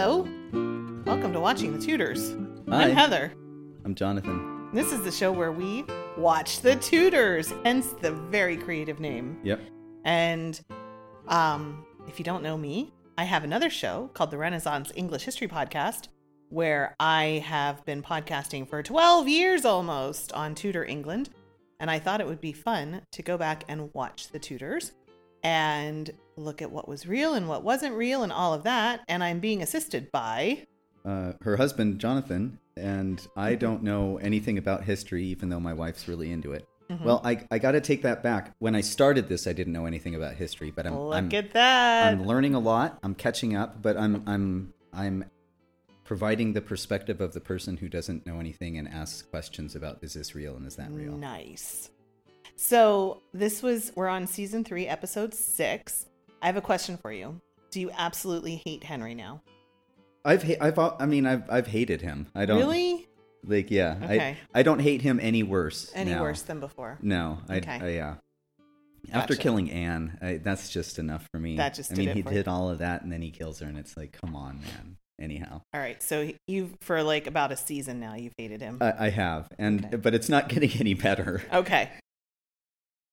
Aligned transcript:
Hello. 0.00 0.26
Welcome 1.04 1.34
to 1.34 1.40
Watching 1.40 1.78
the 1.78 1.78
Tudors. 1.78 2.34
Hi. 2.70 2.84
I'm 2.84 2.92
Heather. 2.92 3.34
I'm 3.84 3.94
Jonathan. 3.94 4.70
This 4.72 4.94
is 4.94 5.02
the 5.02 5.12
show 5.12 5.30
where 5.30 5.52
we 5.52 5.84
watch 6.16 6.60
the 6.60 6.76
Tudors, 6.76 7.52
hence 7.64 7.88
the 8.00 8.12
very 8.12 8.56
creative 8.56 8.98
name. 8.98 9.38
Yep. 9.44 9.60
And 10.06 10.58
um, 11.28 11.84
if 12.08 12.18
you 12.18 12.24
don't 12.24 12.42
know 12.42 12.56
me, 12.56 12.94
I 13.18 13.24
have 13.24 13.44
another 13.44 13.68
show 13.68 14.08
called 14.14 14.30
the 14.30 14.38
Renaissance 14.38 14.90
English 14.96 15.24
History 15.24 15.48
Podcast, 15.48 16.08
where 16.48 16.96
I 16.98 17.44
have 17.46 17.84
been 17.84 18.02
podcasting 18.02 18.70
for 18.70 18.82
12 18.82 19.28
years 19.28 19.66
almost 19.66 20.32
on 20.32 20.54
Tudor 20.54 20.86
England. 20.86 21.28
And 21.78 21.90
I 21.90 21.98
thought 21.98 22.22
it 22.22 22.26
would 22.26 22.40
be 22.40 22.54
fun 22.54 23.02
to 23.12 23.22
go 23.22 23.36
back 23.36 23.64
and 23.68 23.92
watch 23.92 24.28
the 24.28 24.38
Tudors 24.38 24.92
and 25.42 26.10
look 26.36 26.62
at 26.62 26.70
what 26.70 26.88
was 26.88 27.06
real 27.06 27.34
and 27.34 27.48
what 27.48 27.62
wasn't 27.62 27.94
real 27.94 28.22
and 28.22 28.32
all 28.32 28.54
of 28.54 28.62
that. 28.64 29.00
And 29.08 29.22
I'm 29.22 29.40
being 29.40 29.62
assisted 29.62 30.10
by. 30.10 30.66
Uh, 31.04 31.32
her 31.42 31.56
husband, 31.56 31.98
Jonathan, 31.98 32.58
and 32.76 33.18
Mm-hmm. 33.18 33.40
I 33.40 33.54
don't 33.54 33.82
know 33.82 34.18
anything 34.18 34.58
about 34.58 34.84
history, 34.84 35.24
even 35.24 35.48
though 35.48 35.60
my 35.60 35.74
wife's 35.74 36.08
really 36.08 36.30
into 36.32 36.52
it. 36.52 36.66
Mm-hmm. 36.90 37.04
Well, 37.04 37.20
I, 37.24 37.46
I 37.50 37.58
got 37.58 37.72
to 37.72 37.80
take 37.80 38.02
that 38.02 38.22
back. 38.22 38.52
When 38.58 38.74
I 38.74 38.80
started 38.80 39.28
this, 39.28 39.46
I 39.46 39.52
didn't 39.52 39.72
know 39.72 39.86
anything 39.86 40.14
about 40.14 40.34
history, 40.34 40.72
but 40.72 40.86
I'm 40.86 40.98
Look 40.98 41.14
I'm, 41.14 41.34
at 41.34 41.52
that. 41.52 42.12
I'm 42.12 42.26
learning 42.26 42.54
a 42.54 42.58
lot. 42.58 42.98
I'm 43.02 43.14
catching 43.14 43.54
up, 43.54 43.80
but 43.80 43.96
I'm 43.96 44.24
I'm 44.26 44.74
I'm 44.92 45.24
providing 46.04 46.52
the 46.52 46.60
perspective 46.60 47.20
of 47.20 47.32
the 47.32 47.40
person 47.40 47.76
who 47.76 47.88
doesn't 47.88 48.26
know 48.26 48.40
anything 48.40 48.76
and 48.76 48.88
asks 48.88 49.22
questions 49.22 49.76
about 49.76 49.98
is 50.02 50.14
this 50.14 50.34
real 50.34 50.56
and 50.56 50.66
is 50.66 50.74
that 50.76 50.90
real? 50.90 51.16
Nice. 51.16 51.90
So 52.70 53.22
this 53.32 53.62
was 53.62 53.90
we're 53.96 54.06
on 54.08 54.26
season 54.26 54.64
three, 54.64 54.86
episode 54.86 55.32
six. 55.32 56.04
I 56.42 56.46
have 56.46 56.58
a 56.58 56.60
question 56.60 56.98
for 56.98 57.10
you. 57.10 57.40
Do 57.70 57.80
you 57.80 57.90
absolutely 57.96 58.60
hate 58.66 58.84
Henry 58.84 59.14
now? 59.14 59.40
I've 60.26 60.42
ha- 60.42 60.58
I've 60.60 60.78
I 60.78 61.06
mean 61.06 61.24
I've 61.24 61.48
I've 61.50 61.66
hated 61.66 62.02
him. 62.02 62.26
I 62.34 62.44
don't 62.44 62.58
Really? 62.58 63.08
like 63.46 63.70
yeah. 63.70 63.96
Okay. 64.02 64.36
I 64.54 64.60
I 64.60 64.62
don't 64.62 64.80
hate 64.80 65.00
him 65.00 65.18
any 65.22 65.42
worse. 65.42 65.90
Any 65.94 66.10
now. 66.10 66.20
worse 66.20 66.42
than 66.42 66.60
before? 66.60 66.98
No, 67.00 67.38
I, 67.48 67.56
Okay. 67.56 67.78
I 67.80 67.88
yeah. 67.88 68.14
After 69.10 69.36
killing 69.36 69.70
Anne, 69.70 70.18
I, 70.20 70.34
that's 70.34 70.68
just 70.68 70.98
enough 70.98 71.26
for 71.32 71.40
me. 71.40 71.56
That 71.56 71.72
just 71.72 71.92
I 71.92 71.94
mean, 71.94 72.10
he 72.10 72.20
did 72.20 72.46
all 72.46 72.68
of 72.68 72.80
that, 72.80 73.00
and 73.02 73.10
then 73.10 73.22
he 73.22 73.30
kills 73.30 73.58
her, 73.60 73.66
and 73.66 73.78
it's 73.78 73.96
like, 73.96 74.12
come 74.20 74.36
on, 74.36 74.60
man. 74.60 74.98
Anyhow, 75.18 75.62
All 75.72 75.80
right. 75.80 76.02
So 76.02 76.30
you 76.46 76.74
for 76.82 77.02
like 77.02 77.26
about 77.26 77.52
a 77.52 77.56
season 77.56 78.00
now, 78.00 78.16
you've 78.16 78.34
hated 78.36 78.60
him. 78.60 78.76
I, 78.82 79.06
I 79.06 79.08
have, 79.08 79.48
and 79.58 79.86
Okay. 79.86 79.96
but 79.96 80.14
it's 80.14 80.28
not 80.28 80.48
getting 80.50 80.72
any 80.78 80.92
better. 80.92 81.42
okay. 81.50 81.88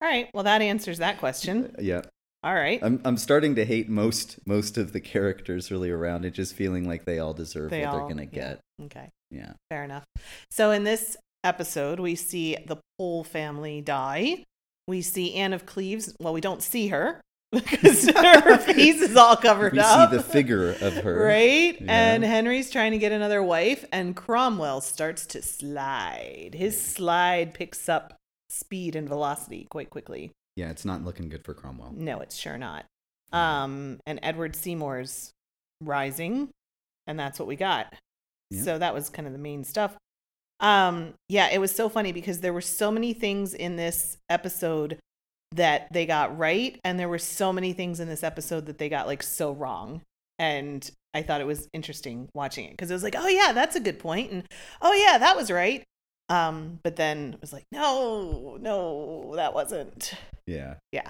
All 0.01 0.07
right. 0.07 0.29
Well, 0.33 0.43
that 0.43 0.61
answers 0.61 0.99
that 0.99 1.17
question. 1.19 1.73
Uh, 1.77 1.81
yeah, 1.81 2.01
All 2.43 2.53
right. 2.53 2.79
I'm 2.83 3.01
I'm 3.03 3.17
starting 3.17 3.55
to 3.55 3.65
hate 3.65 3.89
most 3.89 4.39
most 4.45 4.77
of 4.77 4.93
the 4.93 4.99
characters 5.01 5.71
really 5.71 5.89
around 5.89 6.25
it, 6.25 6.31
just 6.31 6.53
feeling 6.55 6.87
like 6.87 7.05
they 7.05 7.19
all 7.19 7.33
deserve 7.33 7.69
They 7.71 7.81
what 7.81 7.89
all- 7.89 7.97
they're 7.99 8.07
gonna 8.09 8.23
yeah. 8.23 8.29
get. 8.29 8.59
Okay. 8.85 9.09
Yeah. 9.31 9.53
Fair 9.69 9.83
enough. 9.83 10.03
So 10.51 10.71
in 10.71 10.83
this 10.83 11.17
episode, 11.43 11.99
we 11.99 12.15
see 12.15 12.57
the 12.65 12.77
Pole 12.97 13.23
family 13.23 13.81
die. 13.81 14.43
We 14.87 15.01
see 15.01 15.33
Anne 15.35 15.53
of 15.53 15.65
Cleves. 15.65 16.13
Well, 16.19 16.33
we 16.33 16.41
don't 16.41 16.61
see 16.63 16.87
her 16.89 17.19
because 17.51 18.07
her 18.15 18.57
face 18.57 19.01
is 19.01 19.15
all 19.17 19.35
covered 19.35 19.73
We 19.73 19.79
up. 19.79 20.11
see 20.11 20.17
the 20.17 20.23
figure 20.23 20.69
of 20.81 20.93
her, 20.95 21.25
Right? 21.25 21.79
Yeah. 21.81 21.87
And 22.13 22.23
Henry's 22.23 22.69
trying 22.71 22.91
to 22.91 22.97
get 22.97 23.11
another 23.11 23.41
wife, 23.43 23.83
and 23.91 24.15
Cromwell 24.15 24.81
starts 24.81 25.25
to 25.27 25.41
slide. 25.41 26.51
His 26.53 26.79
slide 26.79 27.53
picks 27.53 27.89
up 27.89 28.16
speed 28.49 28.95
and 28.95 29.07
velocity 29.07 29.67
quite 29.69 29.89
quickly. 29.89 30.31
Yeah, 30.55 30.69
it's 30.69 30.85
not 30.85 31.03
looking 31.03 31.29
good 31.29 31.43
for 31.43 31.53
Cromwell. 31.53 31.93
No, 31.95 32.19
it's 32.19 32.35
sure 32.35 32.57
not. 32.57 32.85
Um, 33.31 33.99
and 34.05 34.19
Edward 34.23 34.55
Seymour's 34.55 35.31
rising, 35.81 36.49
and 37.05 37.19
that's 37.19 37.39
what 37.39 37.47
we 37.47 37.55
got. 37.55 37.93
Yeah. 38.49 38.63
So 38.63 38.77
that 38.77 38.93
was 38.93 39.09
kind 39.09 39.27
of 39.27 39.33
the 39.33 39.39
main 39.39 39.63
stuff. 39.63 39.95
Um, 40.59 41.13
yeah, 41.29 41.49
it 41.51 41.59
was 41.59 41.71
so 41.71 41.89
funny 41.89 42.11
because 42.11 42.39
there 42.39 42.53
were 42.53 42.61
so 42.61 42.91
many 42.91 43.13
things 43.13 43.53
in 43.53 43.75
this 43.75 44.17
episode 44.29 44.97
that 45.53 45.91
they 45.93 46.05
got 46.05 46.37
right, 46.37 46.79
and 46.83 46.99
there 46.99 47.09
were 47.09 47.19
so 47.19 47.53
many 47.53 47.73
things 47.73 47.99
in 47.99 48.07
this 48.07 48.23
episode 48.23 48.65
that 48.65 48.77
they 48.77 48.89
got 48.89 49.07
like 49.07 49.23
so 49.23 49.51
wrong. 49.51 50.01
And 50.39 50.89
I 51.13 51.21
thought 51.21 51.41
it 51.41 51.47
was 51.47 51.67
interesting 51.73 52.29
watching 52.33 52.65
it 52.65 52.71
because 52.71 52.89
it 52.89 52.93
was 52.93 53.03
like, 53.03 53.15
oh 53.17 53.27
yeah, 53.27 53.51
that's 53.53 53.75
a 53.75 53.79
good 53.81 53.99
point, 53.99 54.31
and 54.31 54.43
oh 54.81 54.93
yeah, 54.93 55.17
that 55.17 55.35
was 55.35 55.51
right. 55.51 55.83
Um, 56.29 56.79
but 56.83 56.95
then 56.97 57.33
it 57.33 57.41
was 57.41 57.53
like, 57.53 57.65
no, 57.71 58.57
no, 58.59 59.33
that 59.35 59.53
wasn't. 59.53 60.13
Yeah. 60.45 60.75
Yeah. 60.91 61.09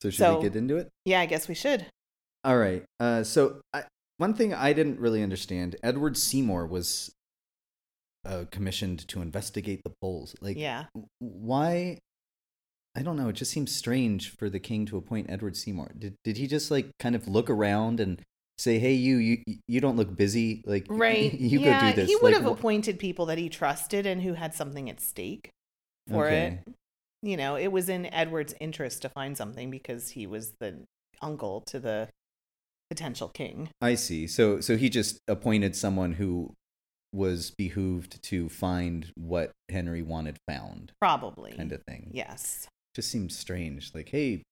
So 0.00 0.10
should 0.10 0.18
So- 0.18 0.36
we 0.38 0.42
get 0.44 0.56
into 0.56 0.76
it? 0.76 0.88
Yeah, 1.04 1.20
I 1.20 1.26
guess 1.26 1.46
we 1.48 1.54
should. 1.54 1.86
All 2.44 2.58
right. 2.58 2.82
Uh, 2.98 3.22
so 3.22 3.60
I, 3.72 3.84
one 4.18 4.34
thing 4.34 4.52
I 4.52 4.72
didn't 4.72 4.98
really 4.98 5.22
understand: 5.22 5.76
Edward 5.82 6.16
Seymour 6.16 6.66
was 6.66 7.12
uh, 8.24 8.44
commissioned 8.50 9.06
to 9.08 9.22
investigate 9.22 9.82
the 9.84 9.92
Poles. 10.00 10.34
Like, 10.40 10.56
Yeah. 10.56 10.86
why? 11.20 11.98
I 12.96 13.02
don't 13.02 13.16
know. 13.16 13.28
It 13.28 13.34
just 13.36 13.50
seems 13.52 13.74
strange 13.74 14.30
for 14.36 14.50
the 14.50 14.58
king 14.60 14.84
to 14.86 14.96
appoint 14.96 15.30
Edward 15.30 15.56
Seymour. 15.56 15.92
Did 15.98 16.14
did 16.24 16.36
he 16.36 16.46
just 16.48 16.70
like 16.70 16.90
kind 16.98 17.14
of 17.14 17.26
look 17.28 17.48
around 17.48 18.00
and 18.00 18.20
say, 18.62 18.78
"Hey, 18.78 18.94
you, 18.94 19.16
you, 19.16 19.38
you 19.68 19.80
don't 19.80 19.96
look 19.96 20.14
busy. 20.16 20.62
Like, 20.66 20.86
Right. 20.88 21.32
you 21.40 21.60
yeah, 21.60 21.80
go 21.80 21.86
do 21.90 21.96
this." 21.96 22.08
He 22.08 22.16
would 22.16 22.32
Like, 22.32 22.42
have 22.42 22.46
appointed 22.50 22.98
people 22.98 23.26
that 23.26 23.38
he 23.38 23.48
trusted 23.48 24.06
and 24.06 24.22
who 24.22 24.34
had 24.34 24.54
something 24.54 24.88
at 24.88 25.00
stake 25.00 25.50
for 26.08 26.26
Okay. 26.26 26.60
it. 26.66 26.74
You 27.24 27.36
know, 27.36 27.56
it 27.56 27.68
was 27.68 27.88
in 27.88 28.06
Edward's 28.06 28.54
interest 28.60 29.02
to 29.02 29.08
find 29.08 29.36
something 29.36 29.70
because 29.70 30.10
he 30.10 30.26
was 30.26 30.52
the 30.58 30.82
uncle 31.20 31.60
to 31.66 31.78
the 31.78 32.08
potential 32.90 33.28
king. 33.28 33.68
I 33.80 33.94
see. 33.94 34.26
So 34.26 34.60
so 34.60 34.76
he 34.76 34.88
just 34.90 35.18
appointed 35.28 35.76
someone 35.76 36.12
who 36.14 36.52
was 37.12 37.52
behooved 37.56 38.22
to 38.24 38.48
find 38.48 39.12
what 39.16 39.52
Henry 39.68 40.02
wanted 40.02 40.36
found, 40.48 40.92
Probably. 41.00 41.52
kind 41.52 41.70
of 41.72 41.82
thing. 41.86 42.10
Yes. 42.12 42.66
Just 42.94 43.10
seems 43.10 43.36
strange. 43.38 43.92
Like, 43.94 44.08
hey, 44.08 44.42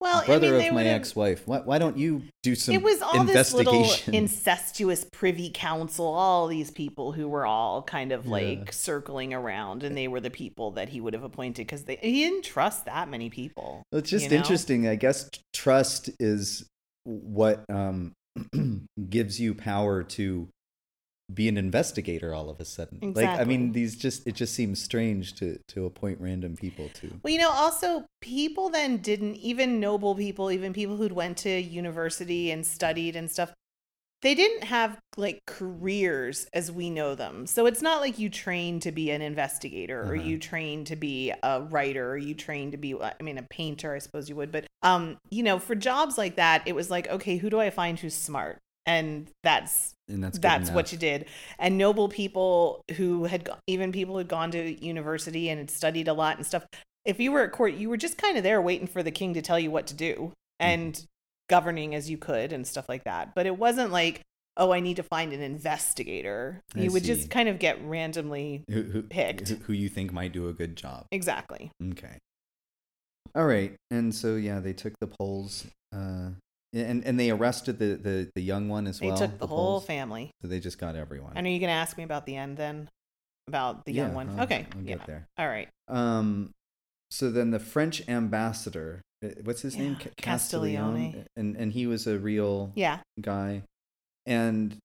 Well, 0.00 0.24
brother 0.24 0.46
I 0.46 0.50
mean, 0.50 0.58
they 0.60 0.68
of 0.68 0.74
my 0.74 0.84
ex-wife. 0.84 1.42
Why, 1.46 1.58
why 1.58 1.78
don't 1.78 1.98
you 1.98 2.22
do 2.42 2.54
some 2.54 2.74
it 2.74 2.82
was 2.82 3.02
all 3.02 3.22
this 3.24 3.52
little 3.52 3.74
investigation? 3.74 4.14
incestuous 4.14 5.04
privy 5.12 5.50
council, 5.52 6.06
all 6.06 6.46
these 6.46 6.70
people 6.70 7.12
who 7.12 7.28
were 7.28 7.44
all 7.44 7.82
kind 7.82 8.10
of 8.10 8.24
Yeah. 8.24 8.30
like 8.30 8.72
circling 8.72 9.34
around, 9.34 9.82
and 9.82 9.94
they 9.96 10.08
were 10.08 10.20
the 10.20 10.30
people 10.30 10.70
that 10.72 10.88
he 10.88 11.00
would 11.02 11.12
have 11.12 11.22
appointed 11.22 11.66
because 11.66 11.84
he 11.86 12.24
didn't 12.24 12.44
trust 12.44 12.86
that 12.86 13.10
many 13.10 13.28
people. 13.28 13.82
Well, 13.92 13.98
it's 13.98 14.10
just 14.10 14.24
you 14.24 14.30
know? 14.30 14.36
interesting. 14.36 14.88
I 14.88 14.94
guess 14.94 15.28
trust 15.52 16.10
is 16.18 16.64
what 17.04 17.64
um, 17.68 18.12
gives 19.10 19.38
you 19.38 19.54
power 19.54 20.02
to 20.02 20.48
be 21.34 21.48
an 21.48 21.56
investigator 21.56 22.34
all 22.34 22.50
of 22.50 22.60
a 22.60 22.64
sudden. 22.64 23.12
Like, 23.14 23.28
I 23.28 23.44
mean, 23.44 23.72
these 23.72 23.96
just 23.96 24.26
it 24.26 24.34
just 24.34 24.54
seems 24.54 24.82
strange 24.82 25.34
to 25.36 25.58
to 25.68 25.86
appoint 25.86 26.20
random 26.20 26.56
people 26.56 26.88
to. 27.00 27.20
Well, 27.22 27.32
you 27.32 27.38
know, 27.38 27.50
also 27.50 28.04
people 28.20 28.70
then 28.70 28.98
didn't 28.98 29.36
even 29.36 29.80
noble 29.80 30.14
people, 30.14 30.50
even 30.50 30.72
people 30.72 30.96
who'd 30.96 31.12
went 31.12 31.36
to 31.38 31.50
university 31.60 32.50
and 32.50 32.64
studied 32.66 33.16
and 33.16 33.30
stuff. 33.30 33.52
They 34.22 34.34
didn't 34.34 34.64
have 34.64 34.98
like 35.16 35.40
careers 35.46 36.46
as 36.52 36.70
we 36.70 36.90
know 36.90 37.14
them. 37.14 37.46
So 37.46 37.64
it's 37.64 37.80
not 37.80 38.02
like 38.02 38.18
you 38.18 38.28
train 38.28 38.78
to 38.80 38.92
be 38.92 39.10
an 39.10 39.22
investigator 39.22 40.04
or 40.06 40.14
Uh-huh. 40.14 40.28
you 40.28 40.38
train 40.38 40.84
to 40.84 40.96
be 40.96 41.32
a 41.42 41.62
writer 41.62 42.10
or 42.10 42.18
you 42.18 42.34
train 42.34 42.70
to 42.72 42.76
be 42.76 42.94
I 43.00 43.14
mean 43.22 43.38
a 43.38 43.42
painter, 43.44 43.94
I 43.94 43.98
suppose 43.98 44.28
you 44.28 44.36
would, 44.36 44.52
but 44.52 44.66
um 44.82 45.16
you 45.30 45.42
know, 45.42 45.58
for 45.58 45.74
jobs 45.74 46.18
like 46.18 46.36
that, 46.36 46.62
it 46.66 46.74
was 46.74 46.90
like, 46.90 47.08
okay, 47.08 47.38
who 47.38 47.48
do 47.48 47.58
I 47.60 47.70
find 47.70 47.98
who's 47.98 48.14
smart? 48.14 48.58
And 48.86 49.30
that's 49.42 49.94
And 50.08 50.24
that's 50.24 50.38
that's 50.38 50.70
what 50.70 50.90
you 50.90 50.98
did 50.98 51.26
and 51.58 51.76
noble 51.76 52.08
people 52.08 52.82
who 52.96 53.24
had 53.24 53.48
even 53.66 53.92
people 53.92 54.14
who 54.14 54.18
had 54.18 54.28
gone 54.28 54.50
to 54.52 54.84
university 54.84 55.48
and 55.50 55.58
had 55.58 55.70
studied 55.70 56.08
a 56.08 56.14
lot 56.14 56.36
and 56.38 56.46
stuff 56.46 56.66
if 57.04 57.20
you 57.20 57.30
were 57.30 57.42
at 57.42 57.52
court 57.52 57.74
you 57.74 57.88
were 57.88 57.96
just 57.96 58.16
kind 58.18 58.36
of 58.36 58.42
there 58.42 58.60
waiting 58.60 58.86
for 58.86 59.02
the 59.02 59.10
king 59.10 59.34
to 59.34 59.42
tell 59.42 59.58
you 59.58 59.70
what 59.70 59.86
to 59.86 59.94
do 59.94 60.32
and 60.58 61.06
governing 61.48 61.94
as 61.94 62.10
you 62.10 62.16
could 62.16 62.52
and 62.52 62.66
stuff 62.66 62.88
like 62.88 63.04
that 63.04 63.34
but 63.34 63.46
it 63.46 63.56
wasn't 63.56 63.92
like 63.92 64.22
oh, 64.56 64.72
I 64.72 64.80
need 64.80 64.96
to 64.96 65.02
find 65.02 65.32
an 65.32 65.40
investigator. 65.40 66.62
I 66.76 66.80
You 66.80 66.92
would 66.92 67.02
see. 67.02 67.08
just 67.08 67.30
kind 67.30 67.48
of 67.48 67.58
get 67.58 67.82
randomly 67.82 68.64
Who, 68.68 68.82
who, 68.82 69.02
Picked. 69.02 69.48
Who, 69.48 69.54
who 69.56 69.72
you 69.72 69.88
think 69.88 70.12
might 70.12 70.32
do 70.32 70.48
a 70.48 70.52
good 70.52 70.76
job. 70.76 71.06
exactly. 71.10 71.70
Okay. 71.92 72.18
All 73.34 73.46
right. 73.46 73.74
And 73.90 74.14
so 74.14 74.36
yeah, 74.36 74.60
they 74.60 74.72
took 74.72 74.92
the 75.00 75.06
Poles. 75.06 75.66
Uh, 75.94 76.30
and 76.72 77.04
and 77.04 77.18
they 77.18 77.30
arrested 77.30 77.78
the 77.78 77.94
the, 77.96 78.30
the 78.34 78.42
young 78.42 78.68
one 78.68 78.86
as 78.86 78.98
They 79.00 79.06
well. 79.08 79.16
They 79.16 79.26
took 79.26 79.38
the, 79.38 79.46
whole 79.46 79.56
Poles? 79.80 79.86
family. 79.86 80.30
So 80.42 80.48
they 80.48 80.60
just 80.60 80.78
got 80.78 80.94
everyone. 80.96 81.32
And 81.36 81.46
are 81.46 81.50
you 81.50 81.58
going 81.58 81.68
to 81.68 81.74
ask 81.74 81.96
me 81.98 82.04
about 82.04 82.26
the 82.26 82.36
end 82.36 82.56
then? 82.56 82.88
About 83.48 83.84
the 83.84 83.92
young 83.92 84.10
Yeah, 84.10 84.14
one? 84.14 84.30
I'll- 84.30 84.44
okay. 84.44 84.66
I'll 84.76 84.82
yeah. 84.82 84.96
get 84.96 85.06
there. 85.06 85.26
All 85.36 85.48
right. 85.48 85.68
Um, 85.88 86.50
so 87.10 87.30
then 87.30 87.50
the 87.50 87.58
French 87.58 88.06
ambassador, 88.08 89.02
uh, 89.24 89.28
what's 89.42 89.62
his 89.62 89.76
name? 89.76 89.96
Yeah, 89.98 90.04
Ca- 90.04 90.10
Castiglione. 90.18 91.24
and 91.36 91.56
and 91.56 91.72
he 91.72 91.86
was 91.88 92.06
a 92.06 92.18
real 92.18 92.70
Yeah. 92.76 93.00
guy. 93.20 93.62
And 94.26 94.76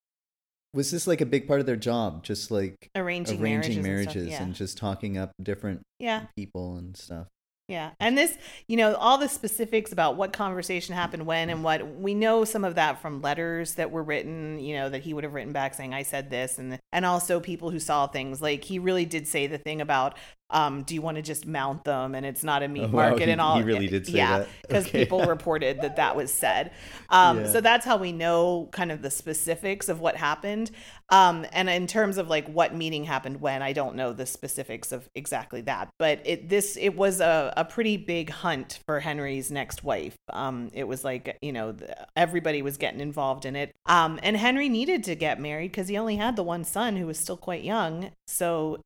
was 0.73 0.89
this 0.91 1.05
like 1.07 1.21
a 1.21 1.25
big 1.25 1.47
part 1.47 1.59
of 1.59 1.65
their 1.67 1.75
job, 1.75 2.23
just 2.23 2.49
like 2.51 2.75
Arranging, 2.95 3.39
arranging 3.41 3.81
marriages, 3.83 4.15
marriages, 4.15 4.33
and, 4.33 4.45
and, 4.47 4.55
just 4.55 4.77
talking 4.77 5.17
up 5.17 5.31
different 5.41 5.81
Yeah. 5.99 6.21
yeah. 6.21 6.25
people 6.35 6.75
and 6.77 6.97
stuff? 6.97 7.27
Yeah. 7.67 7.91
And 7.99 8.15
this, 8.15 8.37
you 8.67 8.77
know, 8.77 8.93
all 8.93 9.17
the 9.17 9.27
specifics 9.27 9.91
about 9.91 10.17
what 10.17 10.33
conversation 10.33 10.93
happened 10.93 11.25
when 11.25 11.49
and 11.49 11.63
what 11.63 11.95
we 11.95 12.13
know 12.13 12.45
some 12.45 12.63
of 12.63 12.75
that 12.75 13.01
from 13.01 13.21
letters 13.21 13.73
that 13.75 13.89
were 13.89 14.03
written, 14.03 14.59
you 14.59 14.75
know, 14.75 14.89
that 14.89 15.01
he 15.01 15.15
would 15.15 15.23
have 15.23 15.33
written 15.33 15.51
back 15.51 15.73
saying 15.73 15.91
I 15.91 16.03
said 16.03 16.29
this 16.29 16.59
and 16.59 16.79
and 16.91 17.05
also 17.05 17.39
people 17.39 17.71
who 17.71 17.79
saw 17.79 18.05
things 18.05 18.39
like 18.39 18.63
he 18.63 18.77
really 18.77 19.05
did 19.05 19.27
say 19.27 19.47
the 19.47 19.57
thing 19.57 19.81
about 19.81 20.15
um 20.51 20.83
do 20.83 20.93
you 20.93 21.01
want 21.01 21.15
to 21.17 21.23
just 21.23 21.45
mount 21.47 21.83
them 21.85 22.13
and 22.15 22.25
it's 22.25 22.43
not 22.43 22.61
a 22.61 22.67
meat 22.67 22.83
Oh, 22.83 22.87
wow, 22.89 23.09
market 23.09 23.25
he- 23.25 23.31
and 23.31 23.41
all 23.41 23.57
he 23.57 23.63
really 23.63 23.87
did 23.87 24.05
say 24.05 24.13
yeah 24.17 24.39
that? 24.39 24.49
because 24.67 24.85
Okay. 24.87 24.99
people 25.05 25.25
reported 25.27 25.81
that 25.81 25.95
that 25.95 26.15
was 26.15 26.31
said 26.31 26.71
um 27.09 27.37
Yeah. 27.37 27.47
so 27.47 27.61
that's 27.61 27.85
how 27.85 27.97
we 27.97 28.11
know 28.11 28.69
kind 28.71 28.91
of 28.91 29.01
the 29.01 29.09
specifics 29.09 29.89
of 29.89 29.99
what 29.99 30.15
happened 30.15 30.71
um 31.09 31.45
and 31.51 31.69
in 31.69 31.87
terms 31.87 32.17
of 32.17 32.27
like 32.27 32.47
what 32.47 32.75
meeting 32.75 33.03
happened 33.03 33.41
when 33.41 33.61
i 33.63 33.73
don't 33.73 33.95
know 33.95 34.13
the 34.13 34.25
specifics 34.25 34.91
of 34.91 35.09
exactly 35.15 35.61
that 35.61 35.89
but 35.97 36.21
it 36.25 36.47
this 36.49 36.77
it 36.77 36.95
was 36.95 37.21
a, 37.21 37.53
a 37.57 37.65
pretty 37.65 37.97
big 37.97 38.29
hunt 38.29 38.79
for 38.85 38.99
henry's 38.99 39.49
next 39.51 39.83
wife 39.83 40.15
um 40.31 40.69
it 40.73 40.87
was 40.87 41.03
like 41.03 41.37
you 41.41 41.51
know 41.51 41.71
the, 41.71 41.95
everybody 42.15 42.61
was 42.61 42.77
getting 42.77 42.99
involved 42.99 43.45
in 43.45 43.55
it 43.55 43.71
um 43.87 44.19
and 44.23 44.37
henry 44.37 44.69
needed 44.69 45.03
to 45.03 45.15
get 45.15 45.39
married 45.39 45.71
because 45.71 45.87
he 45.87 45.97
only 45.97 46.15
had 46.17 46.35
the 46.35 46.43
one 46.43 46.63
son 46.63 46.95
who 46.97 47.05
was 47.07 47.17
still 47.19 47.37
quite 47.37 47.63
young 47.63 48.11
so 48.27 48.79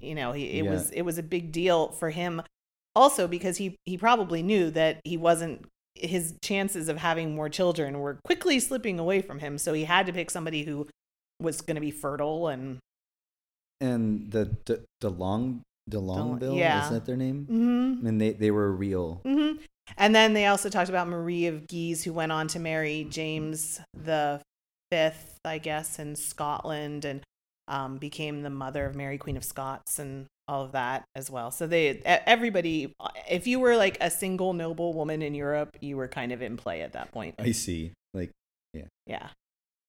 you 0.00 0.14
know 0.14 0.32
he, 0.32 0.44
it 0.58 0.64
Yeah. 0.64 0.70
was 0.72 0.90
it 0.90 1.02
was 1.02 1.18
a 1.18 1.22
big 1.22 1.52
deal 1.52 1.88
for 1.92 2.10
him 2.10 2.42
also 2.96 3.26
because 3.28 3.56
he 3.56 3.76
he 3.84 3.96
probably 3.98 4.42
knew 4.42 4.70
that 4.70 5.00
he 5.04 5.16
wasn't 5.16 5.64
his 5.94 6.34
chances 6.42 6.88
of 6.88 6.96
having 6.98 7.34
more 7.34 7.48
children 7.48 8.00
were 8.00 8.18
quickly 8.24 8.58
slipping 8.60 8.98
away 8.98 9.20
from 9.22 9.38
him 9.38 9.58
so 9.58 9.72
he 9.72 9.84
had 9.84 10.06
to 10.06 10.12
pick 10.12 10.30
somebody 10.30 10.64
who 10.64 10.86
was 11.40 11.60
going 11.60 11.74
to 11.76 11.80
be 11.80 11.90
fertile 11.90 12.48
and 12.48 12.78
And 13.80 14.30
the 14.30 14.44
De, 14.64 14.80
DeLong 15.02 15.60
DeLongville, 15.90 16.56
yeah. 16.56 16.84
is 16.84 16.90
that 16.90 17.04
their 17.04 17.16
name? 17.16 17.46
mhm, 17.50 18.08
And 18.08 18.20
they 18.20 18.30
they 18.32 18.50
were 18.50 18.70
real. 18.72 19.20
mhm. 19.24 19.58
and 19.98 20.14
then 20.14 20.32
they 20.32 20.46
also 20.46 20.68
talked 20.70 20.88
about 20.88 21.08
marie 21.08 21.46
of 21.46 21.66
guise 21.68 22.02
who 22.04 22.12
went 22.12 22.32
on 22.32 22.48
to 22.48 22.58
marry 22.58 23.06
james 23.10 23.80
the 23.92 24.40
fifth 24.90 25.38
i 25.44 25.58
guess 25.58 25.98
in 25.98 26.16
scotland 26.16 27.04
and 27.04 27.20
um, 27.68 27.96
became 27.96 28.42
the 28.42 28.50
mother 28.50 28.84
of 28.86 28.94
mary 28.94 29.18
queen 29.18 29.36
of 29.36 29.44
scots 29.44 29.98
and 29.98 30.26
all 30.46 30.62
of 30.64 30.72
that 30.72 31.04
as 31.16 31.30
well 31.30 31.50
so 31.50 31.66
they 31.66 32.00
everybody 32.04 32.94
if 33.30 33.46
you 33.46 33.58
were 33.58 33.76
like 33.76 33.96
a 34.00 34.10
single 34.10 34.52
noble 34.52 34.92
woman 34.92 35.22
in 35.22 35.34
europe 35.34 35.76
you 35.80 35.96
were 35.96 36.08
kind 36.08 36.32
of 36.32 36.42
in 36.42 36.56
play 36.56 36.82
at 36.82 36.92
that 36.92 37.10
point 37.12 37.34
I 37.38 37.52
see. 37.52 37.92
Like 38.12 38.30
yeah 38.74 38.84
Yeah. 39.06 39.28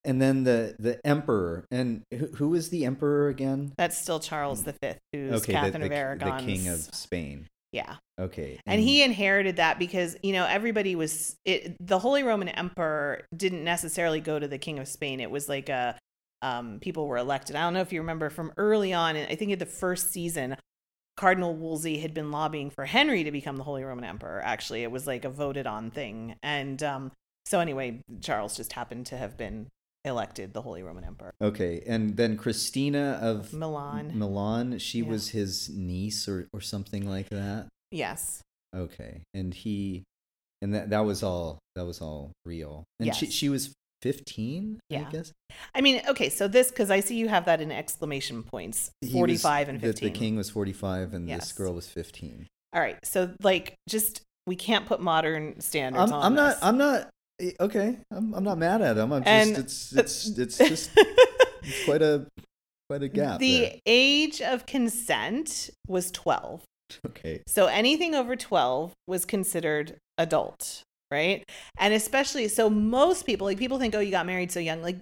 and 0.05 0.21
then 0.21 0.43
the 0.45 0.75
the 0.79 1.05
emperor 1.05 1.65
and 1.71 2.03
who, 2.11 2.27
who 2.27 2.49
was 2.49 2.69
the 2.69 2.85
emperor 2.85 3.27
again? 3.27 3.73
That's 3.77 3.97
still 3.97 4.19
Charles 4.19 4.61
V, 4.61 4.71
who's 5.11 5.41
okay, 5.41 5.53
Catherine 5.53 5.81
the, 5.81 5.87
of 5.87 5.91
Aragon, 5.91 6.37
the 6.37 6.43
king 6.53 6.67
of 6.69 6.79
Spain. 6.79 7.47
yeah, 7.73 7.95
Okay, 8.19 8.59
and 8.65 8.79
he 8.79 9.03
inherited 9.03 9.57
that 9.57 9.77
because 9.79 10.15
you 10.23 10.31
know 10.31 10.45
everybody 10.45 10.95
was 10.95 11.35
it, 11.43 11.75
the 11.79 11.99
Holy 11.99 12.23
Roman 12.23 12.47
Emperor 12.47 13.25
didn't 13.35 13.63
necessarily 13.65 14.21
go 14.21 14.39
to 14.39 14.47
the 14.47 14.57
King 14.57 14.79
of 14.79 14.87
Spain. 14.87 15.19
It 15.19 15.29
was 15.29 15.49
like 15.49 15.67
a 15.67 15.97
um, 16.45 16.79
people 16.79 17.07
were 17.07 17.17
elected. 17.17 17.55
I 17.55 17.61
don't 17.63 17.73
know 17.73 17.81
if 17.81 17.91
you 17.91 18.01
remember 18.01 18.29
from 18.29 18.51
early 18.57 18.93
on. 18.93 19.15
I 19.15 19.35
think 19.35 19.51
in 19.51 19.59
the 19.59 19.65
first 19.65 20.11
season, 20.11 20.55
Cardinal 21.17 21.55
Wolsey 21.55 21.99
had 21.99 22.13
been 22.13 22.29
lobbying 22.31 22.69
for 22.69 22.85
Henry 22.85 23.23
to 23.23 23.31
become 23.31 23.57
the 23.57 23.63
Holy 23.63 23.83
Roman 23.83 24.03
Emperor. 24.03 24.41
Actually, 24.43 24.83
it 24.83 24.91
was 24.91 25.07
like 25.07 25.25
a 25.25 25.29
voted 25.29 25.65
on 25.65 25.89
thing, 25.91 26.35
and 26.43 26.81
um, 26.83 27.11
so 27.45 27.59
anyway, 27.59 28.01
Charles 28.21 28.55
just 28.57 28.73
happened 28.73 29.05
to 29.07 29.17
have 29.17 29.37
been 29.37 29.67
elected 30.03 30.53
the 30.53 30.61
Holy 30.61 30.83
Roman 30.83 31.03
Emperor. 31.03 31.33
Okay, 31.41 31.81
and 31.87 32.15
then 32.17 32.37
Christina 32.37 33.17
of 33.21 33.53
Milan. 33.53 34.11
Milan, 34.13 34.77
she 34.77 34.99
Yeah. 34.99 35.09
was 35.09 35.29
his 35.29 35.69
niece 35.69 36.27
or 36.27 36.47
or 36.53 36.61
something 36.61 37.09
like 37.09 37.29
that. 37.29 37.69
Yes. 37.91 38.41
Okay, 38.75 39.23
and 39.33 39.53
he, 39.53 40.03
and 40.61 40.75
that 40.75 40.89
that 40.89 41.05
was 41.05 41.23
all 41.23 41.59
that 41.75 41.85
was 41.85 42.01
all 42.01 42.33
real. 42.45 42.83
And 42.99 43.15
she 43.15 43.25
Yes. 43.25 43.33
she 43.33 43.49
was 43.49 43.73
fifteen. 44.01 44.79
Yeah. 44.89 45.05
I 45.07 45.11
guess 45.11 45.31
I 45.73 45.81
mean, 45.81 46.01
okay, 46.09 46.29
so 46.29 46.47
this 46.47 46.69
because 46.69 46.91
I 46.91 46.99
see 46.99 47.15
you 47.17 47.27
have 47.27 47.45
that 47.45 47.61
in 47.61 47.71
exclamation 47.71 48.43
points, 48.43 48.91
He 49.01 49.07
was- 49.07 49.13
forty-five 49.13 49.69
and 49.69 49.79
the- 49.79 49.87
fifteen. 49.87 50.13
The, 50.13 50.19
king 50.19 50.35
was 50.35 50.49
forty 50.49 50.73
five, 50.73 51.13
and 51.13 51.27
Yes. 51.27 51.39
this 51.41 51.51
girl 51.53 51.73
was 51.73 51.87
fifteen. 51.87 52.47
All 52.73 52.81
right, 52.81 52.97
so 53.03 53.31
like, 53.41 53.75
just 53.89 54.21
we 54.47 54.55
can't 54.55 54.85
put 54.85 54.99
modern 54.99 55.59
standards 55.61 56.11
I'm, 56.11 56.13
on. 56.13 56.23
I'm 56.25 56.35
not. 56.35 56.57
I'm 56.61 56.77
not. 56.77 57.09
eh, 57.41 57.51
Okay, 57.59 57.97
I'm, 58.11 58.33
I'm 58.33 58.43
not 58.43 58.57
mad 58.57 58.81
at 58.81 58.97
him. 58.97 59.11
I'm 59.13 59.23
just. 59.23 59.29
And- 59.49 59.57
it's 59.57 59.93
it's 59.93 60.27
it's 60.37 60.57
just 60.57 60.91
it's 61.63 61.85
quite 61.85 62.01
a 62.01 62.25
quite 62.89 63.01
a 63.01 63.07
gap. 63.07 63.39
the 63.39 63.59
there. 63.61 63.75
age 63.85 64.41
of 64.41 64.65
consent 64.65 65.69
was 65.87 66.11
twelve, 66.11 66.63
Okay. 67.07 67.41
so 67.47 67.65
anything 67.67 68.13
over 68.13 68.35
twelve 68.35 68.93
was 69.07 69.25
considered 69.25 69.95
adult, 70.17 70.83
right? 71.15 71.49
And 71.77 71.93
especially, 71.93 72.47
so 72.47 72.69
most 72.69 73.25
people, 73.25 73.45
like 73.45 73.57
people 73.57 73.79
think, 73.79 73.95
oh, 73.95 73.99
you 73.99 74.11
got 74.11 74.25
married 74.25 74.51
so 74.51 74.59
young. 74.59 74.81
Like 74.81 74.97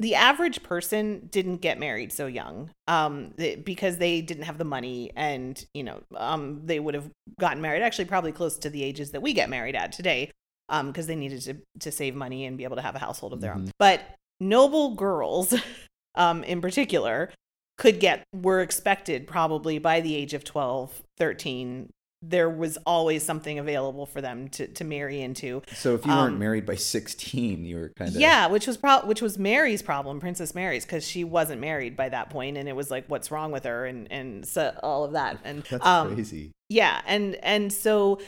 the 0.00 0.14
average 0.14 0.62
person 0.62 1.28
didn't 1.30 1.58
get 1.58 1.78
married 1.78 2.10
so 2.12 2.26
young, 2.26 2.70
um, 2.86 3.34
because 3.64 3.98
they 3.98 4.20
didn't 4.20 4.44
have 4.44 4.58
the 4.58 4.64
money, 4.64 5.12
and 5.14 5.64
you 5.74 5.84
know, 5.84 6.00
um, 6.16 6.62
they 6.64 6.80
would 6.80 6.94
have 6.94 7.10
gotten 7.38 7.60
married 7.60 7.82
actually 7.82 8.06
probably 8.06 8.32
close 8.32 8.58
to 8.58 8.70
the 8.70 8.82
ages 8.82 9.10
that 9.12 9.22
we 9.22 9.32
get 9.32 9.50
married 9.50 9.76
at 9.76 9.92
today, 9.92 10.30
um, 10.68 10.88
because 10.88 11.06
they 11.06 11.16
needed 11.16 11.42
to 11.42 11.56
to 11.80 11.92
save 11.92 12.14
money 12.14 12.46
and 12.46 12.56
be 12.56 12.64
able 12.64 12.76
to 12.76 12.82
have 12.82 12.96
a 12.96 13.00
household 13.00 13.32
of 13.32 13.40
their 13.40 13.54
own. 13.54 13.66
Mhm. 13.66 13.70
But 13.78 14.00
noble 14.40 14.94
girls, 14.94 15.54
um, 16.14 16.42
in 16.44 16.60
particular, 16.60 17.30
could 17.76 18.00
get 18.00 18.24
were 18.34 18.60
expected 18.60 19.26
probably 19.26 19.78
by 19.78 20.00
the 20.00 20.14
age 20.14 20.34
of 20.34 20.44
12 20.44 21.02
13 21.18 21.90
there 22.20 22.50
was 22.50 22.76
always 22.84 23.22
something 23.24 23.58
available 23.60 24.04
for 24.04 24.20
them 24.20 24.48
to, 24.48 24.66
to 24.66 24.82
marry 24.84 25.20
into 25.20 25.62
So 25.74 25.94
if 25.94 26.04
you 26.04 26.10
weren't 26.10 26.32
Um, 26.34 26.38
married 26.38 26.66
by 26.66 26.74
sixteen, 26.74 27.64
you 27.64 27.76
were 27.76 27.92
kind 27.96 28.14
of 28.14 28.20
yeah 28.20 28.48
which 28.48 28.66
was 28.66 28.76
pro- 28.76 29.06
which 29.06 29.22
was 29.22 29.38
mary's 29.38 29.82
problem 29.82 30.18
princess 30.18 30.54
mary's 30.54 30.84
because 30.84 31.06
she 31.06 31.22
wasn't 31.22 31.60
married 31.60 31.96
by 31.96 32.08
that 32.08 32.28
point 32.30 32.56
and 32.56 32.68
it 32.68 32.74
was 32.74 32.90
like 32.90 33.04
what's 33.06 33.30
wrong 33.30 33.52
with 33.52 33.64
her 33.64 33.86
and 33.86 34.10
and 34.10 34.46
so 34.46 34.76
all 34.82 35.04
of 35.04 35.12
that 35.12 35.38
and 35.44 35.62
That's 35.70 35.86
um 35.86 36.14
crazy. 36.14 36.50
yeah 36.68 37.02
and 37.06 37.36
and 37.36 37.72
so 37.72 38.20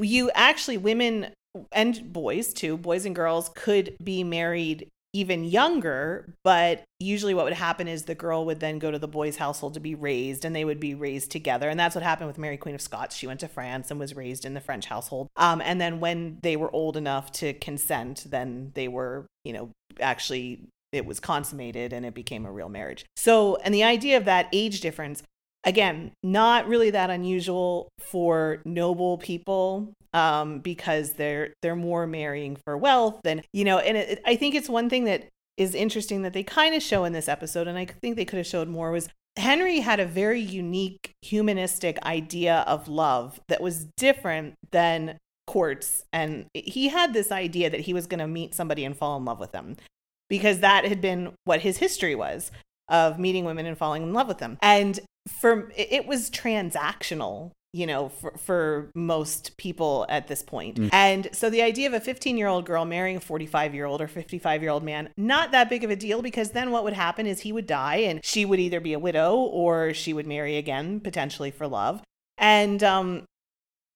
you 0.00 0.30
actually 0.34 0.76
women 0.76 1.32
and 1.72 2.12
boys 2.12 2.52
too 2.52 2.76
boys 2.76 3.04
and 3.04 3.16
girls 3.16 3.50
could 3.56 3.96
be 4.02 4.22
married 4.22 4.86
even 5.12 5.44
younger 5.44 6.34
but 6.44 6.82
usually 7.00 7.32
what 7.32 7.44
would 7.44 7.54
happen 7.54 7.88
is 7.88 8.04
the 8.04 8.14
girl 8.14 8.44
would 8.44 8.60
then 8.60 8.78
go 8.78 8.90
to 8.90 8.98
the 8.98 9.08
boy's 9.08 9.36
household 9.36 9.74
to 9.74 9.80
be 9.80 9.94
raised 9.94 10.44
and 10.44 10.54
they 10.54 10.64
would 10.64 10.80
be 10.80 10.94
raised 10.94 11.30
together. 11.30 11.68
And 11.68 11.78
that's 11.78 11.94
what 11.94 12.04
happened 12.04 12.28
with 12.28 12.38
mary 12.38 12.56
queen 12.56 12.74
of 12.74 12.80
scots. 12.80 13.16
She 13.16 13.26
went 13.26 13.40
to 13.40 13.48
france 13.48 13.90
and 13.90 13.98
was 13.98 14.14
raised 14.14 14.44
in 14.44 14.54
the 14.54 14.60
french 14.60 14.86
household. 14.86 15.28
Um, 15.36 15.60
and 15.60 15.80
then 15.80 16.00
when 16.00 16.38
they 16.42 16.56
were 16.56 16.70
old 16.74 16.96
enough 16.96 17.32
to 17.32 17.54
consent 17.54 18.26
then 18.28 18.72
they 18.74 18.88
were 18.88 19.26
you 19.44 19.52
know 19.52 19.70
actually 20.00 20.68
it 20.92 21.04
was 21.04 21.20
consummated 21.20 21.92
and 21.92 22.06
it 22.06 22.14
became 22.14 22.46
a 22.46 22.52
real 22.52 22.68
marriage. 22.68 23.04
So 23.16 23.56
and 23.56 23.74
the 23.74 23.84
idea 23.84 24.16
of 24.16 24.24
that 24.26 24.48
age 24.52 24.80
difference 24.80 25.22
again 25.64 26.12
not 26.22 26.66
really 26.66 26.90
that 26.90 27.10
unusual 27.10 27.88
for 27.98 28.60
noble 28.64 29.18
people 29.18 29.92
um 30.14 30.60
because 30.60 31.12
they're 31.14 31.52
they're 31.62 31.76
more 31.76 32.06
marrying 32.06 32.56
for 32.64 32.76
wealth 32.76 33.20
than 33.24 33.42
you 33.52 33.64
know 33.64 33.78
and 33.78 33.96
it, 33.96 34.20
i 34.24 34.36
think 34.36 34.54
it's 34.54 34.68
one 34.68 34.88
thing 34.88 35.04
that 35.04 35.26
is 35.56 35.74
interesting 35.74 36.22
that 36.22 36.32
they 36.32 36.42
kind 36.42 36.74
of 36.74 36.82
show 36.82 37.04
in 37.04 37.12
this 37.12 37.28
episode 37.28 37.66
and 37.66 37.76
i 37.76 37.84
think 37.84 38.16
they 38.16 38.24
could 38.24 38.38
have 38.38 38.46
showed 38.46 38.68
more 38.68 38.90
was 38.90 39.08
henry 39.36 39.80
had 39.80 40.00
a 40.00 40.06
very 40.06 40.40
unique 40.40 41.10
humanistic 41.22 41.98
idea 42.04 42.64
of 42.66 42.88
love 42.88 43.40
that 43.48 43.60
was 43.60 43.86
different 43.96 44.54
than 44.70 45.18
courts 45.46 46.04
and 46.12 46.46
he 46.54 46.88
had 46.88 47.12
this 47.12 47.32
idea 47.32 47.70
that 47.70 47.80
he 47.80 47.94
was 47.94 48.06
going 48.06 48.18
to 48.18 48.26
meet 48.26 48.54
somebody 48.54 48.84
and 48.84 48.96
fall 48.96 49.16
in 49.16 49.24
love 49.24 49.40
with 49.40 49.52
them 49.52 49.76
because 50.28 50.60
that 50.60 50.84
had 50.84 51.00
been 51.00 51.32
what 51.44 51.60
his 51.60 51.78
history 51.78 52.14
was 52.14 52.50
of 52.88 53.18
meeting 53.18 53.44
women 53.44 53.66
and 53.66 53.76
falling 53.76 54.02
in 54.02 54.12
love 54.12 54.28
with 54.28 54.38
them. 54.38 54.58
And 54.62 54.98
for 55.40 55.70
it 55.76 56.06
was 56.06 56.30
transactional 56.30 57.52
you 57.72 57.86
know, 57.86 58.08
for, 58.08 58.32
for 58.38 58.90
most 58.94 59.56
people 59.58 60.06
at 60.08 60.26
this 60.26 60.42
point. 60.42 60.76
Mm. 60.76 60.90
And 60.92 61.28
so 61.32 61.50
the 61.50 61.62
idea 61.62 61.86
of 61.86 61.92
a 61.92 62.00
15 62.00 62.36
year 62.36 62.46
old 62.48 62.64
girl 62.64 62.84
marrying 62.84 63.16
a 63.16 63.20
45 63.20 63.74
year 63.74 63.84
old 63.84 64.00
or 64.00 64.08
55 64.08 64.62
year 64.62 64.70
old 64.70 64.82
man, 64.82 65.10
not 65.16 65.52
that 65.52 65.68
big 65.68 65.84
of 65.84 65.90
a 65.90 65.96
deal 65.96 66.22
because 66.22 66.52
then 66.52 66.70
what 66.70 66.84
would 66.84 66.94
happen 66.94 67.26
is 67.26 67.40
he 67.40 67.52
would 67.52 67.66
die 67.66 67.96
and 67.96 68.24
she 68.24 68.44
would 68.44 68.58
either 68.58 68.80
be 68.80 68.94
a 68.94 68.98
widow 68.98 69.36
or 69.36 69.92
she 69.92 70.12
would 70.12 70.26
marry 70.26 70.56
again, 70.56 71.00
potentially 71.00 71.50
for 71.50 71.66
love. 71.66 72.02
And, 72.38 72.82
um, 72.82 73.24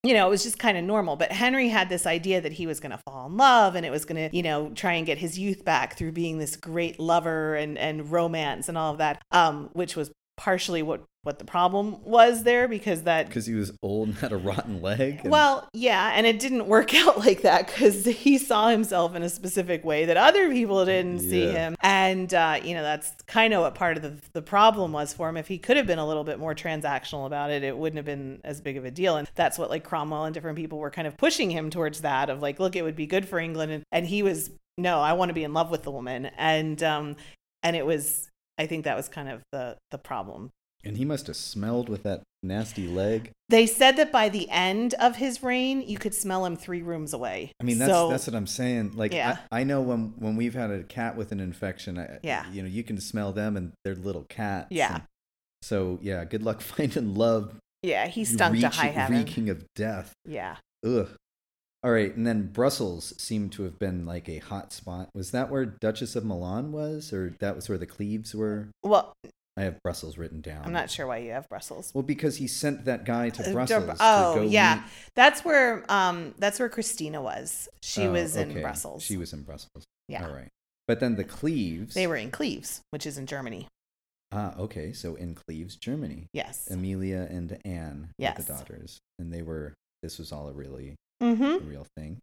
you 0.05 0.15
know, 0.15 0.27
it 0.27 0.31
was 0.31 0.43
just 0.43 0.59
kind 0.59 0.77
of 0.77 0.85
normal. 0.85 1.17
But 1.17 1.33
Henry 1.33 1.69
had 1.69 1.89
this 1.89 2.07
idea 2.07 2.41
that 2.41 2.53
he 2.53 2.67
was 2.67 2.81
going 2.81 2.91
to 2.91 2.99
fall 3.07 3.27
in 3.27 3.37
love 3.37 3.75
and 3.75 3.87
it 3.87 3.91
was 3.91 4.05
going 4.05 4.29
to, 4.29 4.37
you 4.37 4.43
know, 4.43 4.71
try 4.71 4.95
and 4.95 5.07
get 5.07 5.17
his 5.17 5.39
youth 5.39 5.65
back 5.65 5.97
through 5.97 6.13
being 6.13 6.39
this 6.39 6.57
great 6.57 6.99
lover 6.99 7.55
and, 7.55 7.79
and 7.79 8.11
romance 8.11 8.69
and 8.69 8.77
all 8.77 8.93
of 8.93 8.99
that, 8.99 9.23
um, 9.31 9.71
which 9.73 9.97
was 9.97 10.11
partially 10.43 10.83
what 10.83 11.05
what 11.23 11.39
the 11.39 11.45
problem 11.45 12.03
was 12.03 12.43
there 12.43 12.67
because 12.67 13.05
that 13.05 13.29
because 13.29 13.47
he 13.47 13.55
was 13.55 13.71
old 13.81 14.09
and 14.09 14.17
had 14.19 14.33
a 14.33 14.37
rotten 14.37 14.83
leg. 14.83 15.21
and- 15.23 15.31
well 15.31 15.69
yeah 15.73 16.11
and 16.17 16.27
it 16.27 16.41
didn't 16.41 16.67
work 16.67 16.93
out 17.07 17.17
like 17.17 17.43
that 17.43 17.69
because 17.69 18.05
he 18.05 18.39
saw 18.39 18.69
himself 18.69 19.15
in 19.15 19.23
a 19.23 19.29
specific 19.29 19.85
way 19.85 20.05
that 20.07 20.17
other 20.17 20.51
people 20.51 20.85
didn't 20.85 21.21
see 21.21 21.47
him. 21.47 21.77
And 21.81 22.35
uh, 22.35 22.59
you 22.65 22.75
know 22.75 22.83
that's 22.83 23.13
kind 23.29 23.55
of 23.55 23.61
what 23.61 23.77
part 23.77 23.97
of 23.97 24.03
the, 24.03 24.15
the 24.33 24.43
problem 24.43 24.91
was 24.91 25.15
for 25.15 25.29
him. 25.29 25.37
If 25.37 25.47
he 25.47 25.59
could 25.59 25.77
have 25.77 25.87
been 25.87 26.01
a 26.01 26.07
little 26.07 26.25
bit 26.25 26.41
more 26.41 26.57
transactional 26.57 27.25
about 27.25 27.53
it 27.53 27.63
it 27.63 27.79
wouldn't 27.79 27.99
have 27.99 28.05
been 28.07 28.41
as 28.43 28.61
big 28.61 28.77
of 28.77 28.85
a 28.85 28.91
deal. 28.91 29.17
And 29.17 29.31
that's 29.37 29.57
what 29.61 29.71
like 29.71 29.85
cromwell 29.85 30.25
and 30.25 30.35
different 30.35 30.59
people 30.59 30.81
were 30.81 30.91
kind 30.91 31.07
of 31.07 31.17
pushing 31.17 31.51
him 31.51 31.71
towards 31.71 32.01
that 32.01 32.31
of 32.31 32.43
like 32.43 32.59
look 32.59 32.75
it 32.75 32.83
would 32.83 32.97
be 32.97 33.07
good 33.07 33.29
for 33.29 33.39
england. 33.39 33.71
And, 33.71 33.85
and 33.93 34.07
he 34.07 34.25
was 34.25 34.51
no 34.77 34.99
i 34.99 35.13
want 35.13 35.29
to 35.29 35.35
be 35.35 35.45
in 35.45 35.55
love 35.55 35.71
with 35.71 35.85
the 35.85 35.93
woman. 35.93 36.27
And 36.37 36.83
um 36.83 37.15
and 37.63 37.77
it 37.77 37.87
was 37.87 38.29
i 38.63 38.67
think 38.67 38.85
that 38.85 38.97
was 38.97 39.09
kind 39.09 39.29
of 39.29 39.41
the 39.53 39.77
the 39.91 39.99
problem 39.99 40.51
and 40.85 40.97
he 40.97 41.05
must 41.05 41.29
have 41.29 41.37
smelled 41.37 41.89
with 41.89 42.03
that 42.03 42.23
nasty 42.43 42.89
leg. 42.89 43.31
they 43.49 43.67
said 43.67 43.97
that 43.99 44.11
by 44.11 44.29
the 44.29 44.51
end 44.51 44.95
of 44.95 45.15
his 45.15 45.41
reign, 45.41 45.81
you 45.87 45.97
could 45.97 46.13
smell 46.13 46.45
him 46.45 46.57
three 46.57 46.83
rooms 46.83 47.13
away. 47.13 47.53
I 47.61 47.63
mean, 47.63 47.79
that's 47.79 47.93
So- 47.93 48.11
that's 48.11 48.27
what 48.27 48.35
I'm 48.35 48.49
saying. 48.49 48.95
Like, 48.97 49.13
Yeah. 49.15 49.37
I, 49.53 49.61
I 49.61 49.63
know 49.63 49.81
when 49.81 50.13
when 50.19 50.35
we've 50.35 50.55
had 50.55 50.73
a 50.73 50.83
cat 50.83 51.17
with 51.17 51.31
an 51.31 51.39
infection, 51.39 52.01
I, 52.01 52.19
Yeah. 52.25 52.51
you 52.51 52.63
know, 52.63 52.69
you 52.69 52.83
can 52.83 52.99
smell 53.01 53.31
them 53.33 53.57
and 53.57 53.71
they're 53.85 53.95
little 53.95 54.25
cats. 54.29 54.67
Yeah. 54.73 54.95
and 54.95 55.03
so 55.63 56.01
yeah, 56.03 56.25
good 56.25 56.43
luck 56.43 56.61
finding 56.73 57.15
love. 57.15 57.55
yeah, 57.85 58.09
he 58.09 58.25
stunk 58.25 58.59
to 58.59 58.69
high 58.69 58.87
heaven. 58.89 59.19
reeking 59.19 59.51
of 59.51 59.65
death. 59.77 60.13
Yeah, 60.27 60.57
Ugh. 60.85 61.11
All 61.85 61.91
right, 61.91 62.15
and 62.15 62.25
then 62.27 62.47
Brussels 62.53 63.13
seemed 63.19 63.51
to 63.53 63.65
have 63.65 63.79
been 63.79 64.07
like 64.07 64.29
a 64.29 64.39
hot 64.39 64.73
spot. 64.73 65.09
Was 65.15 65.33
that 65.33 65.51
where 65.51 65.65
Duchess 65.67 66.15
of 66.15 66.25
Milan 66.25 66.71
was, 66.71 67.13
or 67.13 67.35
that 67.41 67.57
was 67.57 67.69
where 67.69 67.79
the 67.79 67.87
Cleves 67.87 68.35
were? 68.35 68.69
well, 68.85 69.13
I 69.57 69.63
have 69.65 69.83
Brussels 69.83 70.17
written 70.17 70.41
down. 70.41 70.63
I'm 70.65 70.73
not 70.73 70.91
sure 70.91 71.07
why 71.07 71.19
you 71.19 71.33
have 71.33 71.47
Brussels. 71.49 71.91
Well, 71.93 72.03
because 72.05 72.37
he 72.37 72.47
sent 72.47 72.87
that 72.87 73.05
guy 73.05 73.29
to 73.31 73.51
Uh, 73.51 73.53
Brussels. 73.53 73.85
To 73.87 73.97
oh, 74.01 74.35
go 74.37 74.43
yeah, 74.43 74.77
meet- 74.77 74.85
that's 75.15 75.45
where 75.45 75.85
um 75.93 76.35
that's 76.39 76.59
where 76.59 76.69
Christina 76.71 77.21
was. 77.21 77.69
She 77.83 78.05
Oh, 78.07 78.13
was 78.13 78.35
in 78.37 78.51
okay. 78.53 78.61
Brussels. 78.63 79.03
She 79.03 79.17
was 79.19 79.33
in 79.35 79.43
Brussels. 79.43 79.85
Yeah. 80.09 80.25
All 80.27 80.33
right. 80.33 80.49
But 80.89 81.01
then 81.01 81.17
the 81.17 81.25
Cleves. 81.25 81.95
They 81.95 82.07
were 82.07 82.17
in 82.17 82.31
Cleves, 82.31 82.81
which 82.91 83.05
is 83.07 83.19
in 83.19 83.27
Germany. 83.27 83.67
Ah, 84.33 84.55
okay. 84.59 84.93
So 84.95 85.17
in 85.17 85.35
Cleves, 85.35 85.77
Germany. 85.77 86.27
Yes. 86.33 86.71
Amelia 86.71 87.27
and 87.31 87.59
Anne 87.67 88.09
Yes. 88.19 88.43
the 88.45 88.53
daughters. 88.55 88.99
And 89.19 89.31
they 89.33 89.43
were, 89.43 89.75
this 90.03 90.19
was 90.19 90.33
all 90.33 90.49
a 90.49 90.53
really 90.53 90.95
Mm-hmm. 91.23 91.69
real 91.69 91.87
thing. 91.97 92.19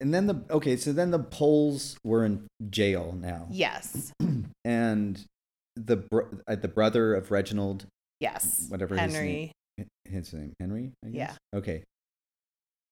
And 0.00 0.14
then 0.14 0.26
the, 0.26 0.42
okay, 0.50 0.76
so 0.76 0.92
then 0.92 1.10
the 1.10 1.18
Poles 1.18 1.96
were 2.04 2.24
in 2.24 2.46
jail 2.70 3.14
now. 3.20 3.48
Yes. 3.50 4.12
And 4.64 5.22
the, 5.76 5.96
br- 5.96 6.22
uh, 6.46 6.54
the 6.54 6.68
brother 6.68 7.14
of 7.14 7.30
Reginald, 7.30 7.86
Yes. 8.20 8.66
Whatever 8.68 8.96
his 8.96 9.14
Henry. 9.14 9.52
name- 9.78 9.86
his 10.04 10.32
name, 10.34 10.52
Henry? 10.60 10.92
I 11.04 11.08
Yeah. 11.08 11.34
Okay. 11.54 11.82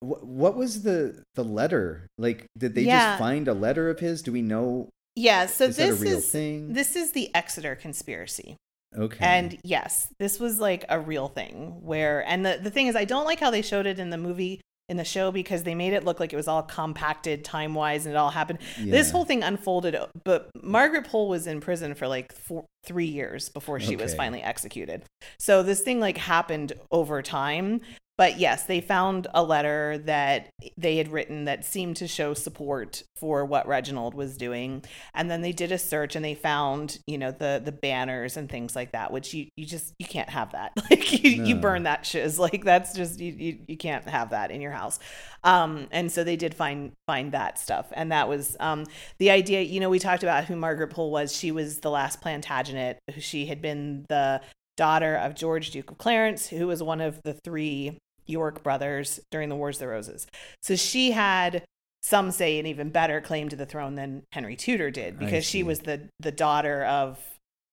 What, 0.01 0.25
what 0.27 0.57
was 0.57 0.83
the 0.83 1.23
the 1.35 1.45
letter 1.45 2.07
like? 2.17 2.47
Did 2.57 2.75
they 2.75 2.83
Yeah. 2.83 3.11
just 3.11 3.19
find 3.19 3.49
a 3.49 3.53
letter 3.55 3.91
of 3.91 3.99
his? 4.01 4.23
Do 4.23 4.33
we 4.33 4.41
know? 4.43 4.89
Yeah. 5.17 5.45
So 5.47 5.65
is 5.65 5.77
this 5.77 6.01
is 6.01 6.31
thing? 6.31 6.73
this 6.73 6.97
is 6.97 7.13
the 7.13 7.35
Exeter 7.35 7.75
conspiracy. 7.75 8.57
okay. 8.97 9.19
And 9.25 9.59
yes, 9.65 10.09
this 10.19 10.39
was 10.41 10.61
like 10.61 10.85
a 10.89 10.99
real 11.01 11.29
thing 11.29 11.81
where, 11.83 12.25
and 12.27 12.47
the, 12.47 12.59
the 12.63 12.71
thing 12.71 12.87
is, 12.87 12.97
I 12.97 13.05
don't 13.05 13.25
like 13.27 13.41
how 13.41 13.51
they 13.51 13.61
showed 13.63 13.85
it 13.87 13.99
in 13.99 14.09
the 14.11 14.17
movie, 14.17 14.61
in 14.89 14.97
the 14.97 15.05
show, 15.05 15.31
because 15.31 15.65
they 15.65 15.75
made 15.75 15.93
it 15.93 16.05
look 16.05 16.19
like 16.19 16.33
it 16.33 16.37
was 16.37 16.49
all 16.49 16.63
compacted 16.63 17.45
time 17.45 17.75
wise 17.75 18.07
and 18.07 18.15
it 18.15 18.19
all 18.19 18.31
happened. 18.31 18.59
This 18.79 19.11
whole 19.11 19.25
thing 19.25 19.43
unfolded, 19.43 19.97
but 20.25 20.51
Margaret 20.63 21.07
Pole 21.07 21.29
was 21.29 21.47
in 21.47 21.61
prison 21.61 21.95
for 21.95 22.09
like 22.09 22.33
four, 22.33 22.65
three 22.85 23.07
years 23.07 23.49
before 23.49 23.81
she 23.81 23.97
was 23.97 24.15
finally 24.15 24.43
executed. 24.43 25.05
So 25.39 25.63
this 25.63 25.81
thing 25.81 26.01
like 26.01 26.17
happened 26.17 26.73
over 26.91 27.23
time. 27.23 27.81
But 28.19 28.41
yes, 28.41 28.65
they 28.65 28.81
found 28.81 29.29
a 29.33 29.45
letter 29.45 29.97
that 29.99 30.51
they 30.77 30.97
had 30.97 31.13
written 31.13 31.45
that 31.45 31.65
seemed 31.65 31.97
to 31.99 32.09
show 32.09 32.35
support 32.35 33.05
for 33.17 33.45
what 33.45 33.69
Reginald 33.69 34.13
was 34.13 34.37
doing. 34.37 34.85
And 35.15 35.31
then 35.31 35.41
they 35.41 35.53
did 35.53 35.71
a 35.71 35.79
search 35.79 36.17
and 36.17 36.25
they 36.25 36.35
found, 36.35 36.99
you 37.07 37.17
know, 37.17 37.31
the 37.31 37.63
the 37.65 37.71
banners 37.71 38.37
and 38.37 38.51
things 38.51 38.75
like 38.75 38.91
that, 38.91 39.13
which 39.13 39.33
you, 39.33 39.47
you 39.57 39.65
just 39.65 39.95
you 40.01 40.07
can't 40.07 40.29
have 40.29 40.53
that. 40.53 40.73
Like 40.91 41.23
you, 41.23 41.45
you 41.45 41.55
burn 41.57 41.83
that 41.83 42.07
shiz. 42.07 42.39
Like 42.39 42.65
that's 42.65 42.95
just 42.95 43.21
you, 43.21 43.33
you 43.33 43.59
you 43.69 43.77
can't 43.77 44.09
have 44.09 44.31
that 44.31 44.51
in 44.51 44.61
your 44.61 44.73
house. 44.73 44.99
Um 45.45 45.87
and 45.91 46.11
so 46.11 46.25
they 46.25 46.37
did 46.37 46.55
find 46.55 46.93
find 47.07 47.33
that 47.33 47.59
stuff. 47.59 47.87
And 47.93 48.11
that 48.11 48.27
was 48.29 48.57
um 48.59 48.87
the 49.19 49.31
idea, 49.31 49.61
you 49.61 49.79
know, 49.79 49.91
we 49.91 49.99
talked 49.99 50.23
about 50.25 50.47
who 50.47 50.57
Margaret 50.57 50.89
Pole 50.89 51.13
was. 51.13 51.37
She 51.37 51.53
was 51.53 51.81
the 51.81 51.91
last 51.91 52.21
Plantagenet. 52.21 52.99
She 53.19 53.47
had 53.47 53.61
been 53.61 54.07
the 54.09 54.41
daughter 54.77 55.15
of 55.17 55.35
George 55.35 55.71
Duke 55.71 55.91
of 55.91 55.99
Clarence, 55.99 56.49
who 56.49 56.67
was 56.67 56.83
one 56.83 57.01
of 57.01 57.21
the 57.23 57.35
three 57.45 57.99
York 58.29 58.63
brothers 58.63 59.19
during 59.31 59.49
the 59.49 59.57
Wars 59.57 59.77
of 59.77 59.81
the 59.81 59.89
Roses. 59.89 60.27
So 60.63 60.77
she 60.77 61.11
had 61.13 61.65
some 62.03 62.31
say 62.31 62.59
an 62.59 62.67
even 62.67 62.91
better 62.91 63.21
claim 63.21 63.49
to 63.49 63.57
the 63.57 63.67
throne 63.67 63.97
than 63.97 64.23
Henry 64.33 64.57
Tudor 64.57 64.91
did 64.91 65.19
because 65.19 65.45
she 65.45 65.63
was 65.63 65.81
the 65.81 66.09
the 66.21 66.33
daughter 66.33 66.85
of 66.85 67.19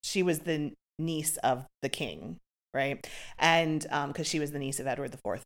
she 0.02 0.22
was 0.22 0.40
the 0.40 0.72
niece 0.98 1.36
of 1.38 1.64
the 1.82 1.88
king, 1.88 2.38
right? 2.74 3.06
And 3.38 3.86
um 3.90 4.08
because 4.10 4.26
she 4.26 4.40
was 4.40 4.52
the 4.52 4.58
niece 4.58 4.80
of 4.80 4.86
Edward 4.86 5.14
IV. 5.14 5.42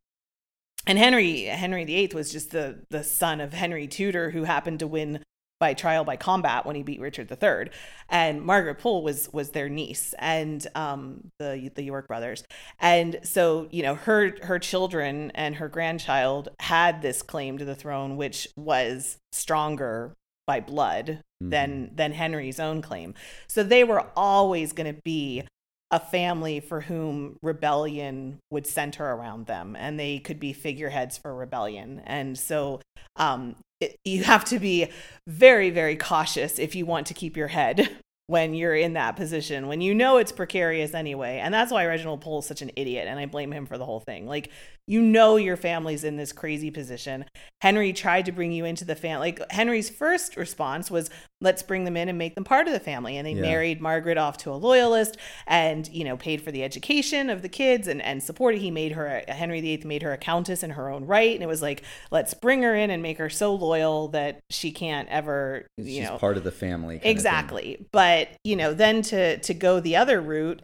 And 0.87 0.99
Henry 0.99 1.45
Henry 1.45 1.85
VIII 1.85 2.13
was 2.15 2.33
just 2.33 2.53
the 2.53 2.81
the 2.89 3.05
son 3.05 3.41
of 3.41 3.53
Henry 3.53 3.87
Tudor 3.87 4.31
who 4.31 4.45
happened 4.45 4.79
to 4.79 4.87
win 4.87 5.23
by 5.61 5.75
trial 5.75 6.05
by 6.05 6.17
combat 6.17 6.67
when 6.67 6.75
he 6.75 6.83
beat 6.83 7.01
Richard 7.01 7.31
III. 7.31 7.71
And 8.09 8.43
Margaret 8.43 8.77
Pole 8.77 9.03
was 9.05 9.29
was 9.33 9.51
their 9.51 9.69
niece 9.69 10.15
and 10.19 10.67
um 10.75 11.31
the 11.39 11.71
the 11.75 11.85
York 11.85 12.09
brothers. 12.09 12.43
And 12.81 13.21
so, 13.23 13.69
you 13.71 13.83
know, 13.83 13.95
her 13.95 14.35
her 14.43 14.59
children 14.59 15.31
and 15.35 15.57
her 15.57 15.69
grandchild 15.69 16.49
had 16.59 17.03
this 17.03 17.23
claim 17.23 17.59
to 17.59 17.65
the 17.65 17.75
throne 17.77 18.17
which 18.17 18.49
was 18.57 19.19
stronger 19.33 20.17
by 20.47 20.59
blood 20.59 21.21
than 21.41 21.91
than 21.95 22.13
Henry's 22.13 22.59
own 22.59 22.83
claim. 22.83 23.15
So 23.47 23.63
they 23.63 23.85
were 23.85 24.07
always 24.17 24.73
going 24.73 24.93
to 24.93 25.01
be 25.03 25.47
a 25.91 26.01
family 26.01 26.61
for 26.61 26.83
whom 26.83 27.37
rebellion 27.43 28.39
would 28.51 28.67
center 28.67 29.05
around 29.05 29.47
them 29.47 29.77
and 29.77 29.99
they 29.99 30.19
could 30.19 30.39
be 30.39 30.53
figureheads 30.53 31.19
for 31.19 31.35
rebellion. 31.35 32.03
And 32.07 32.39
so 32.39 32.81
um 33.17 33.57
it, 33.81 33.97
you 34.05 34.25
have 34.25 34.45
to 34.47 34.59
be 34.59 34.89
very 35.27 35.71
very 35.71 35.97
cautious 35.97 36.59
if 36.59 36.75
you 36.75 36.87
want 36.87 37.07
to 37.09 37.15
keep 37.15 37.37
your 37.37 37.49
head 37.49 37.91
when 38.31 38.55
you're 38.55 38.77
in 38.77 38.93
that 38.93 39.17
position 39.17 39.67
when 39.67 39.81
you 39.81 39.93
know 39.93 40.17
it's 40.17 40.31
precarious 40.31 40.95
anyway 40.95 41.41
and 41.43 41.53
that's 41.53 41.73
why 41.73 41.85
reginald 41.85 42.21
pole 42.21 42.39
is 42.39 42.47
such 42.47 42.63
an 42.63 42.71
idiot 42.77 43.09
and 43.09 43.19
i 43.19 43.27
blame 43.27 43.53
him 43.53 43.67
for 43.67 43.77
the 43.77 43.85
whole 43.85 43.99
thing 43.99 44.25
like 44.25 44.51
you 44.87 45.01
know 45.03 45.35
your 45.35 45.57
family's 45.57 46.05
in 46.05 46.17
this 46.17 46.33
crazy 46.33 46.71
position 46.71 47.25
henry 47.61 47.93
tried 47.93 48.25
to 48.25 48.31
bring 48.31 48.53
you 48.53 48.65
into 48.65 48.85
the 48.85 48.95
family 48.95 49.33
like 49.33 49.51
henry's 49.51 49.91
first 49.91 50.37
response 50.37 50.93
was 50.93 51.11
let's 51.41 51.63
bring 51.63 51.85
them 51.85 51.97
in 51.97 52.09
and 52.09 52.19
make 52.19 52.35
them 52.37 52.45
part 52.45 52.69
of 52.69 52.73
the 52.73 52.79
family 52.79 53.17
and 53.17 53.27
they 53.27 53.33
Yeah. 53.33 53.43
married 53.43 53.81
margaret 53.81 54.17
off 54.17 54.37
to 54.39 54.53
a 54.53 54.55
loyalist 54.55 55.17
and 55.49 55.89
you 55.89 56.05
know 56.05 56.17
paid 56.17 56.41
for 56.41 56.53
the 56.53 56.63
education 56.63 57.31
of 57.31 57.43
the 57.43 57.49
kids 57.49 57.89
and, 57.89 58.01
and 58.01 58.23
supported 58.23 58.61
he 58.61 58.71
made 58.71 58.93
her 58.93 59.23
henry 59.27 59.61
viii 59.61 59.83
made 59.85 60.03
her 60.03 60.13
a 60.13 60.19
countess 60.19 60.63
in 60.63 60.71
her 60.71 60.89
own 60.89 61.05
right 61.05 61.35
and 61.35 61.43
it 61.43 61.47
was 61.49 61.63
like 61.63 61.83
let's 62.13 62.33
bring 62.35 62.63
her 62.63 62.77
in 62.77 62.91
and 62.91 63.03
make 63.03 63.19
her 63.19 63.29
so 63.29 63.53
loyal 63.55 64.07
that 64.09 64.39
she 64.51 64.71
can't 64.71 65.09
ever 65.09 65.67
you 65.77 66.03
just 66.03 66.13
know 66.13 66.19
part 66.19 66.37
of 66.37 66.45
the 66.45 66.53
family. 66.53 67.01
exactly 67.03 67.75
of 67.75 67.79
thing. 67.79 67.87
But 68.29 68.37
you 68.45 68.57
know 68.57 68.75
then 68.75 69.03
to 69.03 69.39
to 69.39 69.55
go 69.55 69.81
the 69.81 69.97
other 69.97 70.21
route 70.21 70.63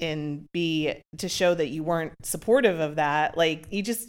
and 0.00 0.44
be 0.52 0.94
to 1.16 1.28
show 1.28 1.54
that 1.54 1.68
you 1.68 1.82
weren't 1.82 2.12
supportive 2.22 2.78
of 2.80 2.96
that 2.96 3.36
like 3.36 3.66
you 3.70 3.82
just 3.82 4.08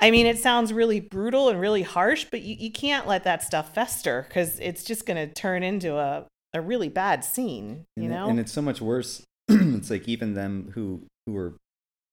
i 0.00 0.10
mean 0.10 0.26
it 0.26 0.38
sounds 0.38 0.72
really 0.72 1.00
brutal 1.00 1.48
and 1.48 1.60
really 1.60 1.82
harsh 1.82 2.26
but 2.30 2.42
you, 2.42 2.56
you 2.58 2.70
can't 2.72 3.06
let 3.06 3.24
that 3.24 3.42
stuff 3.42 3.74
fester 3.74 4.24
because 4.28 4.58
it's 4.60 4.84
just 4.84 5.06
going 5.06 5.16
to 5.28 5.32
turn 5.34 5.62
into 5.62 5.96
a 5.96 6.26
a 6.54 6.60
really 6.60 6.88
bad 6.88 7.24
scene 7.24 7.84
you 7.96 8.04
and, 8.04 8.12
it- 8.12 8.14
know 8.14 8.28
and 8.28 8.38
it's 8.40 8.52
so 8.52 8.60
much 8.62 8.80
worse. 8.80 9.22
it's 9.48 9.90
like 9.90 10.06
even 10.08 10.34
them 10.34 10.70
who 10.74 11.02
who 11.26 11.36
are, 11.36 11.54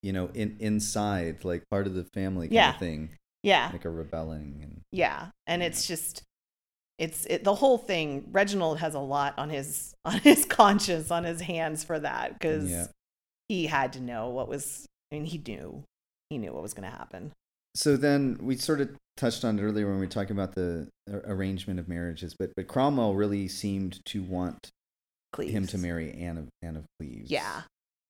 you 0.02 0.14
know, 0.14 0.30
in 0.34 0.56
inside, 0.60 1.44
like 1.44 1.64
part 1.70 1.88
of 1.88 1.94
the 1.94 2.06
family 2.14 2.48
kind 2.48 2.54
Yeah. 2.56 2.74
of 2.74 2.80
thing, 2.80 3.10
yeah 3.44 3.70
like 3.74 3.86
a 3.86 3.90
rebelling 3.90 4.60
and 4.64 4.82
yeah 4.92 5.28
and 5.48 5.62
it's 5.64 5.88
just 5.88 6.24
it's 7.00 7.26
it, 7.26 7.44
the 7.44 7.56
whole 7.56 7.78
thing 7.80 8.28
reginald 8.32 8.78
has 8.80 8.94
a 8.94 9.00
lot 9.00 9.34
on 9.40 9.50
his 9.50 9.94
on 10.06 10.20
his 10.20 10.46
conscience 10.46 11.10
on 11.10 11.24
his 11.24 11.42
hands 11.42 11.84
for 11.84 11.98
that 12.00 12.34
because 12.34 12.70
Yeah. 12.70 12.86
he 13.48 13.66
had 13.66 13.94
to 13.94 14.00
know 14.02 14.30
what 14.30 14.48
was 14.48 14.86
i 15.12 15.16
mean 15.16 15.26
he 15.26 15.38
knew 15.40 15.84
he 16.30 16.38
knew 16.38 16.54
what 16.54 16.62
was 16.62 16.76
going 16.76 16.88
to 16.90 16.96
happen. 16.96 17.32
So 17.76 17.98
then 17.98 18.38
we 18.42 18.56
sort 18.56 18.82
of 18.82 18.90
touched 19.18 19.44
on 19.44 19.58
it 19.58 19.64
earlier 19.64 19.86
when 19.88 19.96
we 19.96 20.02
were 20.02 20.12
talking 20.12 20.32
about 20.36 20.54
the 20.54 20.88
uh, 21.12 21.18
arrangement 21.26 21.80
of 21.80 21.88
marriages, 21.88 22.36
but 22.38 22.52
but 22.56 22.68
Cromwell 22.68 23.16
really 23.16 23.48
seemed 23.48 24.00
to 24.06 24.22
want 24.22 24.70
Cleves. 25.34 25.52
him 25.54 25.66
to 25.68 25.78
marry 25.80 26.14
Anne 26.14 26.38
of 26.38 26.48
Anne 26.62 26.76
of 26.78 26.86
Cleves. 27.00 27.32
Yeah. 27.32 27.62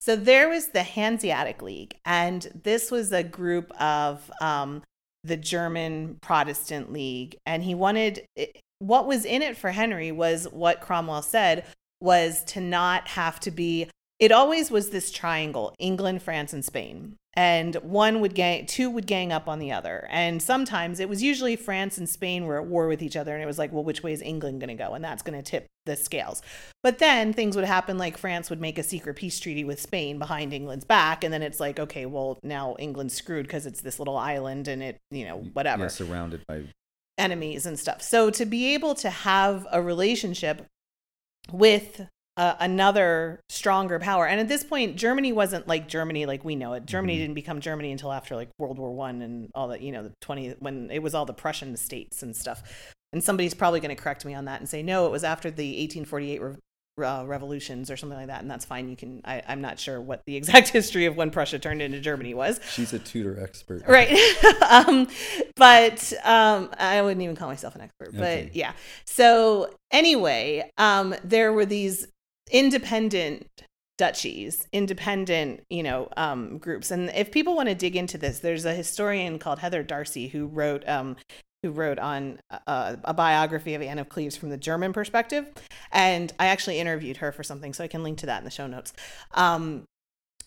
So 0.01 0.15
there 0.15 0.49
was 0.49 0.69
the 0.69 0.83
Hanseatic 0.83 1.61
League, 1.61 1.95
and 2.05 2.47
this 2.63 2.89
was 2.91 3.11
a 3.11 3.23
group 3.23 3.69
of 3.81 4.29
um, 4.41 4.81
the 5.25 5.35
German 5.37 6.17
Protestant 6.21 6.91
League, 6.93 7.35
and 7.45 7.63
he 7.63 7.75
wanted 7.75 8.25
what 8.79 9.05
was 9.05 9.25
in 9.25 9.41
it 9.41 9.57
for 9.57 9.71
Henry 9.71 10.11
was 10.11 10.45
what 10.51 10.81
Cromwell 10.81 11.21
said 11.21 11.65
was 12.01 12.43
to 12.45 12.61
not 12.61 13.09
have 13.09 13.39
to 13.41 13.51
be. 13.51 13.89
It 14.19 14.31
always 14.31 14.71
was 14.71 14.89
this 14.89 15.11
triangle: 15.11 15.75
England, 15.79 16.21
France, 16.23 16.53
and 16.53 16.63
Spain. 16.65 17.15
And 17.33 17.75
one 17.75 18.21
would 18.21 18.33
gang 18.33 18.65
two 18.65 18.89
would 18.89 19.05
gang 19.05 19.31
up 19.31 19.47
on 19.47 19.59
the 19.59 19.71
other. 19.71 20.07
And 20.09 20.41
sometimes 20.41 20.99
it 20.99 21.07
was 21.07 21.21
usually 21.21 21.55
france 21.55 21.97
and 21.97 22.09
spain 22.09 22.45
were 22.45 22.59
at 22.59 22.65
war 22.65 22.87
with 22.87 23.01
each 23.01 23.15
other 23.15 23.33
and 23.33 23.41
it 23.41 23.45
was 23.45 23.59
like 23.59 23.71
well 23.71 23.83
which 23.83 24.01
way 24.01 24.11
is 24.11 24.21
england 24.21 24.59
going 24.59 24.75
to 24.75 24.83
go? 24.83 24.93
And 24.93 25.03
that's 25.03 25.21
going 25.21 25.41
to 25.41 25.49
tip 25.49 25.67
the 25.85 25.95
scales. 25.95 26.41
But 26.81 26.97
then 26.99 27.31
things 27.31 27.55
would 27.55 27.65
happen 27.65 27.97
like 27.97 28.17
france 28.17 28.49
would 28.49 28.59
make 28.59 28.77
a 28.77 28.83
secret 28.83 29.15
peace 29.15 29.39
treaty 29.39 29.63
with 29.63 29.79
spain 29.79 30.17
behind 30.17 30.53
england's 30.53 30.85
back 30.85 31.23
and 31.23 31.31
then 31.31 31.43
it's 31.43 31.59
like 31.59 31.79
okay 31.79 32.05
well 32.05 32.39
now 32.43 32.75
england's 32.79 33.13
screwed 33.13 33.45
because 33.45 33.65
it's 33.65 33.81
this 33.81 33.99
little 33.99 34.17
island 34.17 34.67
and 34.67 34.81
it 34.81 34.97
you 35.11 35.23
know 35.23 35.37
whatever. 35.53 35.83
Yeah, 35.83 35.89
surrounded 35.89 36.41
by 36.47 36.63
enemies 37.19 37.65
and 37.65 37.77
stuff 37.77 38.01
so 38.01 38.29
to 38.29 38.45
be 38.45 38.73
able 38.73 38.95
to 38.95 39.09
have 39.09 39.67
a 39.71 39.81
relationship 39.81 40.65
with 41.51 42.07
uh, 42.37 42.55
another 42.61 43.41
stronger 43.49 43.99
power. 43.99 44.25
And 44.25 44.39
at 44.39 44.47
this 44.47 44.63
point, 44.63 44.95
Germany 44.95 45.33
wasn't 45.33 45.67
like 45.67 45.89
Germany 45.89 46.25
like 46.25 46.45
we 46.45 46.55
know 46.55 46.71
it. 46.71 46.85
Germany 46.85 47.15
Mhm. 47.15 47.19
didn't 47.19 47.33
become 47.33 47.59
Germany 47.59 47.91
until 47.91 48.13
after 48.13 48.33
like 48.37 48.47
World 48.57 48.77
War 48.79 48.91
One 48.93 49.21
and 49.21 49.49
all 49.53 49.67
that. 49.69 49.81
You 49.81 49.91
know, 49.91 50.03
the 50.03 50.13
twenty 50.21 50.51
when 50.59 50.89
it 50.89 50.99
was 50.99 51.13
all 51.13 51.25
the 51.25 51.33
Prussian 51.33 51.75
states 51.75 52.23
and 52.23 52.33
stuff. 52.33 52.63
And 53.11 53.21
somebody's 53.21 53.53
probably 53.53 53.81
going 53.81 53.93
to 53.93 54.01
correct 54.01 54.23
me 54.23 54.35
on 54.35 54.45
that 54.45 54.61
and 54.61 54.69
say 54.69 54.81
no, 54.83 55.05
it 55.05 55.11
was 55.11 55.25
after 55.25 55.51
the 55.51 55.81
1848 55.81 56.41
re- 56.41 56.55
uh, 57.03 57.25
revolutions 57.25 57.89
or 57.89 57.97
something 57.97 58.17
like 58.17 58.27
that. 58.27 58.41
And 58.41 58.49
that's 58.49 58.65
fine. 58.65 58.89
You 58.89 58.95
can. 58.95 59.21
I, 59.25 59.41
I'm 59.47 59.61
not 59.61 59.79
sure 59.79 59.99
what 59.99 60.23
the 60.25 60.35
exact 60.37 60.69
history 60.69 61.05
of 61.05 61.15
when 61.15 61.31
Prussia 61.31 61.59
turned 61.59 61.81
into 61.81 61.99
Germany 61.99 62.33
was. 62.33 62.59
She's 62.71 62.93
a 62.93 62.99
Tudor 62.99 63.41
expert. 63.41 63.83
Right. 63.87 64.11
um, 64.69 65.07
but 65.55 66.13
um, 66.23 66.69
I 66.77 67.01
wouldn't 67.01 67.21
even 67.21 67.35
call 67.35 67.49
myself 67.49 67.75
an 67.75 67.81
expert. 67.81 68.15
But 68.15 68.55
yeah. 68.55 68.73
So 69.05 69.73
anyway, 69.91 70.69
um, 70.77 71.15
there 71.23 71.53
were 71.53 71.65
these 71.65 72.07
independent 72.51 73.47
duchies, 73.99 74.65
independent, 74.71 75.61
you 75.69 75.83
know, 75.83 76.07
um, 76.15 76.57
groups. 76.57 76.89
And 76.89 77.11
if 77.13 77.31
people 77.31 77.55
want 77.55 77.67
to 77.67 77.75
dig 77.75 77.95
into 77.97 78.17
this, 78.17 78.39
there's 78.39 78.65
a 78.65 78.73
historian 78.73 79.37
called 79.37 79.59
Heather 79.59 79.83
Darsie 79.83 80.31
who 80.31 80.47
wrote 80.47 80.87
um, 80.87 81.17
who 81.63 81.71
wrote 81.71 81.99
on 81.99 82.39
uh, 82.67 82.95
a 83.03 83.13
biography 83.13 83.73
of 83.75 83.81
Anne 83.81 83.99
of 83.99 84.09
Cleves 84.09 84.35
from 84.37 84.49
the 84.49 84.57
German 84.57 84.93
perspective. 84.93 85.47
And 85.91 86.31
I 86.39 86.47
actually 86.47 86.79
interviewed 86.79 87.17
her 87.17 87.31
for 87.31 87.43
something, 87.43 87.73
so 87.73 87.83
I 87.83 87.87
can 87.87 88.03
link 88.03 88.17
to 88.19 88.25
that 88.27 88.39
in 88.39 88.45
the 88.45 88.51
show 88.51 88.67
notes. 88.67 88.93
Um, 89.33 89.83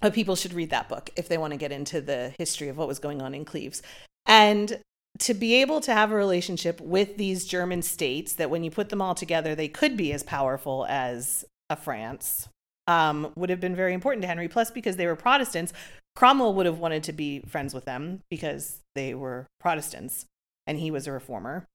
but 0.00 0.14
people 0.14 0.36
should 0.36 0.52
read 0.52 0.70
that 0.70 0.88
book 0.88 1.10
if 1.16 1.28
they 1.28 1.38
want 1.38 1.52
to 1.52 1.58
get 1.58 1.72
into 1.72 2.00
the 2.00 2.34
history 2.38 2.68
of 2.68 2.76
what 2.76 2.88
was 2.88 2.98
going 2.98 3.22
on 3.22 3.34
in 3.34 3.44
Cleves. 3.44 3.82
And 4.26 4.80
to 5.18 5.34
be 5.34 5.54
able 5.60 5.80
to 5.82 5.92
have 5.92 6.10
a 6.10 6.16
relationship 6.16 6.80
with 6.80 7.16
these 7.18 7.44
German 7.44 7.82
states 7.82 8.32
that 8.34 8.50
when 8.50 8.64
you 8.64 8.70
put 8.70 8.88
them 8.88 9.02
all 9.02 9.14
together, 9.14 9.54
they 9.54 9.68
could 9.68 9.96
be 9.96 10.12
as 10.12 10.22
powerful 10.22 10.86
as 10.88 11.44
a 11.68 11.76
France 11.76 12.48
um, 12.88 13.32
would 13.36 13.50
have 13.50 13.60
been 13.60 13.76
very 13.76 13.94
important 13.94 14.22
to 14.22 14.28
Henry. 14.28 14.48
Plus, 14.48 14.70
because 14.70 14.96
they 14.96 15.06
were 15.06 15.14
Protestants, 15.14 15.72
Cromwell 16.16 16.54
would 16.54 16.66
have 16.66 16.78
wanted 16.78 17.02
to 17.04 17.12
be 17.12 17.40
friends 17.40 17.74
with 17.74 17.84
them 17.84 18.22
because 18.30 18.80
they 18.94 19.14
were 19.14 19.46
Protestants 19.60 20.26
and 20.66 20.78
he 20.78 20.90
was 20.90 21.06
a 21.06 21.12
reformer. 21.12 21.66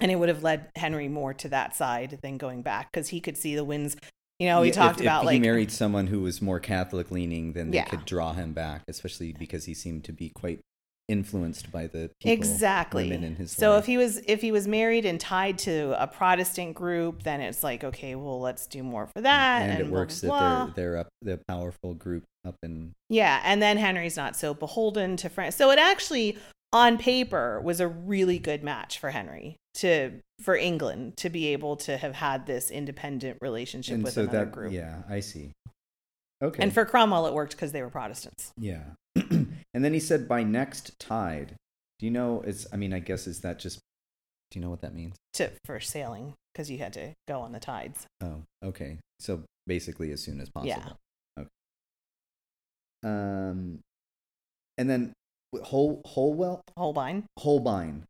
And 0.00 0.10
it 0.10 0.16
would 0.16 0.28
have 0.28 0.42
led 0.42 0.70
Henry 0.74 1.08
more 1.08 1.32
to 1.34 1.48
that 1.50 1.76
side 1.76 2.18
than 2.22 2.36
going 2.36 2.62
back 2.62 2.90
because 2.92 3.08
he 3.08 3.20
could 3.20 3.36
see 3.36 3.54
the 3.54 3.64
winds. 3.64 3.96
You 4.40 4.48
know, 4.48 4.60
we 4.62 4.68
Yeah, 4.68 4.72
talked 4.72 4.96
if, 4.96 5.02
about 5.02 5.22
if 5.22 5.26
like 5.26 5.34
he 5.34 5.40
married 5.40 5.70
someone 5.70 6.08
who 6.08 6.20
was 6.20 6.42
more 6.42 6.58
Catholic 6.58 7.10
leaning, 7.12 7.52
then 7.52 7.70
they 7.70 7.76
Yeah. 7.76 7.84
could 7.84 8.04
draw 8.04 8.32
him 8.32 8.52
back, 8.52 8.82
especially 8.88 9.32
because 9.32 9.66
he 9.66 9.74
seemed 9.74 10.02
to 10.04 10.12
be 10.12 10.30
quite 10.30 10.60
influenced 11.06 11.70
by 11.70 11.86
the 11.86 12.10
people, 12.18 12.32
exactly 12.32 13.10
women 13.10 13.22
in 13.24 13.36
his 13.36 13.52
so 13.52 13.72
life. 13.72 13.80
if 13.80 13.86
he 13.86 13.98
was 13.98 14.22
if 14.26 14.40
he 14.40 14.50
was 14.50 14.66
married 14.66 15.04
and 15.04 15.20
tied 15.20 15.58
to 15.58 15.94
a 16.02 16.06
protestant 16.06 16.74
group 16.74 17.22
then 17.24 17.42
it's 17.42 17.62
like 17.62 17.84
okay 17.84 18.14
well 18.14 18.40
let's 18.40 18.66
do 18.66 18.82
more 18.82 19.06
for 19.06 19.20
mm, 19.20 19.22
that 19.22 19.62
and, 19.64 19.72
and, 19.72 19.80
it 19.82 19.90
blah, 19.90 19.98
works 20.00 20.22
blah, 20.22 20.38
that 20.38 20.38
blah. 20.38 20.64
they're 20.74 20.92
they're 20.92 20.96
up 20.96 21.08
the 21.20 21.38
powerful 21.46 21.92
group 21.92 22.24
up 22.46 22.54
in 22.62 22.94
yeah 23.10 23.42
and 23.44 23.60
then 23.60 23.76
henry's 23.76 24.16
not 24.16 24.34
so 24.34 24.54
beholden 24.54 25.14
to 25.18 25.28
france 25.28 25.54
so 25.56 25.70
it 25.70 25.78
actually 25.78 26.38
on 26.74 26.98
paper 26.98 27.60
was 27.62 27.80
a 27.80 27.88
really 27.88 28.38
good 28.38 28.62
match 28.62 28.98
for 28.98 29.10
henry 29.10 29.56
to 29.72 30.10
for 30.42 30.56
england 30.56 31.16
to 31.16 31.30
be 31.30 31.48
able 31.48 31.76
to 31.76 31.96
have 31.96 32.14
had 32.14 32.46
this 32.46 32.70
independent 32.70 33.38
relationship 33.40 33.94
and 33.94 34.04
with 34.04 34.12
so 34.12 34.22
another 34.22 34.38
that 34.40 34.52
group. 34.52 34.72
yeah 34.72 35.02
i 35.08 35.20
see. 35.20 35.52
Okay. 36.42 36.62
And 36.62 36.74
for 36.74 36.84
cromwell 36.84 37.26
it 37.26 37.32
worked 37.32 37.52
because 37.52 37.72
they 37.72 37.80
were 37.80 37.88
protestants. 37.88 38.52
Yeah. 38.58 38.82
And 39.74 39.84
then 39.84 39.92
he 39.92 39.98
said 39.98 40.28
by 40.28 40.44
next 40.44 40.96
tide. 41.00 41.56
Do 41.98 42.06
you 42.06 42.12
know 42.12 42.42
it's 42.46 42.66
i 42.72 42.76
mean 42.76 42.92
i 42.92 42.98
guess 42.98 43.26
is 43.26 43.40
that 43.40 43.58
just 43.58 43.80
do 44.50 44.58
you 44.58 44.64
know 44.64 44.70
what 44.70 44.82
that 44.82 44.94
means? 44.94 45.14
To 45.34 45.50
for 45.64 45.80
sailing 45.80 46.34
because 46.52 46.70
you 46.70 46.78
had 46.78 46.92
to 46.92 47.14
go 47.26 47.40
on 47.40 47.52
the 47.52 47.60
tides. 47.60 48.06
Oh 48.22 48.42
okay. 48.64 48.98
So 49.20 49.42
basically 49.66 50.12
as 50.12 50.22
soon 50.22 50.40
as 50.40 50.50
possible. 50.50 50.98
Yeah. 51.38 51.42
okay. 51.42 51.48
Um 53.04 53.80
and 54.76 54.90
then 54.90 55.12
Hol 55.62 56.00
Holwell 56.04 56.60
holbein 56.76 57.24
Holbein 57.38 58.04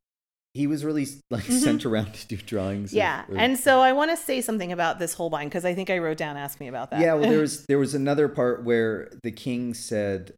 he 0.55 0.67
was 0.69 0.85
really 0.85 1.07
like 1.31 1.45
Mhm. 1.45 1.59
sent 1.61 1.85
around 1.85 2.15
to 2.15 2.27
do 2.29 2.37
drawings 2.37 2.93
Yeah, 2.93 3.25
of- 3.29 3.37
and 3.37 3.59
so 3.59 3.81
I 3.81 3.93
want 3.93 4.11
to 4.13 4.17
say 4.17 4.41
something 4.41 4.71
about 4.71 4.99
this 5.01 5.15
Holbein 5.15 5.49
because 5.49 5.65
I 5.65 5.75
think 5.75 5.91
I 5.91 5.99
wrote 5.99 6.17
down. 6.17 6.37
Ask 6.37 6.61
me 6.61 6.69
about 6.69 6.91
that. 6.91 7.01
yeah 7.01 7.15
well 7.15 7.29
there 7.29 7.41
was 7.49 7.65
there 7.67 7.79
was 7.79 7.95
another 7.95 8.29
part 8.29 8.63
where 8.65 9.11
the 9.25 9.33
king 9.33 9.75
said 9.75 10.33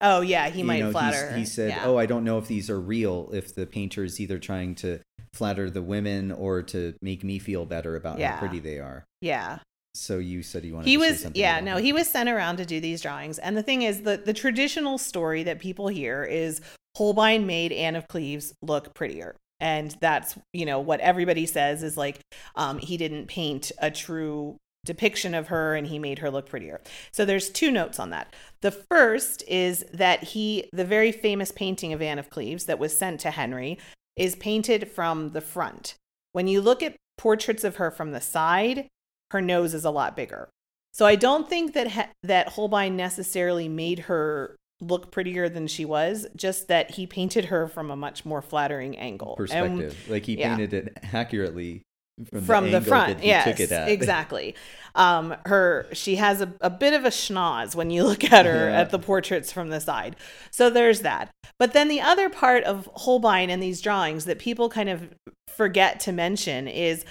oh 0.00 0.20
yeah, 0.22 0.48
he 0.48 0.60
you 0.60 0.64
might 0.64 0.80
know, 0.80 0.92
flatter. 0.92 1.32
he 1.36 1.44
said 1.44 1.70
yeah. 1.70 1.84
oh 1.86 1.96
i 1.98 2.06
don't 2.06 2.24
know 2.24 2.38
if 2.38 2.46
these 2.48 2.70
are 2.70 2.80
real 2.80 3.28
if 3.34 3.54
the 3.54 3.66
painter 3.66 4.02
is 4.04 4.18
either 4.20 4.38
trying 4.38 4.74
to 4.76 4.98
flatter 5.34 5.68
the 5.68 5.82
women 5.82 6.32
or 6.32 6.62
to 6.62 6.94
make 7.02 7.22
me 7.22 7.38
feel 7.38 7.66
better 7.66 7.96
about 7.96 8.18
Yeah. 8.18 8.32
how 8.32 8.38
pretty 8.38 8.60
they 8.60 8.78
are 8.78 9.04
yeah." 9.20 9.58
So 10.00 10.18
you 10.18 10.42
said 10.42 10.64
you 10.64 10.74
wanted 10.74 10.88
He 10.88 10.96
to 10.96 11.02
say 11.02 11.26
was 11.26 11.32
yeah 11.34 11.60
no 11.60 11.74
that. 11.74 11.84
he 11.84 11.92
was 11.92 12.08
sent 12.08 12.28
around 12.28 12.56
to 12.56 12.64
do 12.64 12.80
these 12.80 13.02
drawings. 13.02 13.38
And 13.38 13.56
the 13.56 13.62
thing 13.62 13.82
is 13.82 14.02
the 14.02 14.16
the 14.16 14.32
traditional 14.32 14.98
story 14.98 15.42
that 15.42 15.58
people 15.58 15.88
hear 15.88 16.24
is 16.24 16.60
Holbein 16.96 17.46
made 17.46 17.72
Anne 17.72 17.96
of 17.96 18.08
Cleves 18.08 18.54
look 18.62 18.94
prettier. 18.94 19.36
And 19.60 19.94
that's 20.00 20.38
you 20.52 20.64
know 20.64 20.80
what 20.80 21.00
everybody 21.00 21.44
says 21.46 21.82
is 21.82 21.96
like 21.96 22.20
um, 22.54 22.78
he 22.78 22.96
didn't 22.96 23.26
paint 23.26 23.70
a 23.78 23.90
true 23.90 24.56
depiction 24.86 25.34
of 25.34 25.48
her 25.48 25.76
and 25.76 25.86
he 25.86 25.98
made 25.98 26.20
her 26.20 26.30
look 26.30 26.48
prettier. 26.48 26.80
So 27.12 27.26
there's 27.26 27.50
two 27.50 27.70
notes 27.70 28.00
on 28.00 28.08
that. 28.10 28.34
The 28.62 28.70
first 28.70 29.44
is 29.46 29.84
that 29.92 30.24
he 30.24 30.70
the 30.72 30.86
very 30.86 31.12
famous 31.12 31.52
painting 31.52 31.92
of 31.92 32.00
Anne 32.00 32.18
of 32.18 32.30
Cleves 32.30 32.64
that 32.64 32.78
was 32.78 32.96
sent 32.96 33.20
to 33.20 33.30
Henry 33.30 33.78
is 34.16 34.34
painted 34.36 34.90
from 34.90 35.32
the 35.32 35.42
front. 35.42 35.94
When 36.32 36.48
you 36.48 36.62
look 36.62 36.82
at 36.82 36.96
portraits 37.18 37.64
of 37.64 37.76
her 37.76 37.90
from 37.90 38.12
the 38.12 38.20
side 38.20 38.88
her 39.30 39.40
nose 39.40 39.74
is 39.74 39.84
a 39.84 39.90
lot 39.90 40.16
bigger 40.16 40.48
so 40.92 41.06
I 41.06 41.14
don't 41.16 41.48
think 41.48 41.74
that 41.74 41.88
he- 41.88 42.12
that 42.24 42.48
Holbein 42.48 42.96
necessarily 42.96 43.68
made 43.68 44.00
her 44.00 44.56
look 44.80 45.10
prettier 45.10 45.48
than 45.48 45.66
she 45.66 45.84
was, 45.84 46.26
just 46.34 46.68
that 46.68 46.92
he 46.92 47.06
painted 47.06 47.46
her 47.46 47.68
from 47.68 47.90
a 47.90 47.96
much 47.96 48.24
more 48.24 48.42
flattering 48.42 48.96
angle. 48.96 49.36
And 49.38 49.78
perspective 49.78 50.08
like 50.08 50.24
he 50.24 50.38
yeah. 50.38 50.56
painted 50.56 50.74
it 50.74 50.98
accurately 51.12 51.82
from, 52.28 52.44
from 52.44 52.64
the, 52.70 52.78
angle 52.78 52.88
front, 52.88 53.24
yes, 53.24 53.44
took 53.44 53.60
it 53.60 53.72
at. 53.72 53.88
exactly. 53.90 54.54
Um, 54.94 55.36
her 55.46 55.86
she 55.92 56.16
has 56.16 56.40
a, 56.40 56.52
a 56.60 56.70
bit 56.70 56.92
of 56.92 57.04
a 57.04 57.10
schnoz 57.10 57.74
when 57.74 57.90
you 57.90 58.04
look 58.10 58.24
at 58.32 58.46
her 58.46 58.70
Yeah. 58.70 58.80
at 58.80 58.90
the 58.90 58.98
portraits 58.98 59.52
from 59.52 59.68
the 59.70 59.80
side. 59.80 60.16
So 60.50 60.70
there's 60.70 61.00
that. 61.00 61.30
But 61.58 61.72
then 61.72 61.88
the 61.88 62.00
other 62.00 62.28
part 62.28 62.64
of 62.64 62.88
Holbein 62.94 63.50
and 63.50 63.62
these 63.62 63.80
drawings 63.80 64.24
that 64.24 64.38
people 64.38 64.68
kind 64.68 64.88
of 64.88 65.14
forget 65.48 66.00
to 66.00 66.12
mention 66.12 66.66
is 66.66 67.04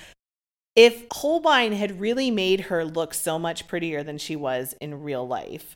if 0.79 1.03
Holbein 1.11 1.73
had 1.73 1.99
really 1.99 2.31
made 2.31 2.61
her 2.61 2.85
look 2.85 3.13
so 3.13 3.37
much 3.37 3.67
prettier 3.67 4.01
than 4.01 4.17
she 4.17 4.35
was 4.37 4.73
in 4.79 5.03
real 5.03 5.27
life, 5.27 5.75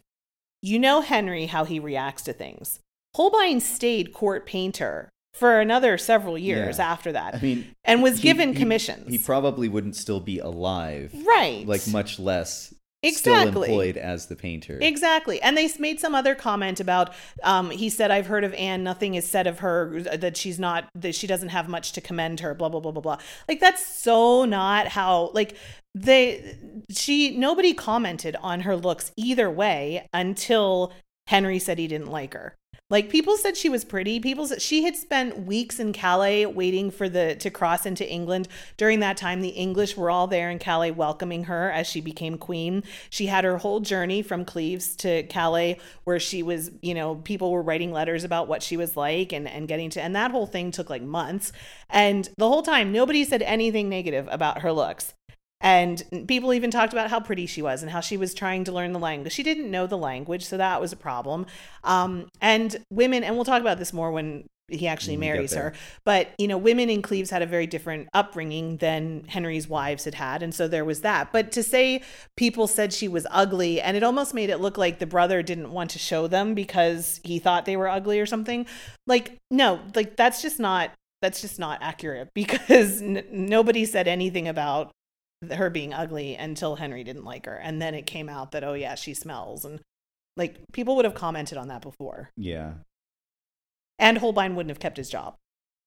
you 0.62 0.80
know 0.80 1.02
Henry 1.02 1.48
how 1.48 1.66
he 1.66 1.78
reacts 1.78 2.24
to 2.24 2.32
things. 2.32 2.80
Holbein 3.14 3.60
stayed 3.60 4.14
court 4.14 4.46
painter 4.46 5.10
for 5.34 5.60
another 5.60 5.98
several 5.98 6.38
years 6.38 6.78
Yeah. 6.78 6.92
after 6.92 7.12
that 7.12 7.34
i 7.36 7.40
mean 7.42 7.74
and 7.84 8.04
was 8.04 8.18
he- 8.18 8.22
given 8.24 8.54
he- 8.54 8.60
commissions. 8.60 9.10
he 9.10 9.18
probably 9.18 9.68
wouldn't 9.68 9.96
still 9.96 10.20
be 10.20 10.38
alive 10.40 11.12
right. 11.26 11.66
like 11.68 11.86
much 11.88 12.20
less 12.20 12.72
still 13.12 13.34
Exactly. 13.34 13.70
employed 13.70 13.98
as 13.98 14.28
the 14.28 14.36
painter 14.36 14.78
Exactly. 14.82 15.42
And 15.42 15.58
they 15.58 15.70
made 15.80 16.00
some 16.00 16.16
other 16.16 16.36
comment 16.36 16.80
about 16.80 17.14
um, 17.44 17.70
he 17.70 17.90
said, 17.90 18.12
I've 18.12 18.28
heard 18.28 18.44
of 18.44 18.54
Anne, 18.54 18.84
nothing 18.84 19.16
is 19.16 19.28
said 19.28 19.48
of 19.48 19.60
her, 19.60 20.02
that 20.02 20.38
she's 20.38 20.60
not, 20.60 20.88
that 20.96 21.16
she 21.16 21.28
doesn't 21.28 21.50
have 21.50 21.68
much 21.68 21.92
to 21.94 22.02
commend 22.02 22.40
her, 22.40 22.54
blah, 22.54 22.70
blah, 22.70 22.80
blah, 22.80 22.92
blah, 22.92 23.02
blah. 23.02 23.18
Like, 23.48 23.60
that's 23.60 23.86
so 23.86 24.46
not 24.46 24.88
how, 24.88 25.32
like, 25.34 25.58
they, 25.96 26.58
she, 26.90 27.38
nobody 27.38 27.74
commented 27.74 28.36
on 28.42 28.62
her 28.62 28.76
looks 28.76 29.12
either 29.16 29.50
way 29.50 30.08
until 30.14 30.94
Henry 31.28 31.60
said 31.60 31.78
he 31.78 31.88
didn't 31.88 32.12
like 32.12 32.34
her. 32.34 32.56
Like 32.94 33.10
people 33.10 33.38
said 33.38 33.58
she 33.58 33.70
was 33.70 33.84
pretty. 33.84 34.20
People 34.20 34.46
said 34.46 34.62
she 34.62 34.84
had 34.84 34.96
spent 34.96 35.48
weeks 35.48 35.80
in 35.80 35.94
Calais 35.94 36.46
waiting 36.46 36.92
for 36.92 37.10
the 37.10 37.36
to 37.38 37.50
cross 37.50 37.88
into 37.88 38.08
England. 38.08 38.48
During 38.78 39.00
that 39.00 39.18
time, 39.18 39.42
the 39.42 39.50
English 39.50 39.98
were 39.98 40.12
all 40.12 40.28
there 40.28 40.52
in 40.52 40.60
Calais 40.60 40.92
welcoming 40.92 41.46
her 41.46 41.72
as 41.72 41.88
she 41.88 42.02
became 42.02 42.38
queen. 42.38 42.84
She 43.10 43.26
had 43.26 43.46
her 43.46 43.58
whole 43.58 43.80
journey 43.80 44.22
from 44.22 44.46
Cleves 44.46 44.96
to 44.98 45.24
Calais 45.24 45.80
where 46.04 46.20
she 46.20 46.44
was, 46.44 46.70
you 46.84 46.94
know, 46.94 47.16
people 47.16 47.52
were 47.52 47.64
writing 47.64 47.92
letters 47.92 48.24
about 48.24 48.48
what 48.48 48.62
she 48.62 48.78
was 48.78 48.96
like 48.96 49.34
and, 49.34 49.48
and 49.48 49.68
getting 49.68 49.90
to 49.90 50.00
and 50.00 50.16
that 50.16 50.30
whole 50.30 50.46
thing 50.46 50.70
took 50.70 50.92
like 50.92 51.02
months. 51.02 51.52
And 51.90 52.30
the 52.38 52.48
whole 52.48 52.62
time 52.62 52.92
nobody 52.92 53.24
said 53.24 53.42
anything 53.42 53.90
negative 53.90 54.30
about 54.30 54.60
her 54.62 54.72
looks. 54.72 55.16
And 55.64 56.28
people 56.28 56.54
even 56.54 56.70
talked 56.72 56.92
about 56.92 57.10
how 57.10 57.22
pretty 57.22 57.46
she 57.46 57.62
was 57.62 57.82
and 57.82 57.92
how 57.92 58.02
she 58.02 58.18
was 58.18 58.34
trying 58.34 58.66
to 58.66 58.72
learn 58.74 58.92
the 58.92 59.00
language. 59.00 59.32
She 59.32 59.44
didn't 59.44 59.72
know 59.72 59.88
the 59.88 59.98
language, 59.98 60.46
so 60.46 60.58
that 60.58 60.82
was 60.82 60.92
a 60.92 60.98
problem. 60.98 61.46
Um, 61.86 62.28
and 62.42 62.76
women, 62.92 63.24
and 63.24 63.36
we'll 63.36 63.46
talk 63.46 63.62
about 63.62 63.80
this 63.80 63.94
more 63.94 64.12
when 64.12 64.46
he 64.68 64.88
actually 64.88 65.18
marries 65.18 65.54
her. 65.54 65.74
But, 66.04 66.30
you 66.38 66.48
know, 66.48 66.58
women 66.58 66.90
in 66.90 67.02
Cleves 67.02 67.30
had 67.30 67.42
a 67.42 67.46
very 67.46 67.66
different 67.66 68.10
upbringing 68.14 68.78
than 68.78 69.24
Henry's 69.28 69.68
wives 69.68 70.04
had 70.04 70.16
had. 70.16 70.44
And 70.44 70.54
so 70.54 70.68
there 70.68 70.86
was 70.86 71.02
that. 71.02 71.32
But 71.32 71.52
to 71.54 71.64
say 71.64 72.02
people 72.36 72.68
said 72.68 72.92
she 72.92 73.08
was 73.08 73.26
ugly, 73.32 73.80
and 73.80 73.96
it 73.96 74.04
almost 74.04 74.34
made 74.34 74.50
it 74.50 74.58
look 74.58 74.78
like 74.78 75.00
the 75.00 75.06
brother 75.06 75.42
didn't 75.42 75.72
want 75.72 75.92
to 75.92 76.00
show 76.00 76.28
them 76.28 76.54
because 76.54 77.22
he 77.24 77.40
thought 77.40 77.66
they 77.66 77.78
were 77.78 77.90
ugly 77.90 78.20
or 78.20 78.26
something. 78.26 78.66
Like, 79.08 79.38
no, 79.50 79.80
like 79.96 80.18
that's 80.18 80.42
just 80.42 80.60
not. 80.60 80.92
That's 81.22 81.40
just 81.40 81.58
not 81.58 81.82
accurate 81.82 82.32
because 82.36 83.02
n- 83.02 83.24
nobody 83.32 83.86
said 83.86 84.10
anything 84.10 84.48
about 84.48 84.92
her 85.52 85.70
being 85.70 85.94
ugly 85.94 86.36
until 86.36 86.76
Henry 86.76 87.04
didn't 87.04 87.26
like 87.26 87.46
her. 87.46 87.56
And 87.56 87.82
then 87.82 87.94
it 87.94 88.06
came 88.06 88.30
out 88.30 88.52
that, 88.52 88.64
oh, 88.64 88.74
yeah, 88.74 88.96
she 88.96 89.14
smells. 89.14 89.66
And 89.66 89.80
like 90.38 90.56
people 90.72 90.96
would 90.96 91.06
have 91.06 91.14
commented 91.16 91.58
on 91.58 91.68
that 91.68 91.82
before. 91.82 92.30
Yeah. 92.36 92.74
And 94.00 94.18
Holbein 94.18 94.56
wouldn't 94.56 94.72
have 94.72 94.80
kept 94.80 94.98
his 94.98 95.10
job. 95.10 95.36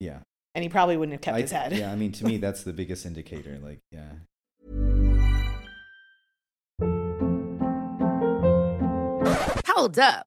Yeah. 0.00 0.18
And 0.54 0.62
he 0.62 0.68
probably 0.68 0.96
wouldn't 0.96 1.12
have 1.14 1.20
kept 1.20 1.36
I- 1.36 1.40
his 1.42 1.50
head. 1.52 1.72
Yeah, 1.72 1.92
I 1.92 1.96
mean, 1.96 2.12
to 2.12 2.24
me, 2.24 2.36
that's 2.38 2.62
the 2.62 2.72
biggest 2.72 3.04
indicator. 3.04 3.58
Like, 3.62 3.80
yeah. 3.90 4.12
Hold 9.66 9.98
up. 9.98 10.26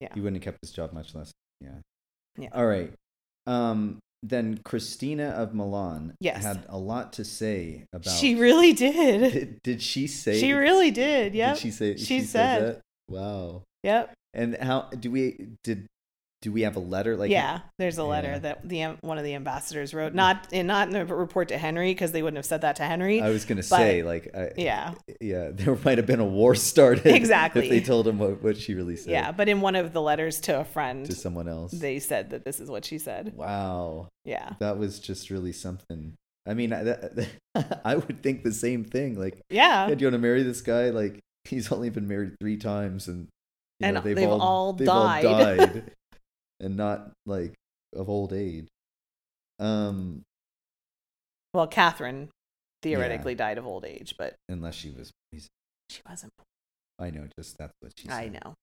He 0.00 0.20
wouldn't 0.20 0.36
have 0.42 0.52
kept 0.52 0.58
his 0.62 0.70
job 0.70 0.92
much 0.92 1.14
less. 1.14 1.32
Yeah. 1.60 1.70
Yeah. 2.38 2.48
All 2.52 2.66
right. 2.66 2.92
Um, 3.46 3.98
then 4.22 4.60
Christina 4.64 5.28
of 5.30 5.54
Milan 5.54 6.14
Yes. 6.20 6.42
had 6.44 6.64
a 6.68 6.78
lot 6.78 7.12
to 7.14 7.24
say 7.24 7.84
about. 7.92 8.12
She 8.12 8.34
really 8.34 8.72
did. 8.72 9.32
did, 9.32 9.62
did 9.62 9.82
she 9.82 10.06
say? 10.06 10.38
She 10.38 10.52
really 10.52 10.90
did. 10.90 11.34
Yeah. 11.34 11.54
Did 11.54 11.60
she 11.60 11.70
say? 11.70 11.96
She 11.96 12.20
said 12.20 12.28
said. 12.28 12.62
that? 12.62 12.80
Wow. 13.08 13.62
Yep. 13.84 14.12
And 14.34 14.56
how 14.56 14.82
do 14.98 15.10
we 15.10 15.48
did? 15.64 15.86
Do 16.40 16.52
we 16.52 16.62
have 16.62 16.76
a 16.76 16.80
letter? 16.80 17.16
Like 17.16 17.30
yeah, 17.32 17.60
there's 17.78 17.98
a 17.98 18.04
letter 18.04 18.28
Yeah. 18.28 18.38
that 18.38 18.68
the 18.68 18.82
one 19.00 19.18
of 19.18 19.24
the 19.24 19.34
ambassadors 19.34 19.92
wrote, 19.92 20.12
mm. 20.12 20.16
not 20.16 20.46
in 20.52 20.68
not 20.68 20.88
in 20.88 20.94
a 20.94 21.04
report 21.04 21.48
to 21.48 21.58
Henry 21.58 21.92
because 21.92 22.12
they 22.12 22.22
wouldn't 22.22 22.36
have 22.36 22.44
said 22.46 22.60
that 22.60 22.76
to 22.76 22.84
Henry. 22.84 23.20
I 23.20 23.30
was 23.30 23.44
gonna 23.44 23.58
but- 23.62 23.64
say 23.64 24.02
like 24.04 24.30
I, 24.36 24.52
yeah, 24.56 24.94
yeah 25.20 25.50
there 25.52 25.76
might 25.84 25.98
have 25.98 26.06
been 26.06 26.20
a 26.20 26.24
war 26.24 26.54
started 26.54 27.06
Exactly. 27.06 27.64
if 27.64 27.70
they 27.70 27.80
told 27.80 28.06
him 28.06 28.18
what, 28.20 28.40
what 28.42 28.56
she 28.56 28.74
really 28.74 28.94
said 28.96 29.10
yeah, 29.10 29.32
but 29.32 29.48
in 29.48 29.60
one 29.60 29.74
of 29.74 29.92
the 29.92 30.00
letters 30.00 30.38
to 30.42 30.60
a 30.60 30.64
friend, 30.64 31.06
to 31.06 31.14
someone 31.14 31.48
else. 31.48 31.72
they 31.72 31.98
said 31.98 32.30
that 32.30 32.44
this 32.44 32.60
is 32.60 32.70
what 32.70 32.84
she 32.84 32.98
said. 32.98 33.32
wow. 33.36 34.08
Yeah, 34.24 34.52
that 34.60 34.78
was 34.78 35.00
just 35.00 35.30
really 35.30 35.52
something. 35.52 36.14
I 36.46 36.54
mean, 36.54 36.72
I, 36.72 36.82
that, 36.84 37.28
I 37.84 37.96
would 37.96 38.22
think 38.22 38.44
the 38.44 38.52
same 38.52 38.84
thing. 38.84 39.18
Like, 39.18 39.40
yeah, 39.50 39.88
yeah, 39.88 39.94
do 39.94 40.02
you 40.02 40.06
want 40.06 40.14
to 40.14 40.18
marry 40.18 40.42
this 40.44 40.60
guy? 40.60 40.90
Like, 40.90 41.18
he's 41.44 41.72
only 41.72 41.90
been 41.90 42.06
married 42.06 42.36
three 42.40 42.58
times, 42.58 43.08
and 43.08 43.26
you 43.80 43.86
And 43.86 43.94
know, 43.96 44.00
they've 44.02 44.28
all 44.28 44.72
they've 44.74 44.86
died. 44.86 45.24
all 45.24 45.44
died, 45.44 45.92
and 46.60 46.76
not 46.76 47.12
like 47.26 47.54
of 47.94 48.08
old 48.08 48.32
age. 48.32 48.68
Um, 49.58 50.22
Well, 51.54 51.66
Catherine 51.66 52.28
theoretically 52.82 53.34
died 53.34 53.58
of 53.58 53.66
old 53.66 53.84
age, 53.84 54.14
but 54.18 54.36
unless 54.48 54.74
she 54.74 54.90
was, 54.90 55.10
she 55.32 56.00
wasn't. 56.08 56.32
I 56.98 57.10
know, 57.10 57.26
just 57.38 57.58
that's 57.58 57.72
what 57.80 57.92
she 57.96 58.08
said. 58.08 58.14
I 58.14 58.28
know. 58.28 58.54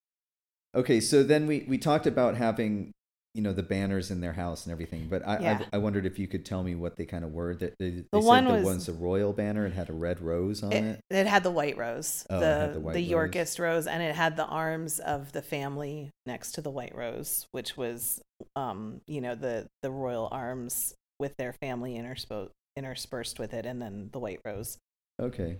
Okay, 0.76 1.00
so 1.00 1.24
then 1.24 1.48
we 1.48 1.66
we 1.68 1.78
talked 1.78 2.06
about 2.06 2.36
having 2.36 2.92
you 3.36 3.42
know 3.42 3.54
the 3.54 3.62
banners 3.64 4.10
in 4.12 4.22
their 4.22 4.34
house 4.34 4.66
and 4.66 4.72
everything, 4.72 5.08
but 5.10 5.28
I 5.28 5.40
Yeah. 5.40 5.62
I, 5.72 5.76
I 5.76 5.78
wondered 5.80 6.06
if 6.06 6.18
you 6.18 6.28
could 6.28 6.46
tell 6.46 6.64
me 6.64 6.74
what 6.74 6.96
they 6.96 7.06
kind 7.06 7.24
of 7.26 7.32
were. 7.34 7.54
That 7.56 7.76
they, 7.78 7.90
they 7.92 8.04
The 8.12 8.22
said 8.22 8.28
one 8.28 8.46
the 8.46 8.54
was- 8.54 8.64
one's 8.66 8.90
a 8.90 8.94
royal 8.94 9.34
banner 9.34 9.66
and 9.66 9.74
had 9.74 9.90
a 9.90 9.94
red 9.94 10.22
rose 10.22 10.64
on 10.64 10.72
It, 10.72 10.84
it. 10.86 11.00
it 11.10 11.28
had 11.28 11.44
the 11.44 11.52
white 11.52 11.78
rose, 11.78 12.26
Oh, 12.30 12.38
it 12.38 12.40
the 12.40 12.46
had 12.46 12.70
the 12.76 12.80
the, 12.80 12.86
rose. 12.86 12.98
Yorkist 13.00 13.60
rose, 13.60 13.88
and 13.88 14.02
it 14.02 14.16
had 14.16 14.38
the 14.38 14.46
arms 14.46 15.00
of 15.00 15.32
the 15.34 15.42
family 15.42 16.10
next 16.26 16.54
to 16.54 16.62
the 16.62 16.72
white 16.72 16.96
rose, 16.96 17.46
which 17.52 17.76
was, 17.78 18.22
um, 18.56 19.02
you 19.06 19.22
know, 19.22 19.36
the 19.36 19.68
the 19.84 19.92
royal 19.92 20.30
arms 20.32 20.94
with 21.20 21.36
their 21.38 21.54
family 21.54 21.96
interspo- 21.96 22.50
interspersed 22.78 23.38
with 23.40 23.54
it, 23.54 23.66
and 23.66 23.82
then 23.82 24.10
the 24.14 24.20
white 24.20 24.40
rose. 24.46 24.78
Okay. 25.22 25.60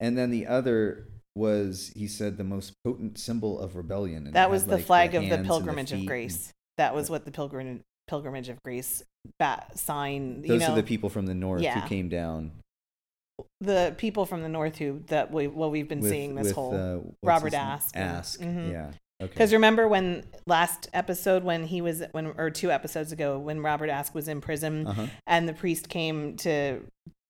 And 0.00 0.16
then 0.18 0.30
the 0.30 0.46
other 0.46 1.08
was, 1.34 1.92
he 1.94 2.06
said, 2.08 2.36
the 2.38 2.44
most 2.44 2.72
potent 2.84 3.18
symbol 3.18 3.58
of 3.60 3.76
rebellion. 3.76 4.26
and 4.26 4.34
that 4.34 4.50
was 4.50 4.64
the 4.66 4.76
like, 4.76 4.84
flag 4.84 5.14
of 5.14 5.28
the 5.28 5.38
pilgrimage 5.38 5.90
feet 5.90 6.00
of 6.00 6.06
grace. 6.06 6.52
That 6.78 6.94
was 6.94 7.08
what 7.10 7.24
the 7.24 7.30
pilgrim 7.30 7.80
pilgrimage 8.08 8.48
of 8.48 8.62
grace 8.62 9.02
bat 9.38 9.76
sign. 9.78 10.42
You 10.42 10.48
Those 10.50 10.60
know, 10.60 10.72
are 10.72 10.76
the 10.76 10.82
people 10.82 11.08
from 11.10 11.26
the 11.26 11.34
north 11.34 11.62
Yeah. 11.62 11.80
who 11.80 11.88
came 11.88 12.08
down. 12.08 12.52
the 13.60 13.94
people 13.98 14.24
from 14.24 14.42
the 14.42 14.48
north 14.48 14.78
who 14.78 15.02
that 15.08 15.30
we 15.30 15.46
well 15.46 15.70
we've 15.70 15.88
been 15.88 16.00
with, 16.00 16.10
seeing 16.10 16.34
this 16.34 16.46
with, 16.48 16.54
whole 16.54 16.74
uh, 16.74 16.98
Robert? 17.22 17.52
Aske 17.54 17.94
and- 17.94 18.10
Aske. 18.18 18.40
Mhm. 18.40 18.70
Yeah. 18.72 18.86
Okay. 19.22 19.30
Because 19.32 19.52
remember 19.52 19.88
when 19.88 20.24
last 20.46 20.88
episode 20.94 21.42
when 21.42 21.64
he 21.66 21.80
was 21.80 22.02
when 22.12 22.32
or 22.38 22.50
two 22.50 22.70
episodes 22.70 23.12
ago 23.12 23.38
when 23.38 23.60
Robert 23.60 23.88
Aske 23.90 24.14
was 24.14 24.28
in 24.28 24.40
prison 24.40 24.86
Uh-huh. 24.86 25.06
and 25.26 25.48
the 25.48 25.52
priest 25.54 25.88
came 25.88 26.36
to 26.38 26.80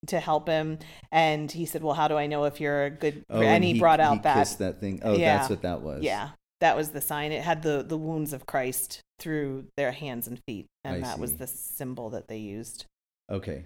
to 0.07 0.19
help 0.19 0.47
him 0.47 0.79
and 1.11 1.51
he 1.51 1.65
said, 1.65 1.83
"Well, 1.83 1.93
how 1.95 2.07
do 2.07 2.15
I 2.17 2.27
know 2.27 2.43
if 2.45 2.61
you're 2.61 2.85
a 2.85 2.89
good?" 2.89 3.23
Oh, 3.29 3.41
and, 3.41 3.63
he, 3.63 3.77
brought 3.79 3.99
out 3.99 4.13
he 4.17 4.19
that 4.23 4.55
that 4.59 4.79
thing. 4.79 5.01
Oh, 5.03 5.15
Yeah. 5.17 5.37
that's 5.37 5.49
what 5.49 5.61
that 5.63 5.81
was. 5.81 6.03
yeah, 6.03 6.29
that 6.59 6.75
was 6.75 6.91
the 6.91 7.01
sign. 7.01 7.31
It 7.31 7.43
had 7.43 7.63
the 7.63 7.83
the 7.83 7.97
wounds 7.97 8.33
of 8.33 8.45
Christ 8.45 9.01
through 9.19 9.65
their 9.77 9.91
hands 9.91 10.27
and 10.27 10.39
feet, 10.47 10.67
and 10.83 10.97
I 10.97 10.99
that 11.01 11.19
was 11.19 11.35
the 11.35 11.47
symbol 11.47 12.09
that 12.11 12.27
they 12.27 12.37
used. 12.37 12.85
Okay. 13.31 13.65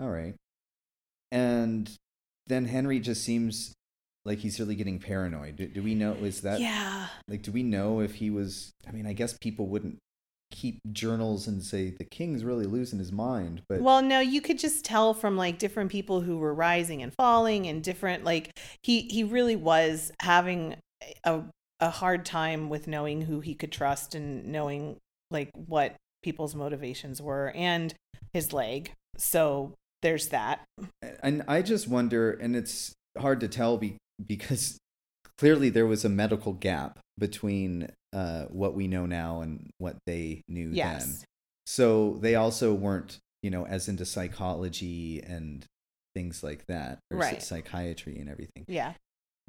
All 0.00 0.08
right. 0.08 0.34
And 1.30 1.90
then 2.46 2.64
Henry 2.64 3.00
just 3.00 3.22
seems 3.22 3.74
like 4.24 4.38
he's 4.38 4.58
really 4.58 4.74
getting 4.74 4.98
paranoid. 4.98 5.56
Do, 5.56 5.66
do 5.66 5.82
we 5.82 5.94
know 5.94 6.12
is 6.12 6.42
that 6.42 6.60
yeah, 6.60 7.08
like 7.28 7.42
do 7.42 7.52
we 7.52 7.62
know 7.62 8.00
if 8.00 8.14
he 8.16 8.30
was 8.30 8.72
I 8.86 8.92
mean, 8.92 9.06
I 9.06 9.12
guess 9.12 9.36
people 9.38 9.66
wouldn't 9.66 9.98
keep 10.50 10.80
journals 10.92 11.46
and 11.46 11.62
say 11.62 11.90
the 11.90 12.04
king's 12.04 12.44
really 12.44 12.66
losing 12.66 12.98
his 12.98 13.12
mind, 13.12 13.62
but 13.68 13.80
Well, 13.80 14.02
no, 14.02 14.20
you 14.20 14.40
could 14.40 14.58
just 14.58 14.84
tell 14.84 15.12
from 15.14 15.36
like 15.36 15.58
different 15.58 15.90
people 15.90 16.20
who 16.22 16.38
were 16.38 16.54
rising 16.54 17.02
and 17.02 17.12
falling 17.14 17.66
and 17.66 17.82
different 17.82 18.24
like 18.24 18.58
he 18.82 19.02
he 19.02 19.24
really 19.24 19.56
was 19.56 20.10
having 20.20 20.76
a 21.24 21.42
a 21.80 21.90
hard 21.90 22.24
time 22.24 22.68
with 22.68 22.86
knowing 22.86 23.22
who 23.22 23.40
he 23.40 23.54
could 23.54 23.72
trust 23.72 24.14
and 24.14 24.46
knowing 24.46 24.96
like 25.30 25.50
what 25.54 25.94
people's 26.22 26.54
motivations 26.54 27.22
were 27.22 27.52
and 27.54 27.94
his 28.32 28.52
leg. 28.52 28.92
So 29.16 29.74
there's 30.02 30.28
that. 30.28 30.64
and 31.22 31.44
I 31.48 31.62
just 31.62 31.88
wonder 31.88 32.30
and 32.32 32.56
it's 32.56 32.92
hard 33.18 33.40
to 33.40 33.48
tell 33.48 33.76
be, 33.78 33.96
because 34.24 34.78
clearly 35.38 35.70
there 35.70 35.86
was 35.86 36.04
a 36.04 36.08
medical 36.08 36.52
gap 36.52 36.98
between 37.18 37.90
uh, 38.12 38.44
what 38.44 38.74
we 38.74 38.88
know 38.88 39.06
now 39.06 39.40
and 39.40 39.70
what 39.78 39.96
they 40.06 40.42
knew 40.48 40.68
then. 40.68 40.76
Yes. 40.76 41.24
So 41.66 42.18
they 42.20 42.34
also 42.34 42.72
weren't, 42.74 43.18
you 43.42 43.50
know, 43.50 43.66
as 43.66 43.88
into 43.88 44.04
psychology 44.04 45.22
and 45.22 45.64
things 46.14 46.42
like 46.42 46.64
that, 46.66 46.98
or 47.10 47.18
Right. 47.18 47.42
psychiatry 47.42 48.18
and 48.18 48.28
everything. 48.28 48.64
Yeah. 48.66 48.94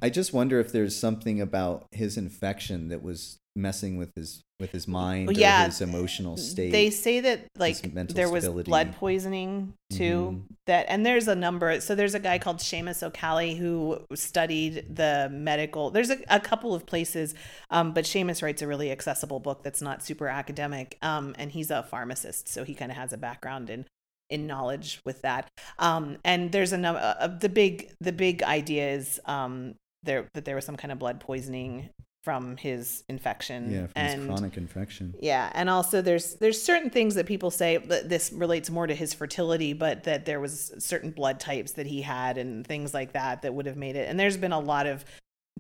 I 0.02 0.10
just 0.10 0.34
wonder 0.34 0.60
if 0.60 0.72
there's 0.72 0.96
something 0.96 1.42
about 1.42 1.86
his 1.92 2.18
infection 2.18 2.90
that 2.90 3.04
was 3.04 3.38
messing 3.56 3.98
with 3.98 4.12
his 4.16 4.42
with 4.60 4.72
his 4.72 4.88
mind 4.88 5.36
yeah, 5.38 5.64
or 5.64 5.66
his 5.68 5.82
emotional 5.82 6.36
state. 6.36 6.72
They 6.72 6.90
say 6.90 7.22
that 7.22 7.48
like 7.58 7.78
there 7.94 8.30
was 8.30 8.44
stability. 8.44 8.70
blood 8.70 8.96
poisoning 8.96 9.74
too. 9.90 10.44
Mhm. 10.50 10.56
That 10.68 10.86
and 10.90 11.06
there's 11.06 11.28
a 11.28 11.36
number. 11.36 11.80
So 11.80 11.96
there's 11.96 12.14
a 12.14 12.20
guy 12.20 12.40
called 12.40 12.58
Seamus 12.58 13.02
O'Callaghan 13.02 13.58
who 13.58 14.00
studied 14.16 14.96
the 14.96 15.30
medical. 15.32 15.92
There's 15.92 16.10
a, 16.10 16.18
a 16.30 16.40
couple 16.40 16.74
of 16.76 16.86
places, 16.86 17.36
um, 17.70 17.94
but 17.94 18.04
Seamus 18.06 18.44
writes 18.44 18.62
a 18.62 18.68
really 18.68 18.92
accessible 18.92 19.40
book 19.40 19.64
that's 19.64 19.82
not 19.82 20.04
super 20.04 20.28
academic. 20.28 20.98
Um, 21.02 21.36
and 21.38 21.52
he's 21.52 21.72
a 21.72 21.84
pharmacist, 21.84 22.50
so 22.50 22.64
he 22.64 22.76
kind 22.76 22.92
of 22.92 22.98
has 22.98 23.14
a 23.14 23.18
background 23.18 23.70
in 23.70 23.86
in 24.30 24.46
knowledge 24.46 25.02
with 25.06 25.22
that. 25.24 25.50
Um, 25.80 26.18
and 26.24 26.52
there's 26.52 26.72
a 26.74 26.78
number. 26.78 27.00
Uh, 27.02 27.28
the 27.28 27.50
big 27.50 27.92
the 28.02 28.12
big 28.12 28.44
idea 28.44 28.92
is 28.92 29.20
um 29.26 29.76
there 30.04 30.28
that 30.34 30.46
there 30.46 30.56
was 30.56 30.66
some 30.66 30.78
kind 30.78 30.92
of 30.92 31.00
blood 31.00 31.20
poisoning 31.20 31.90
from 32.24 32.58
his 32.58 33.04
infection. 33.08 33.72
yeah, 33.72 33.88
from 33.88 33.94
and 33.96 34.20
his 34.22 34.28
chronic 34.28 34.58
infection. 34.58 35.16
yeah, 35.22 35.50
and 35.54 35.70
also 35.70 36.02
there's 36.02 36.36
there's 36.36 36.62
certain 36.62 36.90
things 36.90 37.16
that 37.16 37.26
people 37.26 37.50
say 37.50 37.78
that 37.78 38.10
this 38.10 38.32
relates 38.34 38.70
more 38.70 38.88
to 38.88 38.94
his 38.96 39.14
fertility, 39.14 39.74
but 39.74 40.04
that 40.04 40.26
there 40.26 40.40
was 40.40 40.74
certain 40.80 41.12
blood 41.12 41.40
types 41.40 41.74
that 41.74 41.88
he 41.88 42.02
had 42.02 42.38
and 42.38 42.68
things 42.68 42.94
like 42.94 43.14
that 43.14 43.42
that 43.42 43.54
would 43.54 43.66
have 43.66 43.78
made 43.78 43.96
it. 43.96 44.10
And 44.10 44.20
there's 44.20 44.38
been 44.38 44.52
a 44.52 44.60
lot 44.60 44.86
of 44.86 45.06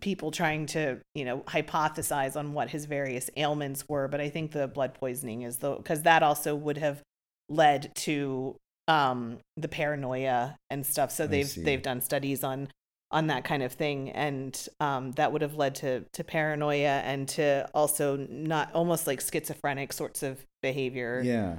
people 0.01 0.31
trying 0.31 0.65
to 0.65 0.97
you 1.15 1.25
know 1.25 1.39
hypothesize 1.41 2.35
on 2.35 2.53
what 2.53 2.69
his 2.69 2.85
various 2.85 3.29
ailments 3.37 3.87
were, 3.87 4.07
but 4.07 4.19
I 4.21 4.29
think 4.29 4.51
the 4.51 4.67
blood 4.67 4.93
poisoning 4.93 5.43
is 5.43 5.57
the 5.57 5.75
because 5.75 6.03
that 6.03 6.23
also 6.23 6.55
would 6.55 6.77
have 6.77 7.01
led 7.47 7.91
to 7.95 8.55
um 8.87 9.39
the 9.55 9.67
paranoia 9.69 10.57
and 10.69 10.85
stuff. 10.85 11.11
So 11.11 11.23
I 11.23 11.27
they've 11.27 11.47
see. 11.47 11.63
they've 11.63 11.81
done 11.81 12.01
studies 12.01 12.43
on 12.43 12.69
on 13.11 13.27
that 13.27 13.43
kind 13.43 13.63
of 13.63 13.71
thing 13.73 14.09
and 14.11 14.67
um, 14.79 15.11
that 15.13 15.31
would 15.31 15.41
have 15.41 15.55
led 15.55 15.75
to 15.75 16.01
to 16.13 16.23
paranoia 16.23 17.01
and 17.03 17.27
to 17.27 17.67
also 17.73 18.15
not 18.29 18.69
almost 18.73 19.07
like 19.07 19.19
schizophrenic 19.21 19.91
sorts 19.93 20.21
of 20.23 20.37
behavior 20.61 21.21
Yeah. 21.23 21.57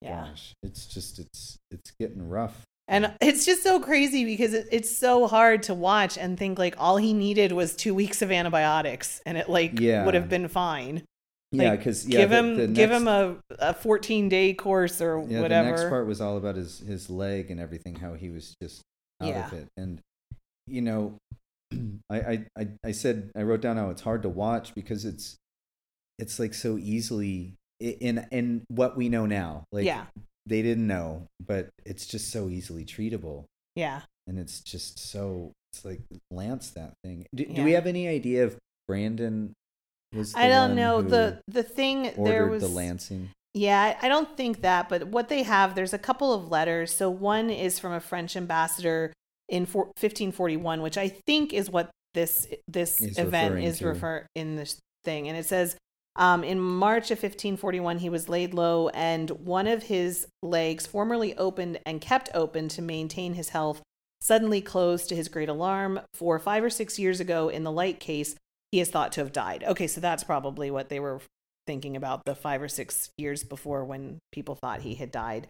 yeah 0.00 0.26
Gosh, 0.28 0.54
it's 0.62 0.86
just 0.86 1.18
it's 1.18 1.58
it's 1.70 1.90
getting 2.00 2.28
rough. 2.28 2.62
and 2.88 3.12
it's 3.20 3.44
just 3.44 3.62
so 3.62 3.80
crazy 3.80 4.24
because 4.24 4.54
it, 4.54 4.66
it's 4.72 4.96
so 4.96 5.26
hard 5.26 5.62
to 5.64 5.74
watch 5.74 6.16
and 6.16 6.38
think 6.38 6.58
like 6.58 6.74
all 6.78 6.96
he 6.96 7.12
needed 7.12 7.52
was 7.52 7.76
two 7.76 7.94
weeks 7.94 8.22
of 8.22 8.30
antibiotics 8.30 9.20
and 9.26 9.36
it 9.36 9.48
like 9.50 9.78
Yeah. 9.78 10.04
would 10.06 10.14
have 10.14 10.28
been 10.30 10.48
fine 10.48 11.02
Yeah, 11.52 11.76
because 11.76 12.06
yeah, 12.08 12.20
give 12.20 12.30
the- 12.30 12.36
him 12.36 12.56
the 12.56 12.66
give 12.68 12.90
him 12.90 13.08
a, 13.08 13.36
a 13.58 13.74
14 13.74 14.28
day 14.30 14.54
course 14.54 15.02
or 15.02 15.22
yeah, 15.28 15.42
whatever 15.42 15.68
the 15.68 15.76
next 15.76 15.88
part 15.90 16.06
was 16.06 16.20
all 16.22 16.38
about 16.38 16.56
his 16.56 16.78
his 16.78 17.10
leg 17.10 17.50
and 17.50 17.60
everything, 17.60 17.96
how 17.96 18.14
he 18.14 18.30
was 18.30 18.54
just 18.62 18.80
out 19.20 19.28
Yeah. 19.28 19.46
of 19.46 19.52
it, 19.52 19.66
and 19.76 20.00
you 20.66 20.82
know, 20.82 21.18
I, 22.10 22.44
I 22.58 22.68
I 22.84 22.92
said 22.92 23.30
I 23.36 23.42
wrote 23.42 23.60
down 23.60 23.76
how 23.76 23.90
it's 23.90 24.02
hard 24.02 24.22
to 24.22 24.28
watch 24.28 24.74
because 24.74 25.04
it's 25.04 25.36
it's 26.18 26.38
like 26.38 26.54
so 26.54 26.78
easily 26.78 27.54
in 27.80 28.26
in 28.30 28.64
what 28.68 28.96
we 28.96 29.08
know 29.08 29.26
now, 29.26 29.64
like 29.72 29.84
yeah 29.84 30.06
they 30.46 30.62
didn't 30.62 30.86
know, 30.86 31.26
but 31.44 31.68
it's 31.84 32.06
just 32.06 32.30
so 32.30 32.48
easily 32.48 32.84
treatable, 32.84 33.44
yeah 33.74 34.02
and 34.26 34.38
it's 34.38 34.60
just 34.60 34.98
so 34.98 35.52
it's 35.72 35.84
like 35.84 36.00
Lance 36.30 36.70
that 36.70 36.94
thing. 37.04 37.26
Do, 37.34 37.44
do 37.44 37.62
we 37.62 37.72
have 37.72 37.86
any 37.86 38.08
idea 38.08 38.46
if 38.46 38.56
Brandon 38.88 39.52
was? 40.14 40.34
I 40.34 40.48
don't 40.48 40.74
know 40.74 41.02
the 41.02 41.40
the 41.48 41.62
thing 41.62 42.04
there 42.04 42.14
ordered 42.16 42.50
was 42.50 42.62
the 42.62 42.68
lancing. 42.68 43.30
Yeah, 43.54 43.96
I 44.02 44.08
don't 44.08 44.36
think 44.36 44.60
that, 44.60 44.90
but 44.90 45.06
what 45.06 45.30
they 45.30 45.42
have, 45.42 45.74
there's 45.74 45.94
a 45.94 45.98
couple 45.98 46.34
of 46.34 46.50
letters. 46.50 46.92
So 46.92 47.08
one 47.08 47.48
is 47.48 47.78
from 47.78 47.92
a 47.92 48.00
French 48.00 48.36
ambassador 48.36 49.14
in 49.48 49.66
1541, 49.66 50.82
which 50.82 50.98
I 50.98 51.08
think 51.08 51.52
is 51.52 51.70
what 51.70 51.90
this 52.14 52.46
this 52.66 52.98
He's 52.98 53.18
event 53.18 53.58
is 53.58 53.78
to. 53.78 53.88
refer 53.88 54.26
in 54.34 54.56
this 54.56 54.80
thing, 55.04 55.28
and 55.28 55.36
it 55.36 55.46
says. 55.46 55.76
Um, 56.18 56.44
in 56.44 56.58
March 56.58 57.10
of 57.10 57.18
1541, 57.18 57.98
he 57.98 58.08
was 58.08 58.26
laid 58.26 58.54
low, 58.54 58.88
and 58.88 59.28
one 59.28 59.66
of 59.66 59.82
his 59.82 60.26
legs, 60.42 60.86
formerly 60.86 61.36
opened 61.36 61.78
and 61.84 62.00
kept 62.00 62.30
open 62.32 62.68
to 62.68 62.80
maintain 62.80 63.34
his 63.34 63.50
health, 63.50 63.82
suddenly 64.22 64.62
closed 64.62 65.10
to 65.10 65.14
his 65.14 65.28
great 65.28 65.50
alarm. 65.50 66.00
For 66.14 66.38
five 66.38 66.64
or 66.64 66.70
six 66.70 66.98
years 66.98 67.20
ago, 67.20 67.50
in 67.50 67.64
the 67.64 67.70
light 67.70 68.00
case, 68.00 68.34
he 68.72 68.80
is 68.80 68.88
thought 68.88 69.12
to 69.12 69.20
have 69.20 69.32
died. 69.32 69.62
Okay, 69.64 69.86
so 69.86 70.00
that's 70.00 70.24
probably 70.24 70.70
what 70.70 70.88
they 70.88 71.00
were 71.00 71.20
thinking 71.66 71.96
about 71.96 72.24
the 72.24 72.34
five 72.34 72.62
or 72.62 72.68
six 72.68 73.10
years 73.18 73.44
before 73.44 73.84
when 73.84 74.18
people 74.32 74.54
thought 74.54 74.80
he 74.80 74.94
had 74.94 75.10
died. 75.10 75.48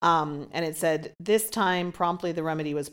Um, 0.00 0.48
and 0.52 0.64
it 0.64 0.76
said 0.76 1.12
this 1.18 1.50
time 1.50 1.90
promptly 1.90 2.30
the 2.30 2.44
remedy 2.44 2.72
was 2.72 2.90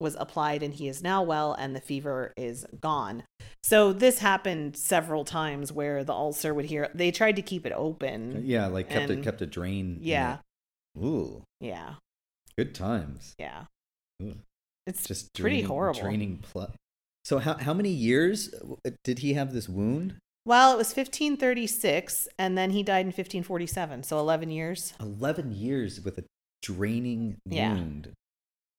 was 0.00 0.16
applied 0.20 0.62
and 0.62 0.74
he 0.74 0.86
is 0.86 1.02
now 1.02 1.22
well 1.22 1.54
and 1.54 1.74
the 1.74 1.80
fever 1.80 2.34
is 2.36 2.66
gone. 2.78 3.22
So 3.62 3.92
this 3.94 4.18
happened 4.18 4.76
several 4.76 5.24
times 5.24 5.72
where 5.72 6.04
the 6.04 6.12
ulcer 6.12 6.52
would 6.52 6.66
hear 6.66 6.90
they 6.94 7.10
tried 7.10 7.36
to 7.36 7.42
keep 7.42 7.64
it 7.64 7.72
open. 7.72 8.42
Yeah, 8.44 8.66
like 8.66 8.90
kept 8.90 9.10
and- 9.10 9.20
it 9.20 9.24
kept 9.24 9.40
a 9.40 9.46
drain. 9.46 9.98
Yeah. 10.02 10.38
Ooh, 11.02 11.42
Yeah. 11.60 11.94
good 12.58 12.74
times. 12.74 13.34
Yeah. 13.38 13.64
Ooh. 14.22 14.34
It's 14.86 15.06
Just 15.06 15.32
pretty 15.32 15.56
draining, 15.62 15.66
horrible. 15.68 16.00
Draining 16.02 16.38
pl- 16.52 16.74
So 17.24 17.38
how 17.38 17.54
how 17.56 17.72
many 17.72 17.88
years 17.90 18.52
uh, 18.84 18.90
did 19.04 19.20
he 19.20 19.32
have 19.34 19.54
this 19.54 19.70
wound? 19.70 20.16
well, 20.44 20.74
it 20.74 20.76
was 20.76 20.92
1536 20.94 22.28
and 22.38 22.58
then 22.58 22.70
he 22.72 22.82
died 22.82 23.02
in 23.06 23.12
1547, 23.12 24.02
so 24.02 24.18
11 24.18 24.50
years. 24.50 24.92
Eleven 25.00 25.52
years 25.52 26.00
with 26.00 26.18
a 26.18 26.24
draining 26.62 27.36
Yeah. 27.46 27.74
wound. 27.74 28.12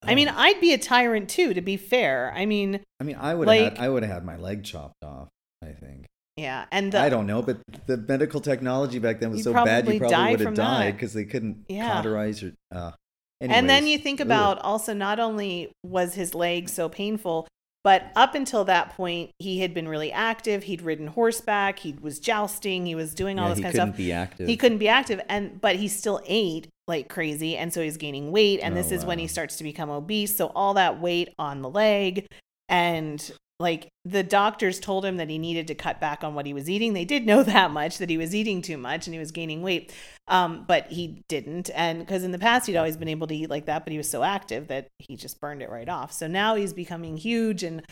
I 0.02 0.14
mean, 0.14 0.28
Oh. 0.28 0.34
I'd 0.36 0.60
be 0.60 0.72
a 0.74 0.78
tyrant 0.78 1.30
too 1.30 1.54
to 1.54 1.60
be 1.62 1.76
fair. 1.76 2.32
I 2.36 2.44
mean, 2.46 2.80
I 3.00 3.04
mean, 3.04 3.16
I 3.16 3.34
would 3.34 3.48
have 3.48 3.60
like- 3.62 3.76
had, 3.78 3.84
I 3.84 3.88
would 3.88 4.02
have 4.02 4.12
had 4.12 4.24
my 4.24 4.36
leg 4.36 4.64
chopped 4.64 5.02
off. 5.02 5.28
I 5.62 5.72
think. 5.72 6.04
yeah, 6.36 6.66
and 6.72 6.92
the, 6.92 6.98
I 7.00 7.08
don't 7.08 7.26
know, 7.26 7.40
but 7.40 7.58
the 7.86 7.96
medical 7.96 8.40
technology 8.40 8.98
back 8.98 9.18
then 9.20 9.30
was 9.30 9.44
so 9.44 9.52
bad, 9.54 9.86
you 9.88 9.98
probably 9.98 10.30
would 10.32 10.40
have 10.40 10.54
died 10.54 10.92
because 10.94 11.14
they 11.14 11.24
couldn't 11.24 11.64
Yeah. 11.68 11.90
cauterize 11.92 12.42
or. 12.42 12.52
Uh, 12.70 12.92
And 13.40 13.68
then 13.68 13.86
you 13.86 13.96
think 13.98 14.20
ugh. 14.20 14.26
about 14.26 14.58
also 14.60 14.92
not 14.94 15.18
only 15.20 15.72
was 15.82 16.14
his 16.14 16.34
leg 16.34 16.68
so 16.68 16.88
painful, 16.90 17.46
but 17.84 18.10
up 18.16 18.34
until 18.34 18.64
that 18.64 18.96
point, 18.96 19.30
he 19.38 19.60
had 19.60 19.72
been 19.74 19.86
really 19.86 20.10
active. 20.10 20.64
He'd 20.64 20.82
ridden 20.82 21.06
horseback. 21.06 21.78
He 21.78 21.94
was 22.00 22.18
jousting. 22.18 22.86
He 22.86 22.94
was 22.94 23.14
doing 23.14 23.38
all 23.38 23.44
Yeah, 23.44 23.50
this 23.50 23.58
he 23.58 23.62
kind 23.62 23.72
couldn't 23.74 23.88
of 23.90 23.94
stuff. 23.94 23.98
be 23.98 24.12
active. 24.12 24.48
He 24.48 24.56
couldn't 24.56 24.78
be 24.78 24.88
active, 24.88 25.20
and 25.28 25.60
but 25.60 25.76
he 25.76 25.86
still 25.88 26.20
ate 26.26 26.66
like 26.88 27.08
crazy, 27.08 27.56
and 27.56 27.72
so 27.72 27.80
he's 27.82 27.96
gaining 27.96 28.32
weight. 28.32 28.60
And 28.60 28.74
Oh, 28.74 28.76
this 28.82 28.90
is 28.90 29.04
when 29.04 29.18
he 29.18 29.26
starts 29.26 29.56
to 29.58 29.64
become 29.64 29.90
obese. 29.90 30.34
So 30.36 30.46
all 30.54 30.74
that 30.74 31.00
weight 31.00 31.28
on 31.38 31.62
the 31.62 31.70
leg, 31.70 32.26
and 32.68 33.30
like 33.60 33.88
the 34.04 34.22
doctors 34.22 34.80
told 34.80 35.04
him 35.04 35.16
that 35.18 35.30
he 35.30 35.38
needed 35.38 35.68
to 35.68 35.74
cut 35.74 36.00
back 36.00 36.24
on 36.24 36.34
what 36.34 36.46
he 36.46 36.52
was 36.52 36.68
eating. 36.68 36.92
They 36.92 37.04
did 37.04 37.24
know 37.24 37.42
that 37.44 37.70
much 37.70 37.98
that 37.98 38.10
he 38.10 38.18
was 38.18 38.34
eating 38.34 38.62
too 38.62 38.76
much 38.76 39.06
and 39.06 39.14
he 39.14 39.18
was 39.18 39.30
gaining 39.30 39.62
weight, 39.62 39.92
um, 40.28 40.64
but 40.66 40.90
he 40.90 41.22
didn't. 41.28 41.70
And 41.74 42.00
because 42.00 42.24
in 42.24 42.32
the 42.32 42.38
past 42.38 42.66
he'd 42.66 42.76
always 42.76 42.96
been 42.96 43.08
able 43.08 43.26
to 43.28 43.34
eat 43.34 43.50
like 43.50 43.66
that, 43.66 43.84
but 43.84 43.92
he 43.92 43.98
was 43.98 44.10
so 44.10 44.22
active 44.22 44.68
that 44.68 44.88
he 44.98 45.16
just 45.16 45.40
burned 45.40 45.62
it 45.62 45.70
right 45.70 45.88
off. 45.88 46.12
So 46.12 46.26
now 46.26 46.56
he's 46.56 46.72
becoming 46.72 47.16
huge 47.16 47.62
and 47.62 47.82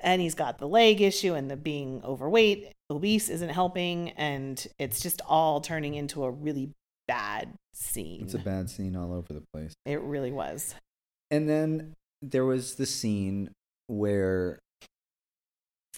and 0.00 0.20
he's 0.20 0.34
got 0.34 0.58
the 0.58 0.66
leg 0.66 1.00
issue 1.00 1.34
and 1.34 1.50
the 1.50 1.56
being 1.56 2.02
overweight, 2.04 2.72
obese 2.90 3.28
isn't 3.28 3.50
helping, 3.50 4.10
and 4.10 4.66
it's 4.78 5.00
just 5.00 5.20
all 5.28 5.60
turning 5.60 5.94
into 5.94 6.24
a 6.24 6.30
really 6.30 6.70
bad 7.06 7.54
scene. 7.74 8.22
It's 8.22 8.34
a 8.34 8.38
bad 8.38 8.68
scene 8.68 8.96
all 8.96 9.12
over 9.12 9.32
the 9.32 9.42
place. 9.52 9.74
it 9.86 10.00
really 10.00 10.32
was. 10.32 10.74
And 11.30 11.48
then 11.48 11.94
there 12.20 12.44
was 12.44 12.74
the 12.74 12.86
scene 12.86 13.50
where 13.86 14.58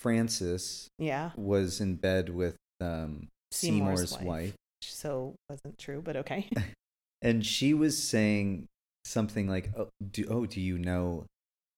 Francis 0.04 0.88
Yeah, 0.98 1.30
was 1.34 1.80
in 1.80 1.96
bed 1.96 2.28
with 2.28 2.56
um, 2.82 3.28
Seymour's 3.52 4.10
Seymour's, 4.10 4.12
wife. 4.12 4.24
wife. 4.26 4.54
so 4.82 5.34
wasn't 5.48 5.78
true, 5.78 6.02
but 6.04 6.16
okay. 6.16 6.46
and 7.22 7.44
she 7.44 7.72
was 7.72 7.96
saying 7.96 8.66
something 9.06 9.48
like, 9.48 9.70
"Oh, 9.76 9.88
do, 10.12 10.26
oh, 10.28 10.44
do 10.44 10.60
you 10.60 10.76
know? 10.76 11.24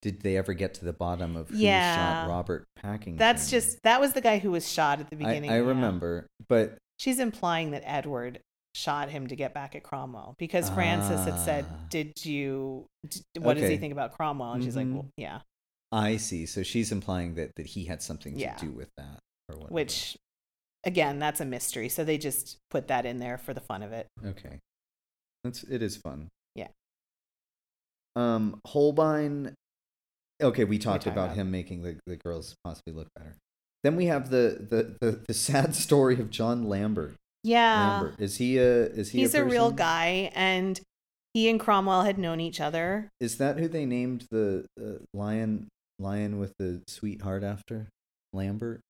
Did 0.03 0.23
they 0.23 0.37
ever 0.37 0.55
get 0.55 0.75
to 0.75 0.85
the 0.85 0.93
bottom 0.93 1.37
of 1.37 1.51
who 1.51 1.57
Yeah. 1.59 1.95
shot 2.25 2.29
Robert 2.29 2.65
Packington?" 2.75 3.17
That's 3.17 3.49
just 3.49 3.79
that 3.85 4.01
was 4.01 4.13
the 4.13 4.21
guy 4.21 4.39
who 4.39 4.51
was 4.51 4.71
shot 4.71 4.99
at 4.99 5.09
the 5.09 5.17
beginning. 5.17 5.51
I 5.51 5.59
yeah. 5.59 5.69
remember, 5.69 6.27
but 6.49 6.79
She's 6.99 7.21
implying 7.21 7.71
that 7.73 7.83
Edward 7.85 8.41
shot 8.75 9.09
him 9.11 9.29
to 9.29 9.37
get 9.37 9.55
back 9.55 9.77
at 9.77 9.85
Cromwell 9.85 10.35
because 10.39 10.69
Francis 10.71 11.25
had 11.25 11.39
said, 11.39 11.65
Ah. 11.71 11.75
"Did 11.91 12.13
you? 12.25 12.87
d- 13.09 13.21
what 13.39 13.57
does 13.57 13.71
he 13.71 13.77
think 13.77 13.93
about 13.93 14.13
Cromwell?" 14.17 14.53
And 14.55 14.65
she's 14.65 14.75
like, 14.77 14.87
Mhm. 14.87 14.95
"Well, 14.95 15.09
yeah." 15.17 15.41
I 15.97 16.17
see. 16.19 16.47
So 16.47 16.63
she's 16.63 16.93
implying 16.93 17.35
that 17.35 17.55
that 17.57 17.67
he 17.67 17.85
had 17.87 18.03
something 18.03 18.39
Yeah. 18.39 18.55
to 18.55 18.67
do 18.67 18.73
with 18.73 18.89
that, 18.97 19.19
or 19.49 19.57
whatever. 19.57 19.75
Which, 19.75 20.17
again, 20.85 21.19
that's 21.19 21.41
a 21.41 21.45
mystery. 21.45 21.89
So 21.89 22.05
they 22.05 22.19
just 22.19 22.59
put 22.71 22.89
that 22.89 23.07
in 23.07 23.19
there 23.19 23.39
for 23.39 23.55
the 23.55 23.61
fun 23.61 23.83
of 23.83 23.93
it. 23.93 24.07
Okay. 24.25 24.61
That's 25.45 25.63
it 25.65 25.83
is 25.83 25.97
fun. 25.97 26.29
Yeah. 26.55 26.69
Um 28.15 28.61
Holbein 28.67 29.55
Okay, 30.43 30.65
we 30.65 30.79
talked 30.79 31.07
about, 31.07 31.27
about- 31.27 31.37
him 31.37 31.51
making 31.51 31.83
the, 31.83 31.99
the 32.07 32.17
girls 32.17 32.55
possibly 32.63 32.93
look 32.93 33.09
better. 33.17 33.37
Then 33.83 33.97
we 33.97 34.07
have 34.07 34.29
the, 34.29 34.67
the, 34.69 34.97
the, 35.01 35.21
the 35.29 35.35
sad 35.49 35.75
story 35.75 36.21
of 36.21 36.29
John 36.31 36.65
Lambert. 36.69 37.15
Yeah, 37.43 38.01
Lambert. 38.01 38.21
Is 38.21 38.37
he 38.37 38.59
a 38.59 38.87
is 38.87 39.11
he 39.13 39.21
he's 39.21 39.35
a, 39.35 39.45
real 39.45 39.71
guy, 39.71 40.33
and 40.35 40.79
he 41.33 41.49
and 41.49 41.61
Cromwell 41.61 42.03
had 42.03 42.19
known 42.19 42.41
each 42.41 42.61
other. 42.61 43.09
Is 43.21 43.39
that 43.39 43.59
who 43.59 43.69
they 43.69 43.87
named 43.87 44.27
the 44.31 44.67
uh, 44.79 45.05
lion 45.15 45.69
lion 45.99 46.39
with 46.39 46.53
the 46.59 46.83
sweetheart 46.89 47.43
after? 47.43 47.89
Lambert? 48.33 48.81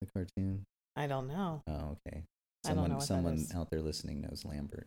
The 0.00 0.08
cartoon? 0.14 0.64
I 0.96 1.06
don't 1.06 1.28
know. 1.28 1.62
Oh, 1.66 1.96
okay. 2.06 2.24
I 2.66 2.74
don't 2.74 2.90
know 2.90 3.00
Someone, 3.00 3.38
someone 3.38 3.60
out 3.60 3.70
there 3.70 3.80
listening 3.80 4.20
knows 4.20 4.44
Lambert. 4.44 4.86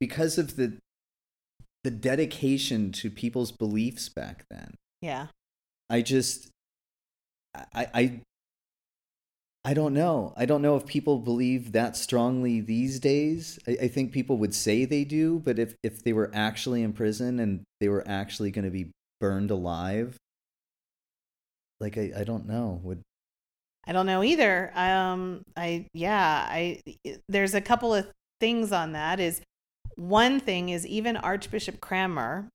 because 0.00 0.38
of 0.38 0.56
the 0.56 0.78
the 1.84 1.90
dedication 1.90 2.90
to 2.90 3.10
people's 3.10 3.52
beliefs 3.52 4.08
back 4.08 4.44
then. 4.50 4.74
Yeah. 5.00 5.28
I 5.88 6.02
just 6.02 6.50
I 7.54 7.86
I 7.94 8.20
I 9.64 9.74
don't 9.74 9.94
know. 9.94 10.32
I 10.36 10.46
don't 10.46 10.62
know 10.62 10.76
if 10.76 10.86
people 10.86 11.18
believe 11.18 11.72
that 11.72 11.96
strongly 11.96 12.60
these 12.60 13.00
days. 13.00 13.58
I, 13.66 13.76
I 13.82 13.88
think 13.88 14.12
people 14.12 14.36
would 14.38 14.54
say 14.54 14.84
they 14.84 15.02
do, 15.02 15.40
but 15.40 15.58
if, 15.58 15.74
if 15.82 16.04
they 16.04 16.12
were 16.12 16.30
actually 16.32 16.84
in 16.84 16.92
prison 16.92 17.40
and 17.40 17.64
they 17.80 17.88
were 17.88 18.04
actually 18.06 18.52
going 18.52 18.64
to 18.64 18.70
be 18.70 18.92
burned 19.20 19.50
alive, 19.50 20.18
like 21.80 21.98
I, 21.98 22.12
I 22.18 22.24
don't 22.24 22.46
know. 22.46 22.80
Would 22.82 23.02
I 23.86 23.92
don't 23.92 24.06
know 24.06 24.22
either. 24.22 24.72
Um, 24.74 25.42
I 25.56 25.86
yeah, 25.94 26.46
I 26.48 26.80
there's 27.28 27.54
a 27.54 27.60
couple 27.60 27.94
of 27.94 28.08
things 28.40 28.72
on 28.72 28.92
that. 28.92 29.20
Is 29.20 29.40
one 29.96 30.40
thing 30.40 30.68
is 30.70 30.86
even 30.86 31.16
Archbishop 31.16 31.80
Cranmer 31.80 32.48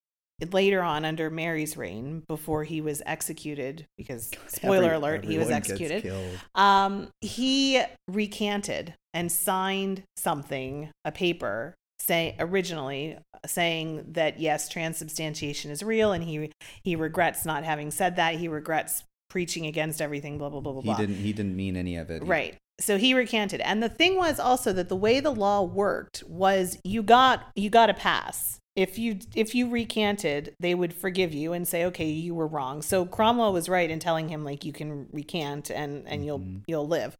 later 0.51 0.81
on 0.81 1.05
under 1.05 1.29
Mary's 1.29 1.77
reign 1.77 2.23
before 2.27 2.63
he 2.63 2.81
was 2.81 3.01
executed 3.05 3.85
because 3.97 4.31
spoiler 4.47 4.85
every- 4.85 4.97
alert 4.97 5.25
he 5.25 5.37
was 5.37 5.49
executed. 5.49 6.11
Um, 6.55 7.09
he 7.21 7.81
recanted 8.07 8.95
and 9.13 9.31
signed 9.31 10.03
something, 10.17 10.89
a 11.05 11.11
paper, 11.11 11.75
say 11.99 12.35
originally 12.39 13.17
saying 13.45 14.05
that 14.13 14.39
yes, 14.39 14.69
transubstantiation 14.69 15.71
is 15.71 15.83
real, 15.83 16.11
and 16.11 16.23
he 16.23 16.51
he 16.83 16.95
regrets 16.95 17.45
not 17.45 17.63
having 17.63 17.91
said 17.91 18.15
that. 18.17 18.35
He 18.35 18.47
regrets 18.47 19.03
preaching 19.31 19.65
against 19.65 20.01
everything. 20.01 20.37
Blah 20.37 20.49
blah 20.49 20.59
blah 20.59 20.73
blah 20.73 20.81
He 20.81 20.87
blah. 20.87 20.97
didn't 20.97 21.15
he 21.15 21.31
didn't 21.31 21.55
mean 21.55 21.77
any 21.77 21.95
of 21.95 22.11
it. 22.11 22.21
Right. 22.25 22.57
So 22.81 22.97
he 22.97 23.13
recanted. 23.13 23.61
And 23.61 23.81
the 23.81 23.89
thing 23.89 24.17
was 24.17 24.39
also 24.39 24.73
that 24.73 24.89
the 24.89 24.95
way 24.95 25.19
the 25.21 25.31
law 25.31 25.61
worked 25.63 26.23
was 26.27 26.77
you 26.83 27.01
got 27.01 27.43
you 27.55 27.69
got 27.69 27.89
a 27.89 27.93
pass. 27.93 28.57
If 28.75 28.97
you 28.99 29.19
if 29.35 29.53
you 29.55 29.69
recanted, 29.69 30.53
they 30.59 30.75
would 30.75 30.93
forgive 30.93 31.33
you 31.33 31.53
and 31.53 31.67
say, 31.67 31.85
"Okay, 31.85 32.07
you 32.09 32.33
were 32.35 32.47
wrong." 32.47 32.81
So 32.81 33.05
Cromwell 33.05 33.53
was 33.53 33.69
right 33.69 33.89
in 33.89 33.99
telling 33.99 34.27
him 34.29 34.43
like 34.43 34.65
you 34.65 34.73
can 34.73 35.07
recant 35.11 35.69
and 35.71 36.07
and 36.07 36.25
you'll 36.25 36.39
Mhm. 36.39 36.63
you'll 36.67 36.87
live. 36.87 37.15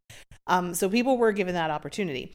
Um 0.46 0.74
so 0.74 0.88
people 0.88 1.16
were 1.16 1.32
given 1.32 1.54
that 1.54 1.70
opportunity. 1.70 2.32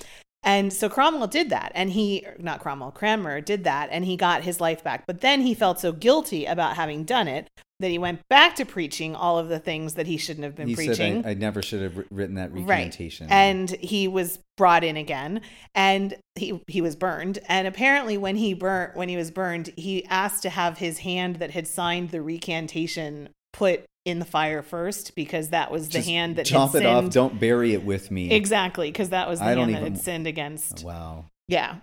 And 0.48 0.72
so 0.72 0.88
Cromwell 0.88 1.28
did 1.28 1.50
that 1.50 1.74
and 1.76 1.92
he 1.92 2.26
not 2.40 2.62
Cromwell, 2.62 2.92
Cranmer 2.92 3.42
did 3.42 3.66
that 3.66 3.90
and 3.92 4.06
he 4.06 4.16
got 4.16 4.44
his 4.44 4.62
life 4.62 4.82
back. 4.82 5.06
But 5.06 5.20
then 5.20 5.42
he 5.42 5.54
felt 5.54 5.80
so 5.80 5.92
guilty 5.92 6.46
about 6.46 6.78
having 6.78 7.04
done 7.04 7.28
it 7.28 7.50
that 7.80 7.90
he 7.92 7.98
went 7.98 8.22
back 8.30 8.56
to 8.56 8.66
preaching 8.66 9.14
all 9.14 9.38
of 9.38 9.50
the 9.50 9.60
things 9.60 9.96
that 9.96 10.08
he 10.08 10.18
shouldn't 10.18 10.46
have 10.46 10.56
been 10.56 10.70
He 10.70 10.76
preaching. 10.76 11.22
said 11.22 11.26
I, 11.28 11.32
I 11.32 11.34
never 11.34 11.62
should 11.62 11.82
have 11.82 12.06
written 12.10 12.36
that 12.36 12.52
recantation. 12.54 13.28
Right. 13.28 13.36
and 13.36 13.70
he 13.70 14.08
was 14.08 14.40
brought 14.56 14.84
in 14.86 14.96
again 14.96 15.42
and 15.76 16.16
he 16.36 16.64
he 16.68 16.82
was 16.82 16.96
burned 16.96 17.40
and 17.48 17.68
apparently 17.68 18.18
when 18.18 18.38
he 18.38 18.54
burnt 18.54 18.96
when 18.96 19.10
he 19.10 19.18
was 19.18 19.30
burned 19.32 19.72
he 19.76 20.06
asked 20.06 20.44
to 20.44 20.50
have 20.50 20.78
his 20.78 21.00
hand 21.00 21.36
that 21.36 21.52
had 21.52 21.68
signed 21.68 22.10
the 22.10 22.22
recantation 22.22 23.30
put 23.54 23.86
in 24.08 24.20
the 24.20 24.26
fire 24.26 24.62
first 24.62 25.16
because 25.16 25.50
that 25.50 25.70
was 25.72 25.88
the 25.88 25.94
Just 25.94 26.08
hand 26.08 26.38
that 26.38 26.46
chop 26.46 26.74
it 26.76 26.86
off. 26.86 27.10
Don't 27.10 27.40
bury 27.40 27.74
it 27.74 27.84
with 27.84 28.10
me. 28.10 28.32
exactly 28.32 28.90
because 28.90 29.10
that 29.10 29.28
was 29.28 29.40
the 29.40 29.46
I 29.46 29.50
hand 29.56 29.74
that 29.74 29.82
even- 29.82 29.94
had 29.94 30.02
sinned 30.02 30.28
against 30.28 30.84
oh, 30.86 30.88
Wow. 30.88 31.26
yeah. 31.48 31.76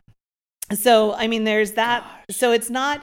So, 0.73 1.13
I 1.13 1.27
mean, 1.27 1.45
there's 1.45 1.73
that. 1.73 2.05
So 2.31 2.53
it's 2.53 2.71
not, 2.71 3.03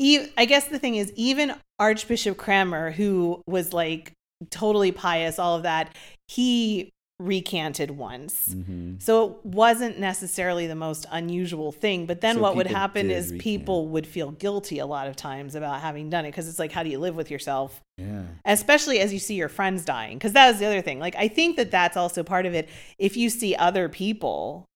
I 0.00 0.44
guess 0.46 0.66
the 0.66 0.78
thing 0.78 0.96
is, 0.96 1.10
even 1.16 1.54
Archbishop 1.78 2.36
Cranmer, 2.36 2.90
who 2.90 3.42
was 3.46 3.72
like 3.72 4.12
totally 4.50 4.92
pious, 4.92 5.38
all 5.38 5.56
of 5.56 5.62
that, 5.62 5.94
he 6.28 6.90
recanted 7.20 7.90
once. 7.90 8.52
hmm 8.52 8.94
So 9.00 9.30
it 9.32 9.46
wasn't 9.46 9.98
necessarily 9.98 10.66
the 10.68 10.74
most 10.76 11.04
unusual 11.10 11.72
thing. 11.72 12.06
But 12.06 12.20
then 12.20 12.36
So 12.36 12.42
what 12.42 12.54
would 12.56 12.68
happen 12.68 13.10
is 13.10 13.26
recant. 13.32 13.42
people 13.42 13.88
would 13.88 14.06
feel 14.06 14.30
guilty 14.30 14.78
a 14.78 14.86
lot 14.86 15.08
of 15.08 15.16
times 15.16 15.54
about 15.56 15.80
having 15.80 16.10
done 16.10 16.24
it 16.24 16.30
because 16.30 16.48
it's 16.48 16.58
like, 16.60 16.70
how 16.72 16.82
do 16.84 16.90
you 16.90 16.98
live 17.00 17.16
with 17.16 17.30
yourself? 17.30 17.80
Yeah. 17.96 18.22
especially 18.44 19.00
as 19.00 19.12
you 19.12 19.18
see 19.18 19.34
your 19.34 19.48
friends 19.48 19.84
dying 19.84 20.16
because 20.18 20.32
that 20.34 20.46
was 20.48 20.60
the 20.60 20.66
other 20.66 20.80
thing 20.82 21.00
like 21.00 21.16
i 21.16 21.26
think 21.26 21.56
that 21.56 21.72
that's 21.72 21.96
also 21.96 22.22
part 22.22 22.46
of 22.46 22.54
it 22.54 22.68
if 22.96 23.16
you 23.16 23.28
see 23.28 23.56
other 23.56 23.88
people 23.88 24.66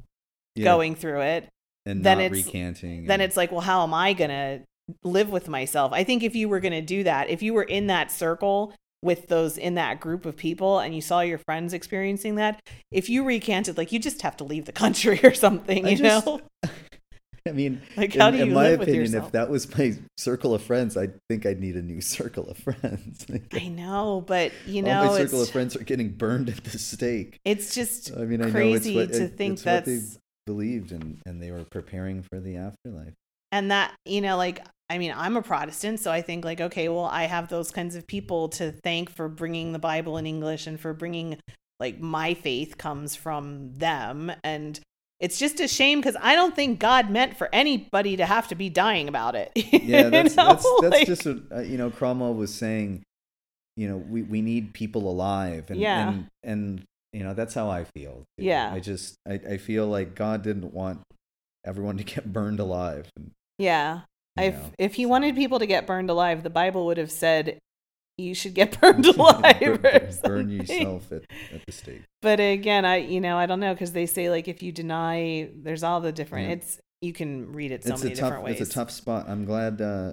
Yeah. 0.56 0.64
going 0.64 0.96
through 0.96 1.20
it 1.20 1.48
and 1.86 2.02
then 2.02 2.18
not 2.18 2.24
it's- 2.24 2.44
recanting. 2.46 3.06
then 3.06 3.20
and- 3.20 3.22
it's 3.22 3.36
like 3.36 3.52
well 3.52 3.60
how 3.60 3.84
am 3.84 3.94
i 3.94 4.12
gonna 4.12 4.62
live 5.04 5.30
with 5.30 5.46
myself 5.48 5.92
i 5.92 6.02
think 6.02 6.24
if 6.24 6.34
you 6.34 6.48
were 6.48 6.58
gonna 6.58 6.82
do 6.82 7.04
that 7.04 7.30
if 7.30 7.44
you 7.44 7.54
were 7.54 7.62
in 7.62 7.86
that 7.86 8.10
circle 8.10 8.74
with 9.02 9.26
those 9.28 9.58
in 9.58 9.74
that 9.74 10.00
group 10.00 10.24
of 10.26 10.36
people 10.36 10.78
and 10.78 10.94
you 10.94 11.00
saw 11.00 11.20
your 11.20 11.38
friends 11.38 11.72
experiencing 11.74 12.36
that 12.36 12.60
if 12.90 13.08
you 13.10 13.24
recanted 13.24 13.76
like 13.76 13.90
you 13.92 13.98
just 13.98 14.22
have 14.22 14.36
to 14.36 14.44
leave 14.44 14.64
the 14.64 14.72
country 14.84 15.20
or 15.24 15.34
something 15.34 15.86
you 15.86 15.96
just- 15.96 16.26
know 16.26 16.40
I 17.44 17.50
mean, 17.50 17.82
Like, 17.96 18.14
how 18.14 18.28
in, 18.28 18.34
do 18.34 18.38
you 18.38 18.44
in 18.44 18.52
my 18.54 18.68
opinion, 18.68 19.16
if 19.16 19.32
that 19.32 19.50
was 19.50 19.76
my 19.76 19.96
circle 20.16 20.54
of 20.54 20.62
friends, 20.62 20.96
I 20.96 21.08
think 21.28 21.44
I'd 21.44 21.58
need 21.58 21.74
a 21.74 21.82
new 21.82 22.00
circle 22.16 22.48
of 22.48 22.56
friends. 22.56 23.26
i 23.52 23.66
know 23.66 24.22
but 24.24 24.52
you 24.64 24.80
know 24.80 25.06
my 25.06 25.18
circle 25.18 25.42
of 25.42 25.50
friends 25.50 25.74
are 25.74 25.82
getting 25.82 26.10
burned 26.10 26.48
at 26.50 26.62
the 26.62 26.78
stake. 26.78 27.40
it's 27.44 27.74
just 27.74 28.12
I 28.16 28.26
mean, 28.26 28.42
I 28.42 28.50
crazy 28.52 28.94
know 28.94 29.00
it's 29.00 29.10
what, 29.10 29.18
to 29.18 29.24
it- 29.24 29.36
think 29.36 29.52
it's 29.54 29.64
what 29.64 29.84
they 29.86 29.98
believed, 30.46 30.92
and 30.92 31.18
and 31.26 31.42
they 31.42 31.50
were 31.50 31.64
preparing 31.64 32.22
for 32.22 32.38
the 32.38 32.56
afterlife. 32.58 33.14
And 33.52 33.70
that 33.70 33.94
you 34.04 34.20
know 34.20 34.36
like 34.36 34.66
i 34.90 34.98
mean 34.98 35.12
i'm 35.16 35.36
a 35.36 35.42
protestant 35.42 36.00
so 36.00 36.10
i 36.10 36.20
think 36.20 36.44
like 36.44 36.60
okay 36.60 36.88
well 36.88 37.04
i 37.04 37.24
have 37.24 37.48
those 37.48 37.70
kinds 37.70 37.94
of 37.94 38.06
people 38.06 38.48
to 38.48 38.72
thank 38.82 39.08
for 39.10 39.28
bringing 39.28 39.72
the 39.72 39.78
bible 39.78 40.16
in 40.16 40.26
english 40.26 40.66
and 40.66 40.80
for 40.80 40.92
bringing 40.92 41.38
like 41.78 42.00
my 42.00 42.34
faith 42.34 42.76
comes 42.78 43.14
from 43.14 43.72
them 43.76 44.32
and 44.42 44.80
it's 45.20 45.38
just 45.38 45.60
a 45.60 45.68
shame 45.68 46.00
because 46.00 46.16
i 46.20 46.34
don't 46.34 46.56
think 46.56 46.80
god 46.80 47.10
meant 47.10 47.36
for 47.36 47.48
anybody 47.52 48.16
to 48.16 48.26
have 48.26 48.48
to 48.48 48.54
be 48.56 48.68
dying 48.68 49.06
about 49.08 49.34
it 49.36 49.50
Yeah, 49.72 50.08
that's 50.08 50.36
know? 50.36 50.46
that's, 50.48 50.66
that's 50.80 50.94
Like, 50.96 51.06
just 51.06 51.26
what 51.26 51.38
uh, 51.52 51.60
you 51.60 51.76
know. 51.78 51.90
Cromwell 51.90 52.34
was 52.34 52.52
saying, 52.54 53.02
you 53.76 53.88
know, 53.88 53.96
we 53.96 54.22
we 54.22 54.40
need 54.42 54.72
people 54.74 55.10
alive, 55.10 55.70
and 55.70 55.80
Yeah. 55.80 56.08
and 56.10 56.26
and 56.42 56.82
you 57.12 57.22
know 57.24 57.34
that's 57.34 57.52
how 57.54 57.68
I 57.68 57.84
feel. 57.84 58.22
too. 58.38 58.44
Yeah. 58.44 58.72
I 58.72 58.80
just 58.80 59.14
I, 59.28 59.34
I 59.34 59.56
feel 59.58 59.86
like 59.86 60.14
God 60.14 60.42
didn't 60.42 60.72
want 60.72 61.00
everyone 61.64 61.96
to 61.98 62.04
get 62.04 62.32
burned 62.32 62.60
alive. 62.60 63.08
And, 63.16 63.30
yeah 63.62 64.00
you 64.36 64.44
if 64.44 64.54
know, 64.54 64.70
if 64.78 64.94
he 64.94 65.02
so- 65.04 65.08
wanted 65.08 65.34
people 65.36 65.58
to 65.58 65.66
get 65.66 65.86
burned 65.86 66.10
alive 66.10 66.42
the 66.42 66.50
bible 66.50 66.86
would 66.86 66.98
have 66.98 67.10
said 67.10 67.58
you 68.18 68.34
should 68.34 68.54
get 68.54 68.78
burned 68.80 69.06
alive 69.06 69.80
burn, 69.82 70.10
burn 70.24 70.48
yourself 70.50 71.10
at, 71.12 71.22
at 71.54 71.60
the 71.66 71.72
stake. 71.72 72.02
but 72.20 72.38
again 72.40 72.84
i 72.84 72.96
you 72.96 73.20
know 73.20 73.36
i 73.38 73.46
don't 73.46 73.60
know 73.60 73.72
because 73.74 73.92
they 73.92 74.06
say 74.06 74.28
like 74.30 74.48
if 74.48 74.62
you 74.62 74.72
deny 74.72 75.48
there's 75.54 75.82
all 75.82 76.00
the 76.00 76.12
different 76.12 76.46
Yeah. 76.48 76.54
it's 76.54 76.78
you 77.00 77.12
can 77.12 77.52
read 77.52 77.72
it 77.72 77.82
so 77.84 77.94
it's 77.94 78.02
many 78.02 78.12
a 78.12 78.16
tough 78.16 78.26
different 78.28 78.44
ways 78.44 78.60
it's 78.60 78.70
a 78.70 78.74
tough 78.74 78.90
spot. 78.90 79.26
I'm 79.28 79.44
glad 79.44 79.80
uh, 79.80 80.12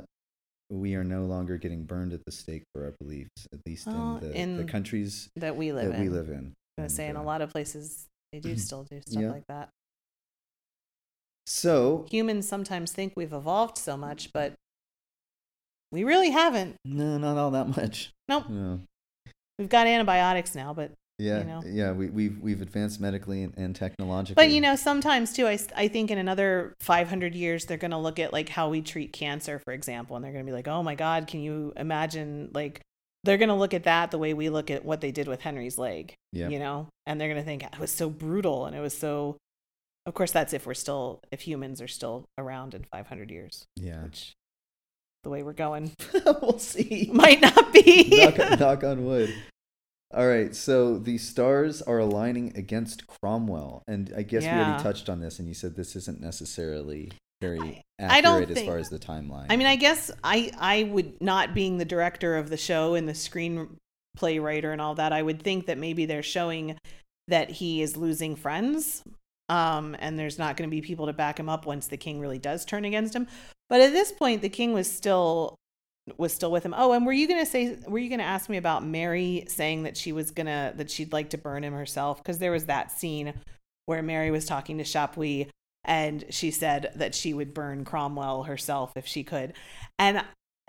we 0.71 0.95
are 0.95 1.03
no 1.03 1.25
longer 1.25 1.57
getting 1.57 1.83
burned 1.83 2.13
at 2.13 2.21
the 2.25 2.31
stake 2.31 2.63
for 2.73 2.85
our 2.85 2.93
beliefs, 2.99 3.47
at 3.53 3.59
least 3.67 3.85
Well, 3.87 4.17
in 4.17 4.29
the, 4.29 4.39
in 4.41 4.57
the 4.57 4.63
countries 4.63 5.29
that 5.35 5.55
we 5.55 5.71
live 5.71 5.91
that 5.91 5.95
in 5.99 6.01
we 6.01 6.09
live 6.09 6.29
in. 6.29 6.35
i'm 6.35 6.53
gonna 6.77 6.85
And, 6.85 6.91
say 6.91 7.07
in 7.07 7.15
a 7.15 7.21
uh, 7.21 7.23
lot 7.23 7.41
of 7.41 7.51
places 7.51 8.07
they 8.33 8.39
do 8.39 8.55
still 8.67 8.83
do 8.89 8.99
stuff 9.05 9.21
Yeah. 9.21 9.31
like 9.31 9.45
that 9.49 9.69
So 11.49 12.05
humans 12.09 12.47
sometimes 12.47 12.91
think 12.91 13.13
we've 13.15 13.33
evolved 13.33 13.77
so 13.77 13.97
much 13.97 14.31
but 14.31 14.53
we 15.91 16.03
really 16.03 16.29
haven't 16.29 16.75
no, 16.85 17.17
not 17.17 17.37
all 17.37 17.51
that 17.51 17.75
much. 17.75 18.11
Nope. 18.27 18.49
No. 18.49 18.81
we've 19.57 19.69
got 19.69 19.87
antibiotics 19.87 20.53
now 20.53 20.73
but 20.73 20.91
Yeah, 21.17 21.43
know. 21.43 21.61
yeah, 21.65 21.91
we, 21.91 22.09
we've 22.09 22.39
we've 22.39 22.61
advanced 22.61 23.01
medically 23.01 23.43
and, 23.43 23.53
and 23.57 23.75
technologically. 23.75 24.35
But 24.41 24.51
you 24.51 24.61
know, 24.61 24.75
sometimes 24.75 25.33
too, 25.33 25.47
I 25.47 25.59
I 25.75 25.87
think 25.89 26.11
in 26.11 26.17
another 26.17 26.75
500 26.79 27.35
years, 27.35 27.65
they're 27.65 27.77
going 27.77 27.91
to 27.91 27.97
look 27.97 28.19
at 28.19 28.31
like 28.31 28.47
how 28.47 28.69
we 28.69 28.81
treat 28.81 29.11
cancer, 29.11 29.59
for 29.59 29.73
example, 29.73 30.15
and 30.15 30.23
they're 30.23 30.31
going 30.31 30.45
to 30.45 30.49
be 30.49 30.55
like, 30.55 30.67
oh 30.69 30.81
my 30.83 30.95
God, 30.95 31.27
can 31.27 31.41
you 31.41 31.73
imagine? 31.75 32.51
Like, 32.53 32.79
they're 33.25 33.37
going 33.37 33.49
to 33.49 33.55
look 33.55 33.73
at 33.73 33.83
that 33.83 34.11
the 34.11 34.17
way 34.17 34.33
we 34.33 34.49
look 34.49 34.71
at 34.71 34.85
what 34.85 35.01
they 35.01 35.11
did 35.11 35.27
with 35.27 35.41
Henry's 35.41 35.77
leg, 35.77 36.13
yeah, 36.31 36.47
you 36.47 36.59
know? 36.59 36.87
And 37.05 37.19
they're 37.19 37.27
going 37.27 37.41
to 37.41 37.45
think 37.45 37.63
it 37.63 37.79
was 37.79 37.91
so 37.91 38.09
brutal 38.09 38.65
and 38.65 38.75
it 38.75 38.79
was 38.79 38.97
so. 38.97 39.35
Of 40.09 40.15
course, 40.15 40.31
that's 40.31 40.53
if 40.53 40.65
we're 40.65 40.73
still, 40.73 41.21
if 41.31 41.41
humans 41.41 41.83
are 41.83 41.87
still 41.87 42.25
around 42.35 42.73
in 42.73 42.83
500 42.83 43.29
years, 43.29 43.67
yeah. 43.75 44.01
which 44.01 44.33
the 45.23 45.29
way 45.29 45.43
we're 45.43 45.53
going 45.53 45.91
we'll 46.25 46.57
see. 46.57 47.09
might 47.13 47.39
not 47.39 47.71
be. 47.71 48.09
knock, 48.25 48.59
knock 48.59 48.83
on 48.83 49.05
wood. 49.05 49.31
All 50.11 50.27
right, 50.27 50.55
so 50.55 50.97
the 50.97 51.19
stars 51.19 51.83
are 51.83 51.99
aligning 51.99 52.53
against 52.57 53.05
Cromwell, 53.05 53.83
and 53.87 54.11
I 54.17 54.23
guess 54.23 54.41
we 54.41 54.49
already 54.49 54.81
touched 54.81 55.09
on 55.09 55.19
this, 55.19 55.37
and 55.37 55.47
you 55.47 55.53
said 55.53 55.75
this 55.75 55.95
isn't 55.95 56.19
necessarily 56.19 57.11
very 57.39 57.83
I 57.99 58.21
don't 58.21 58.41
accurate 58.41 58.49
as 58.49 58.55
think- 58.55 58.67
far 58.67 58.79
as 58.79 58.89
the 58.89 58.97
timeline. 58.97 59.45
I 59.51 59.57
mean, 59.57 59.67
I 59.67 59.75
guess 59.75 60.09
I 60.23 60.51
I 60.57 60.83
would 60.85 61.21
not 61.21 61.53
being 61.53 61.77
the 61.77 61.85
director 61.85 62.35
of 62.35 62.49
the 62.49 62.57
show 62.57 62.95
and 62.95 63.07
the 63.07 63.13
screenplay 63.13 64.41
writer 64.41 64.71
and 64.71 64.81
all 64.81 64.95
that. 64.95 65.13
I 65.13 65.21
would 65.21 65.43
think 65.43 65.67
that 65.67 65.77
maybe 65.77 66.07
they're 66.07 66.23
showing 66.23 66.79
that 67.27 67.51
he 67.51 67.83
is 67.83 67.95
losing 67.95 68.35
friends, 68.35 69.03
um, 69.49 69.95
and 69.99 70.17
there's 70.17 70.39
not 70.39 70.55
going 70.55 70.69
to 70.69 70.73
be 70.73 70.81
people 70.81 71.07
to 71.07 71.13
back 71.13 71.39
him 71.39 71.49
up 71.49 71.65
once 71.65 71.87
the 71.87 71.97
king 71.97 72.19
really 72.19 72.37
does 72.39 72.63
turn 72.65 72.85
against 72.85 73.15
him. 73.15 73.27
But 73.67 73.81
at 73.81 73.91
this 73.91 74.11
point, 74.11 74.41
the 74.41 74.49
king 74.49 74.73
was 74.73 74.91
still 74.91 75.55
was 76.17 76.33
still 76.33 76.51
with 76.51 76.65
him. 76.65 76.73
Oh, 76.75 76.93
and 76.93 77.05
were 77.05 77.13
you 77.13 77.27
gonna 77.27 77.45
say? 77.45 77.77
Were 77.87 77.99
you 77.99 78.09
gonna 78.09 78.23
ask 78.23 78.49
me 78.49 78.57
about 78.57 78.83
Mary 78.85 79.45
saying 79.47 79.83
that 79.83 79.95
she 79.95 80.11
was 80.11 80.31
gonna 80.31 80.73
that 80.75 80.89
she'd 80.89 81.13
like 81.13 81.29
to 81.31 81.37
burn 81.37 81.63
him 81.63 81.73
herself? 81.73 82.17
Because 82.17 82.39
there 82.39 82.51
was 82.51 82.65
that 82.65 82.91
scene 82.91 83.33
where 83.85 84.01
Mary 84.01 84.31
was 84.31 84.45
talking 84.45 84.77
to 84.77 84.83
Chapuis 84.83 85.49
and 85.85 86.25
she 86.29 86.51
said 86.51 86.91
that 86.95 87.15
she 87.15 87.33
would 87.33 87.53
burn 87.53 87.85
Cromwell 87.85 88.43
herself 88.43 88.93
if 88.95 89.05
she 89.05 89.23
could. 89.23 89.53
And 89.97 90.23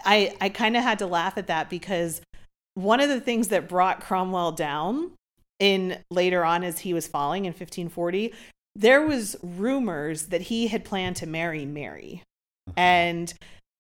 I 0.05 0.35
I 0.41 0.49
kind 0.51 0.77
of 0.77 0.83
had 0.83 0.99
to 1.01 1.07
laugh 1.07 1.39
at 1.39 1.47
that 1.47 1.71
because 1.71 2.21
one 2.75 3.01
of 3.01 3.09
the 3.09 3.21
things 3.21 3.49
that 3.49 3.69
brought 3.69 4.01
Cromwell 4.01 4.53
down 4.53 5.13
in 5.59 5.99
later 6.11 6.45
on 6.45 6.65
as 6.65 6.81
he 6.81 6.95
was 6.95 7.07
falling 7.07 7.45
in 7.45 7.51
1540, 7.51 8.33
there 8.81 9.03
was 9.03 9.37
rumors 9.43 10.27
that 10.27 10.41
he 10.41 10.69
had 10.69 10.85
planned 10.85 11.17
to 11.17 11.27
marry 11.27 11.67
Mary. 11.67 12.23
And 12.77 13.33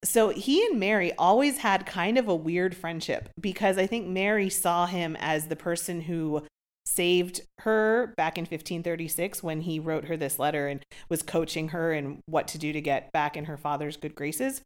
so 0.05 0.28
he 0.28 0.64
and 0.66 0.78
Mary 0.78 1.12
always 1.14 1.59
had 1.59 1.86
kind 1.86 2.18
of 2.18 2.28
a 2.28 2.34
weird 2.34 2.76
friendship 2.76 3.30
because 3.40 3.78
I 3.78 3.86
think 3.86 4.07
Mary 4.07 4.51
saw 4.51 4.86
him 4.86 5.16
as 5.18 5.46
the 5.46 5.57
person 5.57 6.03
who 6.03 6.42
saved 6.84 7.40
her 7.61 8.12
back 8.16 8.36
in 8.36 8.42
1536 8.42 9.42
when 9.42 9.62
he 9.62 9.78
wrote 9.78 10.07
her 10.07 10.16
this 10.16 10.38
letter 10.38 10.66
and 10.66 10.82
was 11.09 11.22
coaching 11.22 11.68
her 11.68 11.92
and 11.92 12.18
what 12.26 12.48
to 12.48 12.59
do 12.59 12.72
to 12.72 12.80
get 12.80 13.11
back 13.12 13.36
in 13.36 13.46
her 13.46 13.57
father's 13.57 13.96
good 13.96 14.14
graces. 14.14 14.61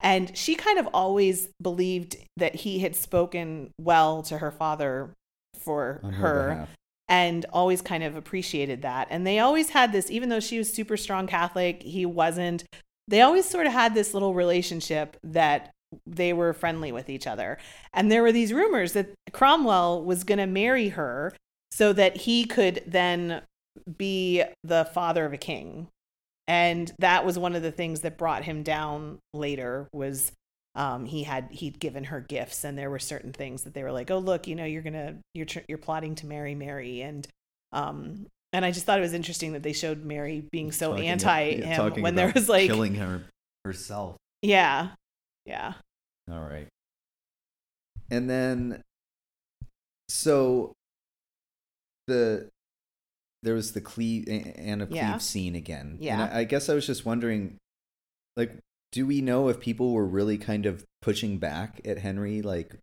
And 0.00 0.36
she 0.36 0.54
kind 0.54 0.78
of 0.78 0.88
always 0.94 1.48
believed 1.60 2.16
that 2.36 2.54
he 2.56 2.80
had 2.80 2.94
spoken 2.94 3.72
well 3.80 4.22
to 4.24 4.38
her 4.38 4.50
father 4.52 5.10
for 5.58 6.00
on 6.04 6.12
her, 6.12 6.54
her. 6.54 6.68
And 7.08 7.44
always 7.52 7.82
kind 7.82 8.02
of 8.02 8.16
appreciated 8.16 8.82
that. 8.82 9.08
And 9.10 9.26
they 9.26 9.38
always 9.38 9.70
had 9.70 9.92
this, 9.92 10.10
even 10.10 10.28
though 10.28 10.40
she 10.40 10.58
was 10.58 10.72
super 10.72 10.96
strong 10.96 11.26
Catholic, 11.26 11.82
he 11.82 12.06
wasn't. 12.06 12.64
They 13.08 13.20
always 13.20 13.44
sort 13.44 13.66
of 13.66 13.72
had 13.72 13.94
this 13.94 14.14
little 14.14 14.34
relationship 14.34 15.16
that 15.22 15.72
they 16.06 16.32
were 16.32 16.52
friendly 16.52 16.92
with 16.92 17.10
each 17.10 17.26
other. 17.26 17.58
And 17.92 18.10
there 18.10 18.22
were 18.22 18.32
these 18.32 18.52
rumors 18.52 18.92
that 18.92 19.10
Cromwell 19.32 20.02
was 20.04 20.24
going 20.24 20.38
to 20.38 20.46
marry 20.46 20.90
her 20.90 21.34
so 21.70 21.92
that 21.92 22.18
he 22.18 22.44
could 22.44 22.82
then 22.86 23.42
be 23.98 24.42
the 24.62 24.84
father 24.94 25.24
of 25.24 25.32
a 25.32 25.38
king. 25.38 25.88
And 26.46 26.92
that 26.98 27.24
was 27.24 27.38
one 27.38 27.54
of 27.54 27.62
the 27.62 27.72
things 27.72 28.00
that 28.00 28.18
brought 28.18 28.44
him 28.44 28.62
down 28.62 29.18
later 29.32 29.88
was 29.92 30.32
um, 30.74 31.04
he 31.04 31.22
had 31.24 31.48
he'd 31.50 31.78
given 31.78 32.04
her 32.04 32.20
gifts 32.20 32.64
and 32.64 32.78
there 32.78 32.88
were 32.90 32.98
certain 32.98 33.32
things 33.32 33.62
that 33.64 33.74
they 33.74 33.82
were 33.82 33.92
like 33.92 34.10
oh 34.10 34.18
look 34.18 34.46
you 34.46 34.54
know 34.54 34.64
you're 34.64 34.82
gonna 34.82 35.16
you're 35.34 35.46
tr- 35.46 35.58
you're 35.68 35.78
plotting 35.78 36.14
to 36.14 36.26
marry 36.26 36.54
mary 36.54 37.00
and 37.02 37.28
um 37.72 38.26
and 38.54 38.64
i 38.64 38.70
just 38.70 38.86
thought 38.86 38.98
it 38.98 39.02
was 39.02 39.12
interesting 39.12 39.52
that 39.52 39.62
they 39.62 39.72
showed 39.74 40.04
mary 40.04 40.42
being 40.50 40.72
so 40.72 40.90
Talking- 40.92 41.08
anti 41.08 41.40
yeah, 41.58 41.88
him 41.90 42.02
when 42.02 42.14
there 42.14 42.32
was 42.34 42.48
like 42.48 42.66
killing 42.68 42.94
her 42.94 43.22
herself. 43.64 44.16
yeah 44.40 44.88
yeah 45.46 45.74
All 46.30 46.40
right. 46.40 46.68
And 48.10 48.28
then, 48.28 48.82
so 50.08 50.72
the 52.06 52.48
there 53.42 53.54
was 53.54 53.72
the 53.72 53.80
Cleve 53.80 54.28
Anna 54.28 54.86
Cleve 54.86 54.96
Yeah. 54.96 55.18
scene 55.18 55.54
again. 55.56 55.96
Yeah. 56.00 56.12
And 56.24 56.34
I, 56.34 56.40
I 56.40 56.44
guess 56.44 56.68
I 56.68 56.74
was 56.74 56.86
just 56.86 57.04
wondering, 57.04 57.56
like, 58.36 58.52
do 58.92 59.06
we 59.06 59.20
know 59.20 59.48
if 59.48 59.58
people 59.58 59.92
were 59.92 60.06
really 60.06 60.38
kind 60.38 60.66
of 60.66 60.84
pushing 61.00 61.38
back 61.38 61.80
at 61.84 61.98
Henry, 61.98 62.42
like, 62.42 62.76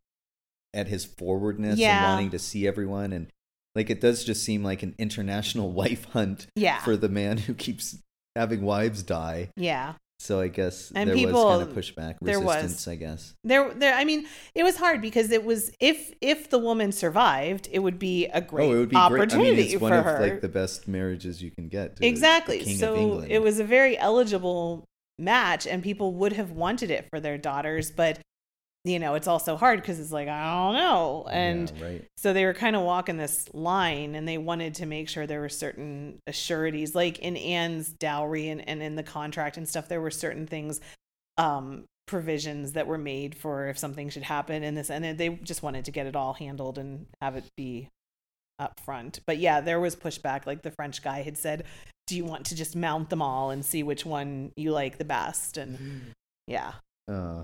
at 0.74 0.88
his 0.88 1.05
forwardness 1.05 1.80
and 1.80 2.05
wanting 2.05 2.30
to 2.32 2.39
see 2.39 2.68
everyone, 2.68 3.14
and 3.14 3.28
like 3.76 3.89
it 3.89 4.01
does 4.01 4.24
just 4.24 4.43
seem 4.43 4.64
like 4.64 4.84
an 4.84 4.95
international 4.97 5.72
wife 5.82 6.05
hunt 6.05 6.47
yeah 6.55 6.80
for 6.80 6.97
the 6.97 7.10
man 7.10 7.38
who 7.38 7.53
keeps 7.53 7.97
having 8.36 8.62
wives 8.64 9.01
die. 9.03 9.49
yeah 9.55 9.93
So 10.20 10.39
I 10.41 10.47
guess 10.49 10.91
And 10.93 11.10
there 11.10 11.16
people- 11.16 11.45
was 11.45 11.60
kind 11.60 11.70
of 11.70 11.76
pushback, 11.78 12.16
there 12.22 12.39
was. 12.39 12.55
resistance. 12.64 12.88
I 12.88 12.95
guess. 12.95 13.34
there 13.43 13.74
there 13.74 13.93
i 13.95 14.03
mean 14.03 14.26
it 14.53 14.64
was 14.64 14.76
hard 14.78 15.01
because 15.01 15.32
it 15.32 15.43
was 15.45 15.72
if 15.80 16.12
if 16.22 16.49
the 16.49 16.60
woman 16.60 16.91
survived 16.91 17.68
it 17.72 17.80
would 17.80 17.97
be 17.99 18.26
a 18.28 18.41
great 18.41 18.68
oh, 18.70 18.74
it 18.74 18.78
would 18.80 18.89
be 18.89 18.95
opportunity 18.95 19.38
great. 19.38 19.47
I 19.53 19.55
mean, 19.55 19.74
it's 19.74 19.82
one 19.82 19.91
for 19.91 19.97
of 19.99 20.05
her 20.05 20.20
like 20.20 20.41
the 20.41 20.49
best 20.49 20.88
marriages 20.88 21.41
you 21.41 21.51
can 21.51 21.68
get. 21.70 21.97
exactly 22.01 22.76
so 22.76 23.24
it 23.28 23.39
was 23.39 23.60
a 23.60 23.64
very 23.64 23.97
eligible 23.97 24.84
match 25.20 25.67
and 25.67 25.84
people 25.84 26.13
would 26.13 26.34
have 26.34 26.51
wanted 26.51 26.89
it 26.89 27.07
for 27.09 27.20
their 27.20 27.38
daughters 27.38 27.91
but 27.91 28.20
you 28.86 28.97
know 28.97 29.15
it's 29.15 29.28
also 29.28 29.57
hard 29.57 29.82
because 29.82 29.99
it's 29.99 30.11
like 30.11 30.28
i 30.28 30.53
don't 30.53 30.76
know 30.76 31.28
and 31.30 31.72
yeah, 31.78 31.86
right. 31.86 32.07
so 32.17 32.32
they 32.32 32.45
were 32.45 32.53
kind 32.53 32.76
of 32.76 32.82
walking 32.84 33.17
this 33.17 33.49
line 33.53 34.15
and 34.15 34.28
they 34.28 34.38
wanted 34.38 34.74
to 34.74 34.86
make 34.86 35.09
sure 35.09 35.28
there 35.28 35.41
were 35.41 35.49
certain 35.49 36.20
assurities 36.28 36.95
like 36.95 37.20
in 37.20 37.36
anne's 37.36 37.89
dowry 37.89 38.47
and, 38.47 38.67
and 38.70 38.82
in 38.82 38.95
the 38.95 39.03
contract 39.03 39.57
and 39.57 39.67
stuff 39.67 39.89
there 39.89 39.99
were 39.99 40.11
certain 40.11 40.47
things 40.47 40.80
um 41.38 41.84
provisions 42.07 42.74
that 42.74 42.88
were 42.88 42.97
made 42.97 43.36
for 43.36 43.67
if 43.67 43.78
something 43.78 44.09
should 44.09 44.24
happen 44.24 44.63
in 44.63 44.76
this 44.76 44.89
and 44.89 45.03
then 45.03 45.17
they 45.17 45.30
just 45.30 45.61
wanted 45.61 45.86
to 45.86 45.91
get 45.91 46.07
it 46.07 46.15
all 46.15 46.34
handled 46.34 46.78
and 46.78 47.05
have 47.22 47.36
it 47.36 47.43
be 47.57 47.89
up 48.57 48.80
front 48.84 49.20
but 49.28 49.38
yeah 49.38 49.61
there 49.61 49.80
was 49.80 49.95
pushback 49.95 50.45
like 50.45 50.63
the 50.63 50.72
french 50.72 51.03
guy 51.03 51.22
had 51.22 51.38
said 51.38 51.65
do 52.10 52.18
you 52.18 52.26
want 52.26 52.45
to 52.47 52.55
just 52.55 52.76
mount 52.76 53.10
them 53.10 53.22
all 53.22 53.49
and 53.51 53.64
see 53.64 53.84
which 53.84 54.05
one 54.05 54.51
you 54.57 54.72
like 54.72 54.97
the 54.97 55.05
best 55.05 55.57
and 55.57 56.14
yeah 56.47 56.74
Uh, 57.07 57.43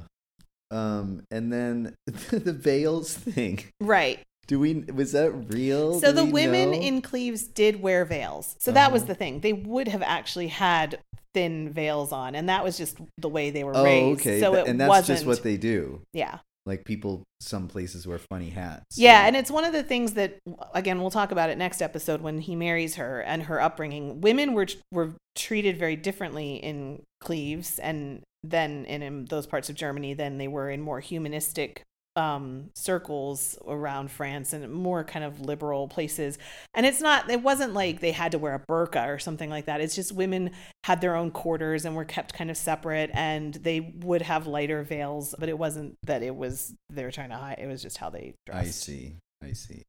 um, 0.71 1.23
and 1.31 1.53
then 1.53 1.95
the 2.05 2.51
veils 2.53 3.13
thing. 3.13 3.63
right 3.79 4.19
Do 4.47 4.59
we? 4.59 4.73
Was 4.93 5.11
that 5.13 5.31
real? 5.31 5.99
So 5.99 6.07
Do 6.11 6.17
the 6.17 6.25
women 6.25 6.71
know? 6.71 6.77
in 6.77 7.01
Cleves 7.01 7.43
did 7.47 7.81
wear 7.81 8.05
veils. 8.05 8.55
So 8.59 8.71
that 8.73 8.91
was 8.91 9.01
Uh-huh. 9.03 9.07
the 9.13 9.15
thing. 9.15 9.39
They 9.41 9.53
would 9.53 9.87
have 9.87 10.03
actually 10.03 10.49
had 10.49 10.99
thin 11.33 11.71
veils 11.73 12.11
on, 12.11 12.35
and 12.35 12.47
that 12.49 12.63
was 12.63 12.77
just 12.77 12.97
the 13.17 13.29
way 13.29 13.49
they 13.51 13.63
were 13.63 13.73
Oh, 13.75 13.83
raised. 13.83 14.21
okay. 14.21 14.39
So 14.39 14.53
Th- 14.53 14.65
it 14.65 14.69
and 14.69 14.79
that's 14.79 14.89
wasn't. 14.89 15.17
just 15.17 15.25
what 15.27 15.41
they 15.43 15.57
do. 15.57 16.01
yeah, 16.13 16.39
Like 16.65 16.83
people, 16.83 17.23
some 17.39 17.67
places 17.67 18.07
wear 18.07 18.17
funny 18.17 18.49
hats. 18.49 18.97
yeah, 18.97 19.27
and 19.27 19.35
it's 19.35 19.51
one 19.51 19.65
of 19.65 19.73
the 19.73 19.83
things 19.83 20.13
that 20.13 20.39
again 20.73 20.99
we'll 20.99 21.11
talk 21.11 21.31
about 21.31 21.49
it 21.49 21.57
next 21.57 21.81
episode 21.81 22.21
when 22.21 22.39
he 22.39 22.55
marries 22.55 22.95
her 22.95 23.21
and 23.21 23.43
her 23.43 23.61
upbringing. 23.61 24.21
Women 24.21 24.53
were 24.53 24.67
were 24.91 25.15
treated 25.35 25.77
very 25.77 25.95
differently 25.95 26.55
in 26.55 27.03
Cleves 27.21 27.77
and 27.79 28.23
then 28.43 28.85
in, 28.85 29.01
in 29.01 29.25
those 29.25 29.47
parts 29.47 29.69
of 29.69 29.75
Germany 29.75 30.13
than 30.13 30.37
they 30.37 30.47
were 30.47 30.69
in 30.69 30.81
more 30.81 30.99
humanistic 30.99 31.83
um 32.17 32.69
circles 32.75 33.57
around 33.67 34.09
France 34.09 34.53
and 34.53 34.71
more 34.71 35.03
kind 35.03 35.25
of 35.25 35.41
liberal 35.41 35.87
places 35.89 36.37
and 36.73 36.85
it's 36.85 37.01
not 37.01 37.29
it 37.29 37.41
wasn't 37.41 37.73
like 37.73 37.99
they 37.99 38.11
had 38.11 38.31
to 38.31 38.37
wear 38.37 38.55
a 38.55 38.59
burqa 38.71 39.07
or 39.07 39.19
something 39.19 39.49
like 39.49 39.65
that 39.65 39.81
it's 39.81 39.95
just 39.95 40.13
women 40.13 40.51
had 40.85 41.01
their 41.01 41.15
own 41.15 41.29
quarters 41.29 41.83
and 41.83 41.95
were 41.95 42.05
kept 42.05 42.33
kind 42.33 42.49
of 42.49 42.55
separate 42.55 43.09
and 43.13 43.55
they 43.55 43.79
would 43.99 44.21
have 44.21 44.47
lighter 44.47 44.81
veils 44.83 45.35
but 45.39 45.49
it 45.49 45.57
wasn't 45.57 45.93
that 46.03 46.23
it 46.23 46.35
was 46.35 46.73
they 46.89 47.03
were 47.03 47.11
trying 47.11 47.29
to 47.29 47.35
hide 47.35 47.57
it 47.59 47.67
was 47.67 47.81
just 47.81 47.97
how 47.97 48.09
they 48.09 48.33
dressed. 48.45 48.65
I 48.67 48.69
see. 48.71 49.15
I 49.43 49.51
see. 49.51 49.83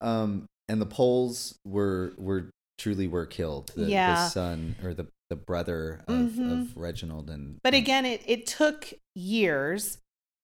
Um, 0.00 0.46
and 0.68 0.80
the 0.80 0.86
Poles 0.86 1.56
were 1.66 2.12
were 2.16 2.50
truly 2.78 3.08
were 3.08 3.26
killed. 3.26 3.72
The, 3.76 3.86
Yeah. 3.86 4.14
the 4.14 4.28
son 4.28 4.76
or 4.82 4.94
the 4.94 5.06
the 5.28 5.36
brother 5.36 6.00
of, 6.08 6.30
Mhm. 6.30 6.60
of 6.62 6.76
Reginald 6.76 7.28
and. 7.30 7.58
but 7.62 7.74
again 7.74 8.04
it 8.06 8.22
it 8.26 8.46
took 8.46 8.92
years 9.14 9.98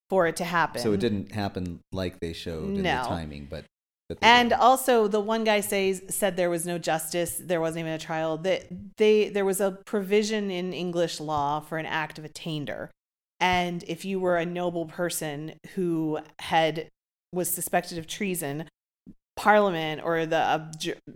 for 0.08 0.26
it 0.26 0.36
to 0.36 0.44
happen 0.44 0.80
so 0.80 0.92
it 0.92 1.00
didn't 1.00 1.32
happen 1.32 1.80
like 1.92 2.20
they 2.20 2.32
showed 2.32 2.76
in 2.76 2.82
the 2.82 3.02
timing, 3.04 3.46
but. 3.50 3.64
but 4.08 4.18
And 4.22 4.50
did. 4.50 4.58
also, 4.58 5.08
the 5.08 5.20
one 5.20 5.44
guy 5.44 5.60
says 5.60 6.02
said 6.08 6.36
there 6.36 6.50
was 6.50 6.66
no 6.66 6.78
justice. 6.78 7.40
There 7.42 7.60
wasn't 7.60 7.80
even 7.80 7.92
a 7.92 7.98
trial. 7.98 8.38
That 8.38 8.66
they 8.96 9.28
there 9.28 9.44
was 9.44 9.60
a 9.60 9.72
provision 9.72 10.50
in 10.50 10.72
English 10.72 11.20
law 11.20 11.60
for 11.60 11.78
an 11.78 11.86
act 11.86 12.18
of 12.18 12.24
attainder, 12.24 12.90
and 13.40 13.84
if 13.88 14.04
you 14.04 14.20
were 14.20 14.36
a 14.36 14.46
noble 14.46 14.86
person 14.86 15.54
who 15.74 16.20
had 16.38 16.88
was 17.32 17.50
suspected 17.50 17.98
of 17.98 18.06
treason, 18.06 18.68
Parliament 19.36 20.00
or 20.02 20.24
the 20.24 20.38
uh, 20.38 20.70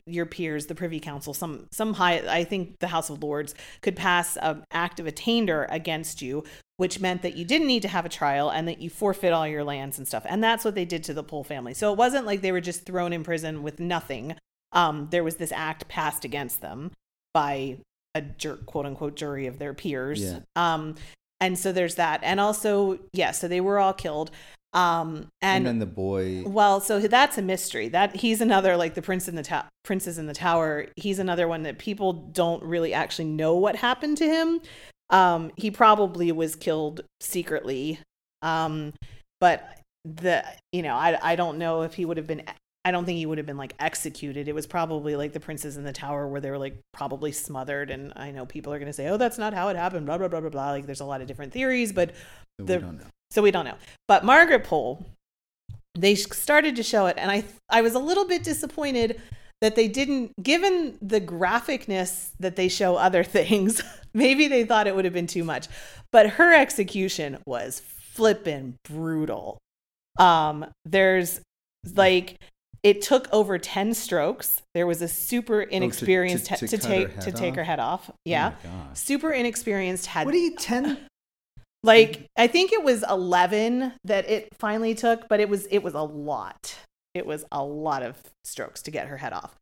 your 0.06 0.26
peers, 0.26 0.66
the 0.66 0.74
Privy 0.74 1.00
Council, 1.00 1.32
some 1.32 1.66
some 1.72 1.94
high, 1.94 2.22
I 2.28 2.44
think 2.44 2.78
the 2.78 2.88
House 2.88 3.08
of 3.08 3.22
Lords 3.22 3.54
could 3.80 3.96
pass 3.96 4.36
an 4.36 4.62
act 4.70 5.00
of 5.00 5.06
attainder 5.06 5.66
against 5.70 6.20
you, 6.20 6.44
which 6.76 7.00
meant 7.00 7.22
that 7.22 7.34
you 7.34 7.46
didn't 7.46 7.66
need 7.66 7.82
to 7.82 7.88
have 7.88 8.04
a 8.04 8.10
trial 8.10 8.50
and 8.50 8.68
that 8.68 8.80
you 8.80 8.90
forfeit 8.90 9.32
all 9.32 9.48
your 9.48 9.64
lands 9.64 9.96
and 9.96 10.06
stuff. 10.06 10.26
And 10.28 10.44
that's 10.44 10.64
what 10.64 10.74
they 10.74 10.84
did 10.84 11.02
to 11.04 11.14
the 11.14 11.24
Pole 11.24 11.44
family. 11.44 11.72
So 11.72 11.92
it 11.92 11.96
wasn't 11.96 12.26
like 12.26 12.42
they 12.42 12.52
were 12.52 12.60
just 12.60 12.84
thrown 12.84 13.14
in 13.14 13.24
prison 13.24 13.62
with 13.62 13.80
nothing. 13.80 14.36
Um, 14.72 15.08
there 15.10 15.24
was 15.24 15.36
this 15.36 15.50
act 15.50 15.88
passed 15.88 16.24
against 16.24 16.60
them 16.60 16.92
by 17.32 17.78
a 18.14 18.20
jerk 18.20 18.66
quote 18.66 18.84
unquote 18.84 19.16
jury 19.16 19.46
of 19.46 19.58
their 19.58 19.72
peers. 19.72 20.22
Yeah. 20.22 20.40
Um, 20.56 20.96
and 21.40 21.58
so 21.58 21.72
there's 21.72 21.94
that. 21.94 22.20
And 22.22 22.38
also, 22.38 22.98
yeah, 23.12 23.30
so 23.30 23.48
they 23.48 23.62
were 23.62 23.78
all 23.78 23.94
killed. 23.94 24.30
Um, 24.72 25.28
And, 25.42 25.58
and, 25.58 25.66
then 25.66 25.78
the 25.80 25.86
boy. 25.86 26.44
well, 26.46 26.80
so 26.80 27.00
that's 27.00 27.36
a 27.38 27.42
mystery. 27.42 27.88
That 27.88 28.16
he's 28.16 28.40
another 28.40 28.76
like 28.76 28.94
the 28.94 29.02
prince 29.02 29.28
in 29.28 29.34
the 29.34 29.42
ta- 29.42 29.68
princess 29.84 30.16
in 30.18 30.26
the 30.26 30.34
tower. 30.34 30.86
He's 30.96 31.18
another 31.18 31.48
one 31.48 31.64
that 31.64 31.78
people 31.78 32.12
don't 32.12 32.62
really 32.62 32.94
actually 32.94 33.26
know 33.26 33.54
what 33.54 33.76
happened 33.76 34.16
to 34.18 34.26
him. 34.26 34.60
Um, 35.10 35.50
he 35.56 35.70
probably 35.70 36.30
was 36.30 36.54
killed 36.54 37.00
secretly. 37.20 37.98
Um, 38.42 38.92
but 39.40 39.78
the 40.04 40.44
you 40.72 40.82
know 40.82 40.94
I 40.94 41.18
I 41.20 41.36
don't 41.36 41.58
know 41.58 41.82
if 41.82 41.94
he 41.94 42.04
would 42.04 42.16
have 42.16 42.26
been. 42.26 42.42
I 42.84 42.90
don't 42.92 43.04
think 43.04 43.18
he 43.18 43.26
would 43.26 43.36
have 43.38 43.46
been 43.46 43.58
like 43.58 43.74
executed. 43.78 44.48
It 44.48 44.54
was 44.54 44.66
probably 44.66 45.14
like 45.14 45.32
the 45.32 45.40
princes 45.40 45.76
in 45.76 45.84
the 45.84 45.92
tower 45.92 46.26
where 46.26 46.40
they 46.40 46.50
were 46.50 46.58
like 46.58 46.78
probably 46.92 47.30
smothered. 47.30 47.90
And 47.90 48.12
I 48.16 48.30
know 48.30 48.46
people 48.46 48.72
are 48.72 48.78
going 48.78 48.86
to 48.88 48.92
say, 48.94 49.08
"Oh, 49.08 49.16
that's 49.18 49.36
not 49.38 49.52
how 49.52 49.68
it 49.68 49.76
happened." 49.76 50.06
Blah 50.06 50.18
blah 50.18 50.28
blah 50.28 50.40
blah 50.40 50.50
blah. 50.50 50.70
Like 50.70 50.86
there's 50.86 51.00
a 51.00 51.04
lot 51.04 51.20
of 51.20 51.26
different 51.26 51.52
theories, 51.52 51.92
but 51.92 52.12
we 52.58 52.64
the- 52.64 52.78
don't 52.78 52.98
know. 52.98 53.06
so 53.30 53.42
we 53.42 53.50
don't 53.50 53.66
know. 53.66 53.76
But 54.08 54.24
Margaret 54.24 54.64
Pole, 54.64 55.04
they 55.94 56.14
started 56.14 56.74
to 56.76 56.82
show 56.82 57.06
it, 57.06 57.16
and 57.18 57.30
I 57.30 57.44
I 57.68 57.82
was 57.82 57.94
a 57.94 57.98
little 57.98 58.24
bit 58.26 58.42
disappointed 58.44 59.20
that 59.60 59.76
they 59.76 59.88
didn't, 59.88 60.32
given 60.42 60.96
the 61.02 61.20
graphicness 61.20 62.30
that 62.40 62.56
they 62.56 62.68
show 62.68 62.96
other 62.96 63.22
things. 63.38 63.82
maybe 64.14 64.48
they 64.48 64.64
thought 64.64 64.86
it 64.86 64.94
would 64.96 65.04
have 65.04 65.12
been 65.14 65.26
too 65.26 65.44
much, 65.44 65.68
but 66.12 66.30
her 66.30 66.54
execution 66.54 67.36
was 67.46 67.80
flippin' 67.80 68.76
brutal. 68.84 69.58
Um, 70.18 70.64
there's 70.86 71.40
like 71.94 72.36
it 72.82 73.02
took 73.02 73.28
over 73.32 73.58
10 73.58 73.94
strokes. 73.94 74.62
There 74.74 74.86
was 74.86 75.02
a 75.02 75.08
super 75.08 75.60
inexperienced 75.62 76.46
to- 76.46 76.56
to, 76.56 76.68
to 76.68 76.76
cut 76.78 76.84
her 76.86 76.94
take 76.94 77.10
head 77.12 77.20
to 77.24 77.32
take 77.32 77.50
off? 77.50 77.56
her 77.56 77.64
head 77.64 77.78
off. 77.80 78.10
Oh 78.10 78.14
yeah. 78.24 78.52
gosh. 78.62 78.98
super 78.98 79.30
inexperienced 79.32 80.06
had 80.06 80.24
What 80.26 80.32
do 80.32 80.38
you 80.38 80.56
ten? 80.56 80.98
like 81.82 82.26
i 82.36 82.46
think 82.46 82.72
it 82.74 82.82
was 82.84 83.02
11 83.08 83.94
that 84.04 84.28
it 84.28 84.48
finally 84.58 84.94
took 84.94 85.26
but 85.30 85.40
it 85.40 85.48
was 85.48 85.66
it 85.70 85.82
was 85.82 85.94
a 85.94 86.02
lot. 86.02 86.76
It 87.14 87.26
was 87.26 87.44
a 87.50 87.64
lot 87.64 88.02
of 88.02 88.16
strokes 88.44 88.82
to 88.82 88.90
get 88.90 89.08
her 89.08 89.16
head 89.16 89.32
off. 89.32 89.54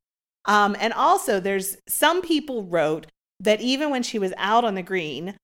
Um 0.44 0.76
and 0.80 0.92
also 0.92 1.40
there's 1.40 1.76
some 1.88 2.20
people 2.22 2.64
wrote 2.64 3.06
that 3.40 3.60
even 3.60 3.90
when 3.90 4.02
she 4.02 4.18
was 4.18 4.32
out 4.36 4.64
on 4.64 4.74
the 4.74 4.82
green 4.82 5.34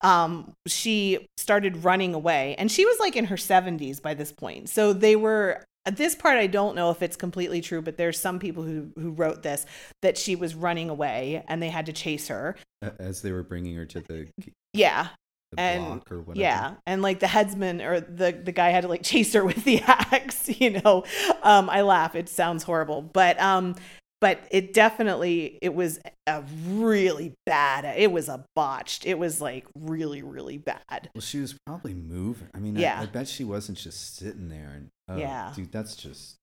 um 0.00 0.52
she 0.66 1.26
started 1.36 1.84
running 1.84 2.14
away. 2.14 2.54
And 2.58 2.70
she 2.72 2.84
was 2.86 2.98
like 2.98 3.14
in 3.14 3.26
her 3.26 3.36
70s 3.36 4.00
by 4.02 4.14
this 4.14 4.32
point. 4.32 4.68
So 4.68 4.92
they 4.92 5.16
were 5.16 5.62
this 5.90 6.14
part 6.14 6.36
i 6.38 6.46
don't 6.46 6.76
know 6.76 6.90
if 6.90 7.02
it's 7.02 7.16
completely 7.16 7.60
true 7.60 7.82
but 7.82 7.96
there's 7.96 8.18
some 8.18 8.38
people 8.38 8.62
who 8.62 8.90
who 8.96 9.10
wrote 9.10 9.42
this 9.42 9.66
that 10.02 10.16
she 10.16 10.36
was 10.36 10.54
running 10.54 10.88
away 10.88 11.42
and 11.48 11.60
they 11.62 11.68
had 11.70 11.86
to 11.86 11.92
chase 11.92 12.28
her 12.28 12.54
As 13.00 13.22
they 13.22 13.32
were 13.32 13.42
bringing 13.42 13.74
her 13.76 13.84
to 13.86 14.00
the, 14.00 14.28
yeah 14.72 15.08
the 15.52 15.60
And- 15.60 15.84
block 15.84 16.10
or 16.12 16.20
whatever. 16.20 16.40
yeah, 16.40 16.74
and 16.86 17.02
like 17.02 17.20
the 17.20 17.26
headsman 17.26 17.82
or 17.82 18.00
the 18.00 18.32
the 18.32 18.52
guy 18.52 18.70
had 18.70 18.82
to 18.82 18.88
like 18.88 19.02
chase 19.12 19.34
her 19.34 19.44
with 19.44 19.64
the 19.64 19.80
axe. 19.82 20.48
You 20.62 20.80
know, 20.80 21.04
um, 21.42 21.68
I 21.68 21.82
laugh. 21.82 22.14
It 22.14 22.28
sounds 22.30 22.62
horrible, 22.62 23.02
but 23.02 23.38
um, 23.38 23.74
but 24.22 24.38
it 24.52 24.72
definitely 24.72 25.58
it 25.60 25.74
was 25.74 25.98
a 26.28 26.42
really 26.68 27.34
bad. 27.44 27.84
It 27.98 28.10
was 28.12 28.28
a 28.28 28.44
botched. 28.54 29.04
It 29.04 29.18
was 29.18 29.40
like 29.42 29.66
really 29.76 30.22
really 30.22 30.56
bad. 30.56 31.10
Well, 31.14 31.20
she 31.20 31.40
was 31.40 31.54
probably 31.66 31.92
moving. 31.92 32.48
I 32.54 32.58
mean, 32.60 32.76
Yeah. 32.76 33.00
I, 33.00 33.02
I 33.02 33.06
bet 33.06 33.26
she 33.28 33.44
wasn't 33.44 33.76
just 33.76 34.16
sitting 34.16 34.48
there. 34.48 34.72
And 34.74 34.88
oh, 35.08 35.16
Yeah. 35.18 35.52
dude, 35.54 35.72
that's 35.72 35.96
just 35.96 36.36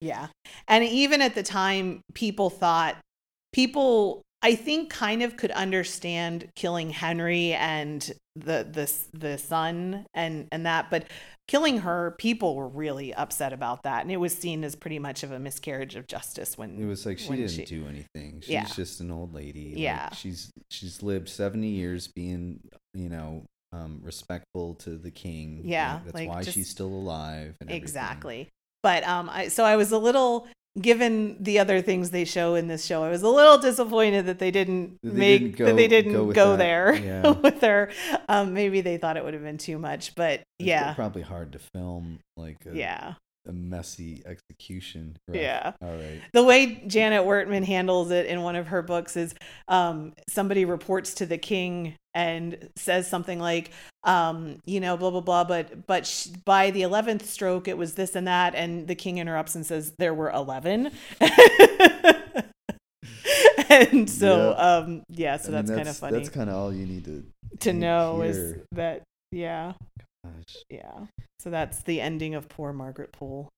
Yeah, 0.00 0.28
and 0.68 0.84
even 0.84 1.22
at 1.22 1.34
the 1.34 1.42
time, 1.42 2.02
people 2.14 2.50
thought 2.50 2.96
people. 3.52 4.22
I 4.42 4.54
think 4.54 4.90
kind 4.90 5.22
of 5.22 5.36
could 5.36 5.50
understand 5.52 6.48
killing 6.54 6.90
Henry 6.90 7.52
and 7.54 8.00
the 8.36 8.66
the 8.70 8.92
the 9.18 9.38
son 9.38 10.06
and 10.14 10.46
and 10.52 10.66
that, 10.66 10.90
but 10.90 11.06
killing 11.48 11.78
her, 11.78 12.14
people 12.18 12.54
were 12.54 12.68
really 12.68 13.14
upset 13.14 13.52
about 13.52 13.84
that, 13.84 14.02
and 14.02 14.10
it 14.12 14.18
was 14.18 14.36
seen 14.36 14.62
as 14.64 14.74
pretty 14.76 14.98
much 14.98 15.22
of 15.22 15.32
a 15.32 15.38
miscarriage 15.38 15.96
of 15.96 16.06
justice 16.06 16.58
when 16.58 16.78
it 16.80 16.84
was 16.84 17.06
like 17.06 17.18
she 17.18 17.34
didn't 17.34 17.66
do 17.66 17.86
anything. 17.86 18.40
She's 18.40 18.50
Yeah. 18.50 18.66
just 18.66 19.00
an 19.00 19.10
old 19.10 19.32
lady. 19.34 19.70
Like, 19.70 19.78
Yeah. 19.78 20.12
she's 20.14 20.50
she's 20.70 21.02
lived 21.02 21.28
seventy 21.28 21.70
years 21.70 22.06
being 22.08 22.60
you 22.94 23.08
know 23.08 23.44
um, 23.72 24.00
respectful 24.02 24.74
to 24.76 24.96
the 24.96 25.10
king. 25.10 25.62
Yeah, 25.64 25.94
Like, 25.94 26.04
that's 26.04 26.14
like, 26.14 26.28
why 26.28 26.42
just- 26.42 26.54
she's 26.54 26.68
still 26.70 26.86
alive. 26.88 27.56
And 27.60 27.70
exactly. 27.70 28.48
But 28.82 29.02
um, 29.04 29.28
I 29.28 29.48
so 29.48 29.64
I 29.64 29.76
was 29.76 29.90
a 29.92 29.98
little 29.98 30.46
given 30.80 31.36
the 31.42 31.58
other 31.58 31.80
things 31.82 32.10
they 32.10 32.24
show 32.24 32.54
in 32.54 32.68
this 32.68 32.84
show, 32.84 33.02
I 33.02 33.10
was 33.10 33.22
a 33.22 33.28
little 33.28 33.58
disappointed 33.58 34.26
that 34.26 34.38
they 34.38 34.50
didn't 34.50 34.98
they 35.02 35.10
make 35.10 35.56
didn't 35.56 35.66
that 35.66 35.76
they 35.76 35.88
didn't 35.88 36.12
go 36.12 36.32
go, 36.32 36.56
there 36.56 36.94
Yeah. 37.02 37.30
with 37.30 37.60
her. 37.62 37.90
Um, 38.28 38.52
maybe 38.54 38.80
they 38.80 38.98
thought 38.98 39.16
it 39.16 39.24
would 39.24 39.34
have 39.34 39.42
been 39.42 39.58
too 39.58 39.78
much, 39.78 40.14
but 40.14 40.40
It's 40.58 40.68
yeah, 40.68 40.94
probably 40.94 41.22
hard 41.22 41.52
to 41.52 41.58
film 41.58 42.20
like 42.36 42.58
a, 42.66 42.74
yeah. 42.76 43.14
A 43.46 43.52
messy 43.52 44.22
execution. 44.26 45.16
Rough. 45.28 45.36
Yeah. 45.36 45.72
All 45.82 45.94
right. 45.94 46.20
The 46.32 46.42
way 46.44 46.82
Janet 46.86 47.24
Wertman 47.24 47.64
handles 47.64 48.10
it 48.10 48.26
in 48.26 48.42
one 48.42 48.56
of 48.56 48.68
her 48.68 48.82
books 48.82 49.16
is 49.16 49.34
um, 49.68 50.12
somebody 50.28 50.64
reports 50.64 51.14
to 51.14 51.26
the 51.26 51.38
king 51.38 51.94
and 52.14 52.70
says 52.76 53.06
something 53.08 53.38
like, 53.38 53.70
um, 54.04 54.56
you 54.64 54.80
know, 54.80 54.96
blah 54.96 55.10
blah 55.10 55.20
blah. 55.20 55.44
But 55.44 55.86
but 55.86 56.06
sh- 56.06 56.28
by 56.44 56.70
the 56.70 56.82
eleventh 56.82 57.26
stroke, 57.28 57.68
it 57.68 57.76
was 57.76 57.94
this 57.94 58.16
and 58.16 58.26
that, 58.26 58.54
and 58.54 58.88
the 58.88 58.94
king 58.94 59.18
interrupts 59.18 59.54
and 59.54 59.66
says 59.66 59.92
there 59.98 60.14
were 60.14 60.30
eleven. 60.30 60.90
and 63.68 64.08
so, 64.08 64.50
Yeah. 64.56 64.76
um, 64.76 65.02
yeah, 65.08 65.36
so 65.36 65.48
I 65.48 65.56
mean, 65.56 65.66
that's, 65.66 65.76
kind 65.76 65.88
of 65.88 65.96
funny 65.96 66.16
That's 66.18 66.28
kind 66.28 66.50
of 66.50 66.56
all 66.56 66.72
you 66.72 66.86
need 66.86 67.04
to 67.04 67.24
to 67.60 67.72
know 67.72 68.22
is 68.22 68.56
that, 68.72 69.02
yeah, 69.32 69.72
Gosh. 70.36 70.56
yeah. 70.70 71.06
So 71.38 71.50
that's 71.50 71.82
the 71.82 72.00
ending 72.00 72.34
of 72.34 72.48
poor 72.48 72.72
Margaret 72.72 73.12
Pole. 73.12 73.48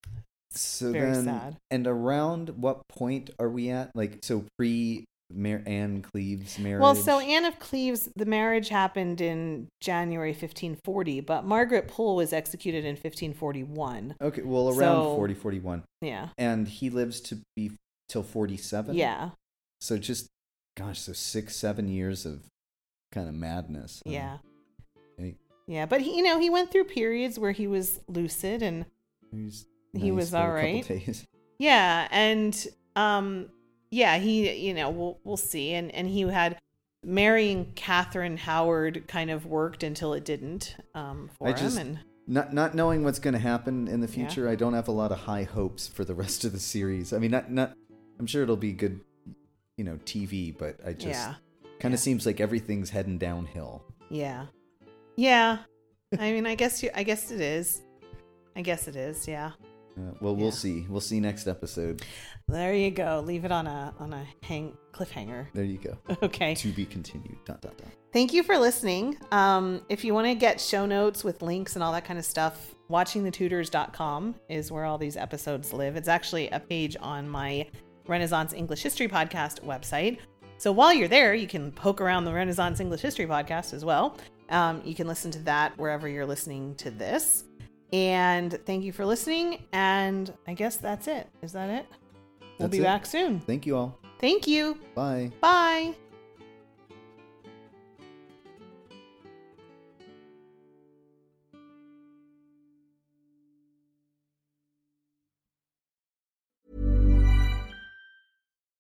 So 0.51 0.93
Very 0.93 1.13
then, 1.13 1.25
sad. 1.25 1.57
and 1.71 1.87
around 1.87 2.51
what 2.51 2.81
point 2.89 3.31
are 3.39 3.49
we 3.51 3.69
at? 3.71 3.91
Like, 3.95 4.19
so 4.23 4.45
pre 4.57 5.05
Mar- 5.31 5.63
Anne 5.67 6.01
Cleves 6.01 6.59
marriage. 6.59 6.81
Well, 6.81 6.95
so 6.95 7.19
Anne 7.21 7.45
of 7.45 7.59
Cleves, 7.59 8.09
the 8.17 8.25
marriage 8.25 8.71
happened 8.71 9.21
in 9.21 9.69
January 9.83 10.31
1540, 10.31 11.21
but 11.21 11.45
Margaret 11.45 11.87
Pole 11.87 12.17
was 12.17 12.33
executed 12.33 12.85
in 12.87 12.95
1541. 12.95 14.15
okay, 14.23 14.41
well, 14.43 14.69
around 14.71 14.77
so- 15.05 15.15
forty 15.17 15.35
forty 15.35 15.59
one, 15.61 15.81
40, 16.01 16.01
41. 16.01 16.11
Yeah. 16.11 16.29
and 16.39 16.67
he 16.67 16.89
lives 16.89 17.21
to 17.23 17.39
be 17.55 17.73
till 18.09 18.23
forty 18.23 18.57
seven. 18.57 18.95
Yeah. 18.95 19.31
So 19.83 19.99
just, 19.99 20.29
gosh, 20.79 20.99
so 21.01 21.13
six 21.13 21.55
seven 21.57 21.89
years 21.89 22.25
of 22.25 22.41
kind 23.13 23.29
of 23.29 23.35
madness. 23.35 24.03
huh? 24.07 24.13
Yeah. 24.13 24.39
Yeah. 25.69 25.87
But 25.87 26.01
he, 26.01 26.17
you 26.17 26.23
know, 26.25 26.41
he 26.41 26.51
went 26.51 26.73
through 26.73 26.85
periods 26.85 27.39
where 27.39 27.53
he 27.53 27.67
was 27.69 28.01
lucid 28.09 28.63
and 28.63 28.87
he's 29.31 29.67
He 29.93 30.11
nice 30.11 30.17
was 30.17 30.35
all 30.35 30.51
right. 30.51 31.27
yeah. 31.59 32.09
And, 32.11 32.67
um, 32.97 33.51
yeah, 33.91 34.19
he, 34.19 34.51
you 34.67 34.75
know, 34.75 34.91
we'll, 34.91 35.19
we'll 35.25 35.37
see. 35.37 35.75
And, 35.75 35.95
and 35.95 36.09
he 36.09 36.23
had 36.23 36.59
marrying 37.05 37.73
Catherine 37.77 38.37
Howard 38.39 39.07
kind 39.07 39.31
of 39.31 39.47
worked 39.47 39.83
until 39.83 40.15
it 40.15 40.25
didn't, 40.25 40.75
um, 40.95 41.31
for 41.39 41.47
I 41.49 41.51
him. 41.53 41.57
just- 41.59 41.79
and 41.79 41.99
Not 42.27 42.53
not 42.53 42.75
knowing 42.75 43.05
what's 43.05 43.19
going 43.19 43.35
to 43.35 43.39
happen 43.41 43.89
in 43.89 44.01
the 44.01 44.07
Yeah. 44.09 44.13
future, 44.15 44.49
I 44.49 44.55
don't 44.57 44.75
have 44.75 44.89
a 44.89 44.93
lot 44.93 45.13
of 45.13 45.19
high 45.21 45.45
hopes 45.45 45.87
for 45.87 46.05
the 46.05 46.15
rest 46.23 46.45
of 46.45 46.53
the 46.53 46.59
series. 46.61 47.13
I 47.13 47.19
mean, 47.19 47.31
not 47.31 47.51
not. 47.51 47.75
I'm 48.19 48.27
sure 48.27 48.43
it'll 48.43 48.57
be 48.57 48.73
good, 48.73 49.01
you 49.77 49.85
know, 49.85 49.99
TV, 50.05 50.53
but 50.57 50.77
I 50.85 50.93
just 50.93 51.07
yeah. 51.07 51.35
kind 51.81 51.93
yeah. 51.93 51.95
of 51.95 52.01
seems 52.01 52.27
like 52.27 52.41
everything's 52.41 52.91
heading 52.91 53.17
downhill. 53.17 53.83
Yeah. 54.11 54.47
Yeah. 55.19 55.59
I 56.19 56.31
mean, 56.33 56.47
I 56.47 56.55
guess 56.55 56.83
you, 56.83 56.91
I 56.95 57.03
guess 57.03 57.31
it 57.33 57.41
is. 57.41 57.83
I 58.57 58.63
guess 58.63 58.87
it 58.89 58.95
is. 58.97 59.27
Yeah. 59.27 59.51
Uh, 59.99 60.13
well, 60.21 60.37
we'll 60.37 60.53
see. 60.53 60.87
We'll 60.89 61.01
see 61.01 61.19
next 61.19 61.49
episode. 61.49 62.03
There 62.47 62.73
you 62.73 62.93
go. 62.93 63.21
Leave 63.27 63.45
it 63.45 63.51
on 63.51 63.67
a 63.67 63.93
on 63.99 64.13
a 64.13 64.25
hang 64.45 64.77
cliffhanger. 64.93 65.49
There 65.55 65.65
you 65.65 65.79
go. 65.79 65.99
Okay. 66.23 66.55
To 66.55 66.73
be 66.73 66.87
continued. 66.87 67.37
Dot 67.45 67.61
dot 67.61 67.77
dot. 67.77 67.89
Thank 68.13 68.33
you 68.33 68.45
for 68.45 68.57
listening. 68.57 69.19
Um, 69.33 69.83
if 69.89 70.05
you 70.05 70.15
want 70.15 70.29
to 70.29 70.35
get 70.37 70.61
show 70.61 70.87
notes 70.87 71.25
with 71.25 71.43
links 71.43 71.75
and 71.75 71.83
all 71.83 71.93
that 71.93 72.05
kind 72.05 72.19
of 72.19 72.25
stuff, 72.25 72.75
watchingthetudors.com 72.89 74.37
is 74.49 74.71
where 74.71 74.85
all 74.85 74.99
these 74.99 75.17
episodes 75.17 75.73
live. 75.73 75.97
It's 75.97 76.09
actually 76.09 76.49
a 76.51 76.61
page 76.61 76.97
on 77.01 77.29
my 77.29 77.67
Renaissance 78.07 78.53
English 78.53 78.83
History 78.83 79.09
Podcast 79.09 79.63
website. 79.65 80.19
So 80.59 80.73
while 80.73 80.95
you're 80.95 81.09
there, 81.09 81.35
you 81.35 81.47
can 81.47 81.71
poke 81.73 82.01
around 82.01 82.25
the 82.25 82.33
Renaissance 82.33 82.81
English 82.81 83.01
History 83.01 83.27
Podcast 83.27 83.75
as 83.75 83.85
well. 83.85 84.17
Um, 84.51 84.83
you 84.85 84.95
can 84.95 85.07
listen 85.07 85.31
to 85.33 85.39
that 85.41 85.77
wherever 85.79 86.09
you're 86.09 86.27
listening 86.27 86.75
to 86.77 86.91
this. 86.91 87.45
And 87.93 88.59
thank 88.67 88.85
you 88.85 88.93
for 88.93 89.07
listening. 89.07 89.65
And 89.73 90.33
I 90.47 90.55
guess 90.55 90.77
that's 90.77 91.09
it. 91.09 91.29
Is 91.43 91.53
that 91.53 91.71
it? 91.71 91.87
We'll 92.59 92.69
be 92.69 92.79
it. 92.79 92.83
back 92.83 93.07
soon. 93.07 93.41
Thank 93.41 93.67
you 93.67 93.77
all. 93.77 93.99
Thank 94.21 94.47
you. 94.47 94.79
Bye. 94.95 95.31
Bye. 95.41 95.95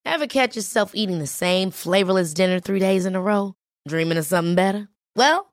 Ever 0.04 0.26
catch 0.26 0.56
yourself 0.56 0.94
eating 0.94 1.20
the 1.20 1.28
same 1.28 1.70
flavorless 1.70 2.34
dinner 2.34 2.58
three 2.58 2.80
days 2.80 3.06
in 3.06 3.14
a 3.14 3.20
row? 3.20 3.54
Dreaming 3.86 4.18
of 4.18 4.24
something 4.24 4.56
better? 4.56 4.88
Well, 5.14 5.52